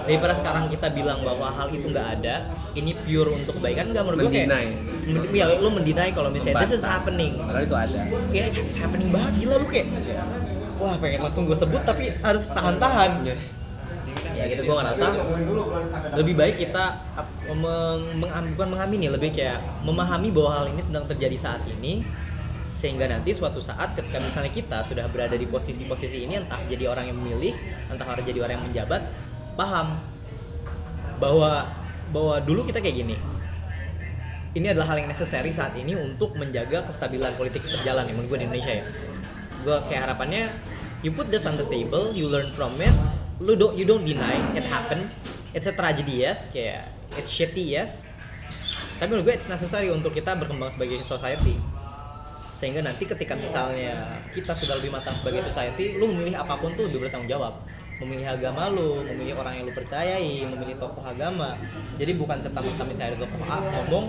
daripada 0.06 0.34
sekarang 0.36 0.64
kita 0.70 0.88
bilang 0.92 1.20
bahwa 1.24 1.48
hal 1.52 1.68
itu 1.72 1.86
nggak 1.90 2.08
ada, 2.20 2.48
ini 2.76 2.92
pure 2.94 3.30
untuk 3.34 3.58
kebaikan 3.60 3.90
nggak 3.92 4.04
menurut 4.04 4.18
gue 4.26 4.32
kayak 4.32 4.48
Mendinai. 4.50 5.34
Ya 5.34 5.44
lu 5.58 5.68
mendinai 5.74 6.10
kalau 6.14 6.30
misalnya 6.30 6.62
this 6.62 6.76
is 6.76 6.84
happening. 6.86 7.34
Padahal 7.40 7.64
itu 7.66 7.76
ada. 7.76 8.00
ya 8.30 8.44
happening 8.78 9.08
banget 9.10 9.32
gila 9.42 9.54
lu 9.58 9.66
kayak 9.66 9.86
wah 10.78 10.94
pengen 10.96 11.20
langsung 11.26 11.44
gue 11.44 11.56
sebut 11.58 11.82
tapi 11.82 12.14
harus 12.22 12.44
tahan-tahan. 12.48 13.10
Ya 14.36 14.44
gitu 14.48 14.62
gue 14.64 14.76
ngerasa 14.76 15.04
lebih 16.16 16.34
baik 16.38 16.56
kita 16.56 16.84
meng, 17.52 18.24
mengam- 18.24 18.50
bukan 18.56 18.68
mengamini 18.72 19.06
lebih 19.12 19.36
kayak 19.36 19.60
memahami 19.84 20.32
bahwa 20.32 20.50
hal 20.62 20.66
ini 20.72 20.80
sedang 20.80 21.04
terjadi 21.04 21.36
saat 21.36 21.62
ini 21.68 22.06
sehingga 22.80 23.04
nanti 23.04 23.36
suatu 23.36 23.60
saat 23.60 23.92
ketika 23.92 24.16
misalnya 24.24 24.48
kita 24.48 24.80
sudah 24.80 25.04
berada 25.12 25.36
di 25.36 25.44
posisi-posisi 25.44 26.24
ini 26.24 26.40
entah 26.40 26.56
jadi 26.64 26.88
orang 26.88 27.12
yang 27.12 27.20
memilih 27.20 27.52
entah 27.92 28.08
orang 28.08 28.24
jadi 28.24 28.40
orang 28.40 28.56
yang 28.56 28.64
menjabat 28.72 29.04
paham 29.60 30.00
bahwa 31.20 31.68
bahwa 32.08 32.34
dulu 32.40 32.64
kita 32.64 32.80
kayak 32.80 32.96
gini. 33.04 33.16
Ini 34.50 34.74
adalah 34.74 34.90
hal 34.90 35.06
yang 35.06 35.10
necessary 35.12 35.54
saat 35.54 35.78
ini 35.78 35.94
untuk 35.94 36.34
menjaga 36.34 36.82
kestabilan 36.82 37.38
politik 37.38 37.62
berjalan 37.62 38.02
ya 38.08 38.12
menurut 38.18 38.34
gue 38.34 38.38
di 38.42 38.44
Indonesia 38.50 38.72
ya. 38.82 38.84
Gue 39.62 39.76
kayak 39.86 40.10
harapannya 40.10 40.50
you 41.06 41.14
put 41.14 41.30
this 41.30 41.46
on 41.46 41.54
the 41.54 41.68
table 41.70 42.10
you 42.10 42.26
learn 42.26 42.50
from 42.58 42.74
it 42.82 42.90
lu 43.38 43.54
don't 43.54 43.78
you 43.78 43.86
don't 43.86 44.02
deny 44.02 44.36
it 44.52 44.66
happened 44.66 45.06
it's 45.56 45.64
a 45.64 45.72
tragedy 45.72 46.26
yes 46.26 46.50
kayak 46.50 46.90
it's 47.14 47.30
shitty 47.30 47.62
yes. 47.62 48.02
Tapi 48.98 49.06
menurut 49.06 49.30
gue 49.30 49.34
it's 49.38 49.46
necessary 49.46 49.86
untuk 49.86 50.10
kita 50.10 50.34
berkembang 50.34 50.74
sebagai 50.74 50.98
society. 51.06 51.54
Sehingga 52.58 52.82
nanti 52.82 53.06
ketika 53.06 53.38
misalnya 53.38 54.20
kita 54.34 54.52
sudah 54.52 54.82
lebih 54.82 54.90
matang 54.90 55.14
sebagai 55.14 55.46
society 55.46 55.94
lu 55.94 56.10
memilih 56.10 56.42
apa 56.42 56.58
pun 56.58 56.74
tuh 56.74 56.90
lebih 56.90 57.06
bertanggung 57.06 57.30
jawab 57.30 57.54
memilih 58.00 58.26
agama 58.32 58.72
lu 58.72 59.04
memilih 59.04 59.36
orang 59.36 59.60
yang 59.60 59.64
lu 59.68 59.74
percayai 59.76 60.48
memilih 60.48 60.80
tokoh 60.80 61.04
agama. 61.04 61.54
Jadi 62.00 62.16
bukan 62.16 62.40
serta 62.40 62.60
merta 62.64 62.82
misalnya 62.88 63.14
ada 63.14 63.18
tokoh 63.28 63.44
A 63.44 63.58
ngomong 63.60 64.06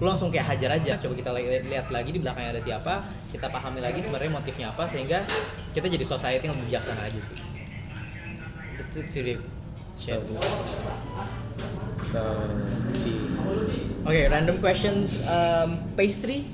lu 0.00 0.04
langsung 0.08 0.34
kayak 0.34 0.50
hajar 0.56 0.80
aja. 0.82 0.98
Coba 0.98 1.14
kita 1.14 1.30
li- 1.38 1.64
lihat 1.70 1.94
lagi 1.94 2.10
di 2.10 2.18
belakangnya 2.18 2.58
ada 2.58 2.62
siapa 2.62 3.06
kita 3.30 3.46
pahami 3.46 3.78
lagi 3.78 4.02
sebenarnya 4.02 4.32
motifnya 4.34 4.74
apa 4.74 4.84
sehingga 4.90 5.22
kita 5.70 5.86
jadi 5.86 6.02
society 6.02 6.50
yang 6.50 6.58
lebih 6.58 6.74
bijaksana 6.74 7.06
aja 7.06 7.20
sih. 7.22 7.38
Really 8.90 9.38
shit. 9.94 10.18
So, 12.10 12.22
si 12.98 13.14
Oke, 14.02 14.26
random 14.26 14.58
questions 14.58 15.30
um, 15.30 15.78
pastry. 15.94 16.50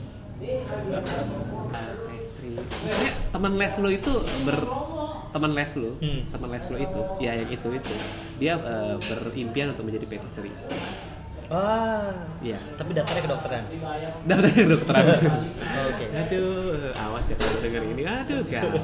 Maksudnya 2.66 3.12
teman 3.33 3.57
les 3.57 3.74
lo 3.81 3.89
itu 3.89 4.12
ber 4.45 4.59
teman 5.37 5.53
les 5.53 5.68
lo, 5.76 5.93
Hmm. 6.01 6.20
teman 6.32 6.49
les 6.49 6.64
lo 6.64 6.76
itu, 6.80 7.01
ya 7.20 7.32
yang 7.37 7.51
itu 7.53 7.68
itu, 7.68 7.93
dia 8.41 8.57
eh, 8.57 8.97
berimpian 8.97 9.68
untuk 9.76 9.84
menjadi 9.84 10.09
petisserie. 10.09 10.57
Wah, 11.47 12.11
Iya. 12.41 12.59
tapi 12.74 12.91
dasarnya 12.91 13.22
kedokteran. 13.22 13.64
Daftar 14.24 14.51
kedokteran. 14.51 15.05
Oke. 15.93 16.05
Aduh, 16.24 16.91
awas 16.91 17.28
ya 17.28 17.37
kalau 17.37 17.61
denger 17.61 17.82
ini. 17.87 18.03
Aduh, 18.03 18.41
gawat. 18.49 18.82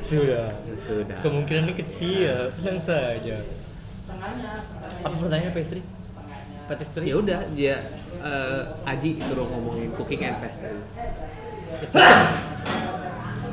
Sudah. 0.00 0.48
Ya 0.54 0.74
Sudah. 0.78 1.18
Kemungkinannya 1.20 1.74
kecil, 1.74 2.54
tenang 2.54 2.78
saja. 2.78 3.36
Apa 5.02 5.12
pertanyaannya 5.12 5.52
pastry? 5.52 5.82
Pastry? 6.70 7.04
Ya 7.12 7.16
udah, 7.18 7.40
dia 7.52 7.82
eh, 8.22 8.62
Aji 8.88 9.18
suruh 9.20 9.44
ngomongin 9.44 9.90
cooking 9.92 10.22
and 10.22 10.38
pastry. 10.40 10.72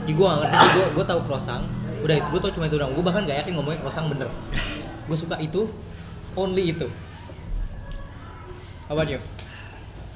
Di 0.01 0.11
gua 0.13 0.39
gak 0.39 0.55
ngerti, 0.55 0.81
gua 0.95 1.05
tahu 1.05 1.19
croissant. 1.27 1.65
Udah 2.01 2.15
itu, 2.17 2.27
gua 2.33 2.39
tau 2.41 2.51
cuma 2.53 2.65
itu 2.65 2.77
doang. 2.77 2.91
Gua 2.97 3.03
bahkan 3.05 3.23
gak 3.23 3.37
yakin 3.45 3.53
ngomongin 3.57 3.79
croissant 3.81 4.09
bener. 4.09 4.29
Gua 5.07 5.17
suka 5.17 5.35
itu, 5.41 5.69
only 6.33 6.73
itu. 6.73 6.87
How 8.91 8.99
about 8.99 9.07
you? 9.07 9.21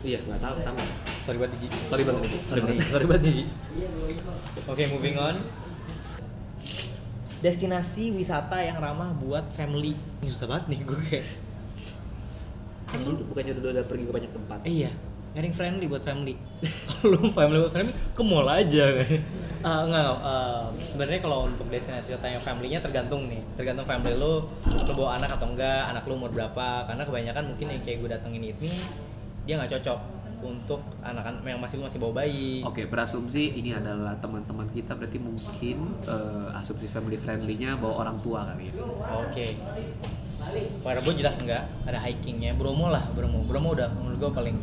Iya, 0.06 0.22
nggak 0.22 0.38
tahu 0.38 0.58
sama. 0.62 0.84
Sorry 1.26 1.38
banget 1.42 1.58
Diji. 1.58 1.78
Sorry 1.90 2.04
banget, 2.06 2.22
Ji. 2.30 2.38
Sorry 2.46 2.62
banget. 2.62 2.86
Sorry 2.94 3.06
banget 3.10 3.24
Diji. 3.26 3.44
Oke, 4.70 4.84
moving 4.94 5.18
on. 5.18 5.36
Destinasi 7.42 8.14
wisata 8.14 8.62
yang 8.62 8.78
ramah 8.78 9.16
buat 9.18 9.50
family. 9.58 9.98
Susah 10.30 10.46
banget 10.46 10.66
nih 10.70 10.80
gue 10.86 11.00
kayak. 11.10 11.26
Kan 12.86 13.00
lu 13.02 13.18
bukannya 13.26 13.58
udah 13.58 13.72
udah 13.82 13.86
pergi 13.90 14.04
ke 14.06 14.14
banyak 14.14 14.32
tempat. 14.34 14.60
Iya, 14.66 14.92
nggak 15.36 15.44
ada 15.44 15.52
yang 15.52 15.60
friendly 15.60 15.86
buat 15.92 16.04
family. 16.08 16.36
Kalau 16.64 17.12
lu 17.20 17.28
family 17.36 17.60
buat 17.60 17.74
family, 17.76 17.92
ke 17.92 18.24
mall 18.24 18.48
aja. 18.48 19.04
Ah, 19.68 19.84
enggak, 19.84 20.00
enggak. 20.00 20.16
Eh, 20.24 20.64
sebenarnya 20.88 21.20
kalau 21.20 21.52
untuk 21.52 21.68
destinasi 21.68 22.16
wisata 22.16 22.32
yang 22.32 22.40
family-nya 22.40 22.80
tergantung 22.80 23.28
nih. 23.28 23.44
Tergantung 23.60 23.84
family 23.84 24.16
lu, 24.16 24.48
lu 24.64 24.94
bawa 24.96 25.20
anak 25.20 25.36
atau 25.36 25.52
enggak, 25.52 25.92
anak 25.92 26.08
lu 26.08 26.16
umur 26.16 26.32
berapa. 26.32 26.88
Karena 26.88 27.04
kebanyakan 27.04 27.52
mungkin 27.52 27.68
yang 27.68 27.84
kayak 27.84 27.98
gue 28.00 28.10
datengin 28.16 28.44
ini, 28.48 28.80
dia 29.44 29.60
nggak 29.60 29.76
cocok 29.76 30.00
untuk 30.40 30.80
anak-anak 31.04 31.44
yang 31.44 31.60
masih 31.60 31.84
masih 31.84 32.00
bawa 32.00 32.24
bayi. 32.24 32.64
Oke, 32.64 32.88
berasumsi 32.88 33.60
ini 33.60 33.76
adalah 33.76 34.16
teman-teman 34.24 34.72
kita 34.72 34.96
berarti 34.96 35.20
mungkin 35.20 36.00
eh, 36.08 36.60
asumsi 36.64 36.88
family 36.88 37.20
friendly-nya 37.20 37.76
bawa 37.76 38.08
orang 38.08 38.24
tua 38.24 38.48
kali 38.48 38.72
ya. 38.72 38.74
Oke. 39.20 39.60
Pada 40.80 41.04
gue 41.04 41.14
jelas 41.20 41.36
enggak, 41.44 41.68
ada 41.84 42.00
hikingnya. 42.00 42.56
Bromo 42.56 42.88
lah, 42.88 43.04
Bromo. 43.12 43.44
Bromo 43.44 43.76
udah 43.76 43.92
menurut 43.92 44.16
gue 44.16 44.32
paling 44.32 44.56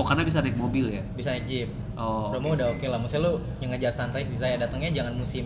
Oh, 0.00 0.06
karena 0.06 0.24
bisa 0.24 0.40
naik 0.40 0.56
mobil 0.56 0.88
ya? 0.90 1.04
bisa 1.12 1.28
naik 1.30 1.44
jeep. 1.44 1.68
Oh. 1.92 2.32
Bromo 2.32 2.50
oke. 2.50 2.56
udah 2.56 2.66
oke 2.72 2.86
lah. 2.88 2.96
Maksudnya 2.96 3.28
lu 3.28 3.32
yang 3.60 3.70
ngejar 3.70 3.92
sunrise 3.92 4.26
bisa 4.26 4.48
ya 4.48 4.56
datangnya 4.56 4.90
jangan 4.96 5.12
musim 5.12 5.44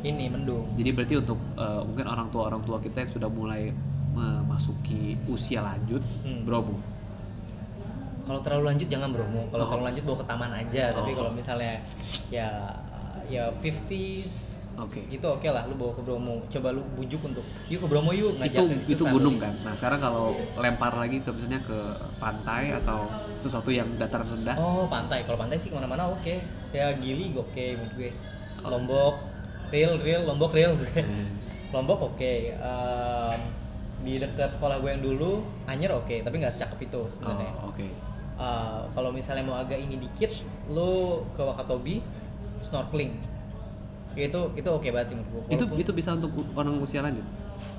ini 0.00 0.24
mendung. 0.26 0.64
Jadi 0.72 0.88
berarti 0.90 1.14
untuk 1.16 1.36
eh, 1.54 1.80
mungkin 1.84 2.06
orang 2.06 2.28
tua 2.28 2.48
orang 2.48 2.64
tua 2.64 2.80
kita 2.80 2.96
yang 2.98 3.12
sudah 3.12 3.28
mulai 3.28 3.68
memasuki 4.10 5.20
usia 5.26 5.60
lanjut, 5.60 6.00
Hmm. 6.22 6.44
Bromo. 6.44 6.80
Kalau 8.24 8.40
terlalu 8.40 8.64
lanjut 8.66 8.88
jangan 8.88 9.12
Bromo. 9.12 9.44
Kalau 9.48 9.64
Oh. 9.64 9.68
terlalu 9.68 9.84
lanjut 9.84 10.02
bawa 10.02 10.16
ke 10.16 10.26
taman 10.26 10.50
aja. 10.54 10.84
Tapi 10.92 11.10
Oh. 11.12 11.16
kalau 11.18 11.30
misalnya 11.30 11.84
ya 12.30 12.48
ya 13.26 13.52
50s 13.58 14.53
Oke. 14.74 15.06
gitu 15.06 15.26
oke 15.30 15.46
lah 15.46 15.64
lu 15.70 15.78
bawa 15.78 15.92
ke 15.94 16.02
Bromo. 16.02 16.42
Coba 16.50 16.74
lu 16.74 16.82
bujuk 16.98 17.22
untuk 17.22 17.46
yuk 17.70 17.80
ke 17.82 17.88
Bromo 17.88 18.10
yuk 18.10 18.34
Itu 18.42 18.66
ngajak 18.66 18.90
itu 18.90 19.02
family. 19.06 19.14
gunung 19.14 19.36
kan. 19.38 19.54
Nah, 19.62 19.74
sekarang 19.78 20.00
kalau 20.02 20.34
lempar 20.58 20.92
lagi 20.98 21.22
ke 21.22 21.30
misalnya 21.30 21.60
ke 21.62 21.78
pantai 22.18 22.74
atau 22.74 23.06
sesuatu 23.38 23.70
yang 23.70 23.86
dataran 23.94 24.26
rendah. 24.26 24.56
Oh 24.58 24.90
pantai, 24.90 25.22
kalau 25.22 25.38
pantai 25.38 25.56
sih 25.56 25.70
ke 25.70 25.76
mana-mana 25.78 26.10
oke. 26.10 26.34
Ya 26.74 26.90
Gili 26.98 27.30
oke 27.32 27.64
menurut 27.78 27.94
gue. 27.94 28.10
Oh. 28.66 28.74
Lombok, 28.74 29.14
real 29.70 29.94
real 30.02 30.22
Lombok 30.26 30.50
real. 30.50 30.74
Hmm. 30.94 31.28
Lombok 31.70 32.14
oke. 32.14 32.34
Em, 32.54 33.40
di 34.04 34.20
dekat 34.20 34.54
sekolah 34.54 34.78
gue 34.82 34.90
yang 34.90 35.02
dulu 35.02 35.42
Anyer 35.64 35.90
oke, 35.94 36.22
tapi 36.22 36.36
nggak 36.38 36.54
secakep 36.54 36.78
itu 36.86 37.02
sebenarnya. 37.14 37.50
Oh, 37.62 37.70
oke. 37.72 37.86
Eh, 38.34 38.80
kalau 38.90 39.10
misalnya 39.14 39.46
mau 39.46 39.54
agak 39.54 39.78
ini 39.78 39.94
dikit, 39.96 40.34
lo 40.66 41.22
ke 41.38 41.42
Wakatobi 41.42 42.02
snorkeling. 42.66 43.14
Itu 44.16 44.40
itu 44.54 44.68
oke 44.68 44.88
banget 44.88 45.06
sih 45.10 45.14
menurut 45.14 45.30
gue. 45.30 45.42
Itu 45.52 45.64
itu 45.76 45.90
bisa 45.92 46.14
untuk 46.14 46.30
orang 46.52 46.78
usia 46.78 47.00
lanjut. 47.00 47.26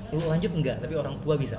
lu 0.07 0.21
lanjut 0.21 0.51
enggak, 0.53 0.77
tapi 0.79 0.93
orang 0.93 1.17
tua 1.17 1.35
bisa. 1.35 1.57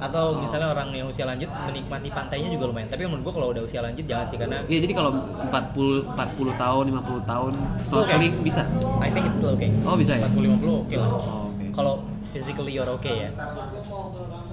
atau 0.00 0.32
misalnya 0.32 0.72
orang 0.72 0.88
yang 0.96 1.04
usia 1.04 1.28
lanjut 1.28 1.44
menikmati 1.44 2.08
pantainya 2.08 2.48
juga 2.48 2.72
lumayan 2.72 2.88
tapi 2.88 3.04
menurut 3.04 3.20
gua 3.20 3.34
kalau 3.36 3.48
udah 3.52 3.60
usia 3.60 3.84
lanjut 3.84 4.00
jangan 4.08 4.24
sih 4.24 4.40
karena 4.40 4.64
Iya 4.64 4.80
jadi 4.80 4.96
kalau 4.96 5.12
40 5.12 6.16
40 6.16 6.56
tahun 6.56 6.84
50 6.88 7.28
tahun 7.28 7.52
Still 7.84 8.00
okay. 8.00 8.16
snorkeling 8.16 8.34
bisa. 8.40 8.62
I 8.96 9.12
think 9.12 9.28
it's 9.28 9.36
still 9.36 9.52
okay 9.52 9.68
Oh 9.84 9.92
bisa 9.94 10.16
ya. 10.16 10.24
40 10.24 10.56
50 10.56 10.88
oke 10.88 10.94
lah 10.96 11.04
Oh, 11.04 11.52
oke. 11.52 11.64
kalau 11.76 11.94
physically 12.32 12.72
you're 12.72 12.88
okay 12.88 13.28
ya 13.28 13.30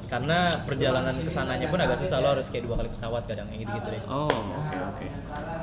karena 0.08 0.38
perjalanan 0.64 1.16
ke 1.16 1.32
sananya 1.32 1.68
pun 1.68 1.80
agak 1.80 1.96
susah 1.98 2.20
lo 2.20 2.28
harus 2.34 2.48
kayak 2.48 2.68
dua 2.68 2.76
kali 2.76 2.90
pesawat 2.92 3.24
kadang 3.24 3.48
kayak 3.48 3.60
gitu-gitu 3.64 3.88
deh 3.88 4.04
Oh 4.04 4.28
oke 4.28 4.76
oke. 4.92 5.06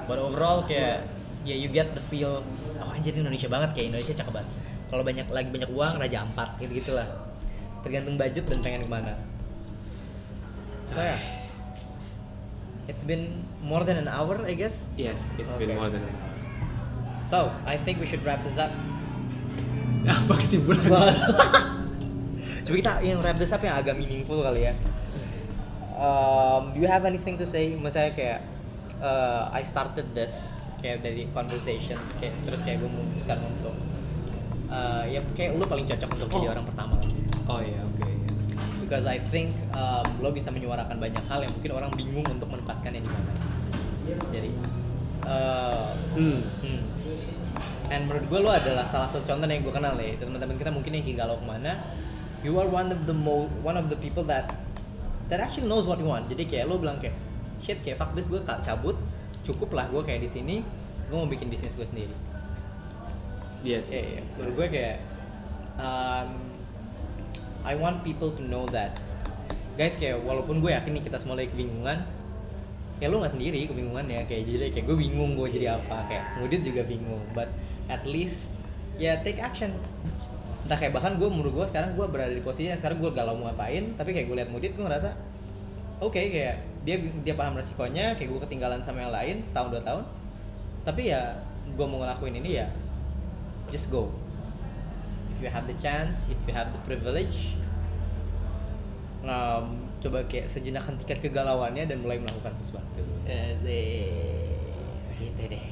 but 0.07 0.17
overall 0.17 0.65
kayak 0.65 1.05
ya 1.45 1.55
you 1.55 1.69
get 1.69 1.93
the 1.93 2.03
feel 2.09 2.41
oh 2.81 2.91
anjir 2.97 3.13
Indonesia 3.13 3.47
banget 3.53 3.77
kayak 3.77 3.87
Indonesia 3.93 4.15
cakep 4.17 4.33
banget. 4.41 4.51
Kalau 4.89 5.03
banyak 5.05 5.27
lagi 5.29 5.49
banyak 5.53 5.71
uang 5.71 5.95
raja 6.01 6.25
ampat 6.25 6.49
gitu 6.59 6.81
gitulah 6.81 7.07
tergantung 7.85 8.17
budget 8.17 8.49
dan 8.49 8.59
pengen 8.65 8.89
ke 8.89 8.91
mana. 8.91 9.13
So 10.97 11.05
it's 12.89 13.05
been 13.05 13.45
more 13.61 13.85
than 13.85 14.01
an 14.01 14.09
hour 14.09 14.41
I 14.41 14.57
guess? 14.57 14.89
Yes, 14.97 15.21
it's 15.37 15.57
been 15.61 15.73
been 15.73 15.81
more 15.81 15.93
than 15.93 16.05
so 17.29 17.53
I 17.69 17.77
think 17.77 18.01
we 18.01 18.07
should 18.09 18.25
wrap 18.25 18.41
this 18.45 18.57
up. 18.57 18.73
Apa 20.09 20.37
kesimpulan? 20.41 20.85
coba 22.65 22.77
kita 22.81 22.93
yang 23.05 23.21
wrap 23.21 23.37
this 23.37 23.53
up 23.53 23.61
yang 23.61 23.77
agak 23.77 23.97
meaningful 24.01 24.41
kali 24.41 24.73
ya. 24.73 24.75
Um, 25.99 26.73
do 26.73 26.81
you 26.81 26.89
have 26.89 27.05
anything 27.05 27.37
to 27.37 27.47
say? 27.49 27.77
Misalnya 27.77 28.13
kayak 28.17 28.41
uh, 29.05 29.53
I 29.53 29.67
started 29.67 30.15
this 30.17 30.54
kayak 30.85 31.01
dari 31.01 31.25
conversations 31.33 32.13
kayak 32.21 32.37
terus 32.45 32.61
kayak 32.61 32.85
gue 32.85 32.91
memutuskan 32.93 33.41
untuk 33.41 33.73
uh, 34.69 35.01
ya 35.09 35.25
kayak 35.33 35.57
lu 35.57 35.65
paling 35.65 35.89
cocok 35.89 36.09
untuk 36.13 36.29
jadi 36.29 36.45
Oh. 36.45 36.53
orang 36.53 36.67
pertama 36.69 36.95
kan 37.01 37.09
Oh 37.49 37.61
iya 37.61 37.81
oke. 37.81 38.05
because 38.85 39.09
I 39.09 39.17
think 39.25 39.57
um, 39.73 40.05
lo 40.21 40.29
bisa 40.29 40.53
menyuarakan 40.53 41.01
banyak 41.01 41.25
hal 41.25 41.41
yang 41.41 41.53
mungkin 41.57 41.73
orang 41.73 41.91
bingung 41.97 42.29
untuk 42.29 42.53
menempatkannya 42.53 43.01
di 43.01 43.09
mana 43.09 43.33
jadi 44.29 44.51
uh, 45.25 45.89
Hmm. 46.13 46.45
Hmm. 46.61 46.83
And 47.89 48.09
menurut 48.09 48.29
gue 48.29 48.41
lo 48.41 48.51
adalah 48.51 48.85
salah 48.85 49.09
satu 49.09 49.25
contoh 49.25 49.45
yang 49.45 49.65
gue 49.65 49.73
kenal 49.73 49.97
nih 49.97 50.21
teman-teman 50.21 50.57
kita 50.57 50.69
mungkin 50.69 50.93
yang 50.95 51.05
galau 51.17 51.41
ke 51.41 51.47
mana 51.49 51.81
you 52.45 52.53
are 52.61 52.69
one 52.69 52.93
of 52.93 53.09
the 53.09 53.17
mo 53.17 53.49
one 53.65 53.81
of 53.81 53.89
the 53.89 53.97
people 53.97 54.21
that 54.25 54.53
that 55.33 55.41
actually 55.41 55.65
knows 55.65 55.89
what 55.89 55.97
you 55.97 56.05
want 56.05 56.29
jadi 56.29 56.45
kayak 56.45 56.65
lo 56.69 56.77
bilang 56.77 57.01
kayak 57.01 57.17
shit 57.65 57.81
kayak 57.81 57.97
fuck 57.97 58.13
this 58.13 58.29
gue 58.29 58.37
cabut 58.45 58.97
cukup 59.45 59.77
lah 59.77 59.87
gue 59.93 60.03
kayak 60.03 60.25
di 60.25 60.31
sini 60.31 60.57
gue 61.09 61.17
mau 61.17 61.29
bikin 61.29 61.53
bisnis 61.53 61.77
gue 61.77 61.85
sendiri 61.87 62.17
Yes. 63.65 63.89
Iya, 63.89 64.21
iya. 64.21 64.23
menurut 64.37 64.61
gue 64.61 64.67
kayak 64.77 64.97
um, 65.81 66.37
I 67.65 67.73
want 67.81 68.05
people 68.05 68.29
to 68.37 68.43
know 68.45 68.69
that 68.77 69.01
guys 69.81 69.97
kayak 69.97 70.21
walaupun 70.21 70.61
gue 70.61 70.69
yakin 70.69 71.01
nih 71.01 71.05
kita 71.09 71.17
semua 71.17 71.41
lagi 71.41 71.49
kebingungan 71.49 72.05
ya 73.01 73.09
lu 73.09 73.19
nggak 73.25 73.33
sendiri 73.33 73.65
kebingungannya 73.67 74.29
kayak 74.29 74.43
jadi 74.47 74.69
kayak 74.71 74.85
gue 74.87 74.97
bingung 75.01 75.33
gue 75.35 75.49
jadi 75.49 75.81
apa 75.81 76.07
kayak 76.07 76.25
Mudit 76.39 76.61
juga 76.61 76.85
bingung 76.85 77.25
but 77.33 77.49
at 77.89 78.05
least 78.05 78.53
ya 79.01 79.19
take 79.25 79.41
action 79.41 79.73
entah 80.69 80.79
kayak 80.79 80.93
bahkan 80.93 81.17
gue 81.17 81.27
menurut 81.27 81.57
gue 81.57 81.67
sekarang 81.73 81.97
gue 81.97 82.07
berada 82.07 82.37
di 82.37 82.45
posisi 82.45 82.69
yang 82.69 82.79
sekarang 82.79 83.01
gue 83.01 83.11
galau 83.17 83.35
mau 83.35 83.49
ngapain 83.51 83.97
tapi 83.97 84.13
kayak 84.13 84.29
gue 84.29 84.37
liat 84.45 84.51
Mudit 84.53 84.77
gue 84.77 84.85
ngerasa 84.85 85.11
oke 86.05 86.15
kayak 86.15 86.74
dia 86.85 87.01
dia 87.01 87.35
paham 87.35 87.57
resikonya 87.57 88.13
kayak 88.13 88.29
gue 88.29 88.41
ketinggalan 88.45 88.85
sama 88.85 89.01
yang 89.09 89.13
lain 89.13 89.41
setahun 89.41 89.73
dua 89.73 89.83
tahun. 89.83 90.05
Tapi 90.85 91.09
ya 91.09 91.41
gue 91.65 91.87
mau 91.89 92.05
ngelakuin 92.05 92.37
ini 92.45 92.61
ya 92.61 92.69
just 93.73 93.89
go. 93.89 94.13
If 95.33 95.41
you 95.41 95.49
have 95.49 95.65
the 95.65 95.75
chance 95.81 96.29
if 96.29 96.37
you 96.45 96.53
have 96.53 96.71
the 96.71 96.81
privilege 96.85 97.57
um, 99.25 99.89
coba 100.05 100.29
kayak 100.29 100.53
sejenak 100.53 100.85
hentikan 100.85 101.17
kegalauannya 101.25 101.89
dan 101.89 102.05
mulai 102.05 102.21
melakukan 102.21 102.53
sesuatu. 102.53 103.01
Gitu 105.17 105.41
deh. 105.49 105.67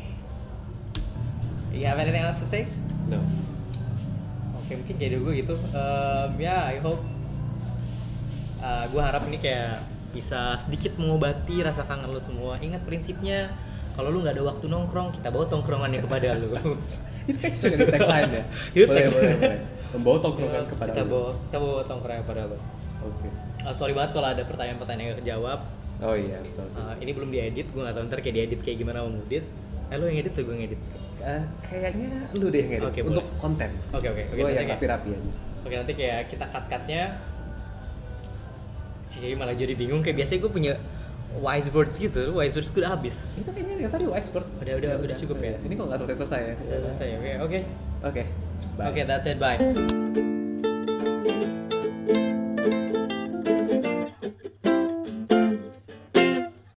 You 1.76 1.84
have 1.88 2.00
anything 2.00 2.24
else 2.24 2.40
to 2.40 2.48
say? 2.48 2.64
No. 3.12 3.20
Oke 4.56 4.80
mungkin 4.80 4.96
kayak 4.96 5.20
gue 5.20 5.32
gitu. 5.44 5.54
Um, 5.76 6.30
ya 6.40 6.72
I 6.72 6.80
hope 6.80 7.04
uh, 8.64 8.88
gue 8.88 9.02
harap 9.04 9.28
ini 9.28 9.36
kayak 9.36 9.91
bisa 10.12 10.60
sedikit 10.60 10.94
mengobati 11.00 11.64
rasa 11.64 11.88
kangen 11.88 12.12
lo 12.12 12.20
semua. 12.20 12.60
Ingat 12.60 12.84
prinsipnya 12.84 13.50
kalau 13.92 14.08
lu 14.08 14.24
nggak 14.24 14.40
ada 14.40 14.44
waktu 14.48 14.66
nongkrong, 14.72 15.12
kita 15.12 15.28
bawa 15.28 15.44
tongkrongannya 15.48 16.00
kepada 16.00 16.36
lu. 16.40 16.48
Itu 17.28 17.38
kayak 17.38 17.54
sudah 17.54 17.78
di 17.78 17.86
tagline 17.86 18.30
ya. 18.32 18.44
Itu 18.76 18.86
boleh, 18.88 19.08
boleh, 19.12 19.34
boleh. 19.36 19.60
Membawa 19.92 20.16
tongkrongan 20.24 20.64
kepada 20.68 20.90
kita 20.92 21.02
lu. 21.04 21.10
bawa 21.12 21.30
kita 21.36 21.56
bawa 21.60 21.80
tongkrong 21.84 22.20
kepada 22.24 22.42
lo. 22.48 22.58
Oke. 23.02 23.28
Uh, 23.62 23.74
sorry 23.74 23.92
banget 23.94 24.10
kalau 24.16 24.28
ada 24.32 24.42
pertanyaan-pertanyaan 24.42 25.08
yang 25.12 25.18
kejawab. 25.20 25.60
Oh 26.02 26.16
iya 26.18 26.38
betul. 26.42 26.66
Uh, 26.74 26.94
ini 26.98 27.10
belum 27.14 27.30
diedit, 27.30 27.66
gue 27.70 27.82
nggak 27.84 27.94
tahu 27.94 28.04
ntar 28.10 28.18
kayak 28.24 28.34
diedit 28.34 28.60
kayak 28.64 28.76
gimana 28.80 29.06
mau 29.06 29.12
ngedit. 29.12 29.44
Eh 29.92 29.96
lu 30.00 30.04
yang 30.08 30.18
edit 30.24 30.32
tuh 30.34 30.44
gue 30.48 30.56
ngedit. 30.56 30.80
Eh, 31.22 31.42
kayaknya 31.62 32.26
lu 32.34 32.50
deh 32.50 32.58
yang 32.58 32.72
edit. 32.82 32.88
Oke, 32.90 33.00
untuk 33.06 33.26
boleh. 33.28 33.38
konten. 33.38 33.70
Oke 33.94 34.06
oke 34.10 34.22
oke. 34.26 34.34
Gue 34.34 34.44
nanti 34.48 34.58
yang 34.58 34.72
rapi-rapi 34.74 35.08
aja. 35.14 35.30
Oke 35.62 35.74
nanti 35.78 35.92
kayak 35.94 36.20
kita 36.26 36.44
cut 36.50 36.64
Cih 39.12 39.36
malah 39.36 39.52
jadi 39.52 39.76
bingung 39.76 40.00
kayak 40.00 40.24
biasanya 40.24 40.40
gue 40.48 40.52
punya 40.52 40.72
wise 41.36 41.68
words 41.68 41.96
gitu, 42.00 42.32
wise 42.32 42.56
words 42.56 42.72
gue 42.72 42.80
udah 42.80 42.96
habis. 42.96 43.28
Itu 43.36 43.52
kayaknya 43.52 43.88
yang 43.88 43.92
tadi 43.92 44.08
wise 44.08 44.32
words. 44.32 44.56
Udah, 44.56 44.74
udah, 44.80 44.92
udah 45.04 45.16
cukup 45.20 45.36
ya? 45.44 45.54
Ini 45.60 45.72
kok 45.76 45.84
nggak 45.84 45.98
selesai 46.00 46.16
selesai 46.24 46.40
ya? 46.40 46.54
Udah 46.64 46.78
selesai, 46.88 47.06
oke, 47.20 47.30
oke. 47.44 47.60
Oke. 48.02 48.22
Oke, 48.80 49.00
that's 49.04 49.28
it, 49.28 49.36
bye. 49.36 49.60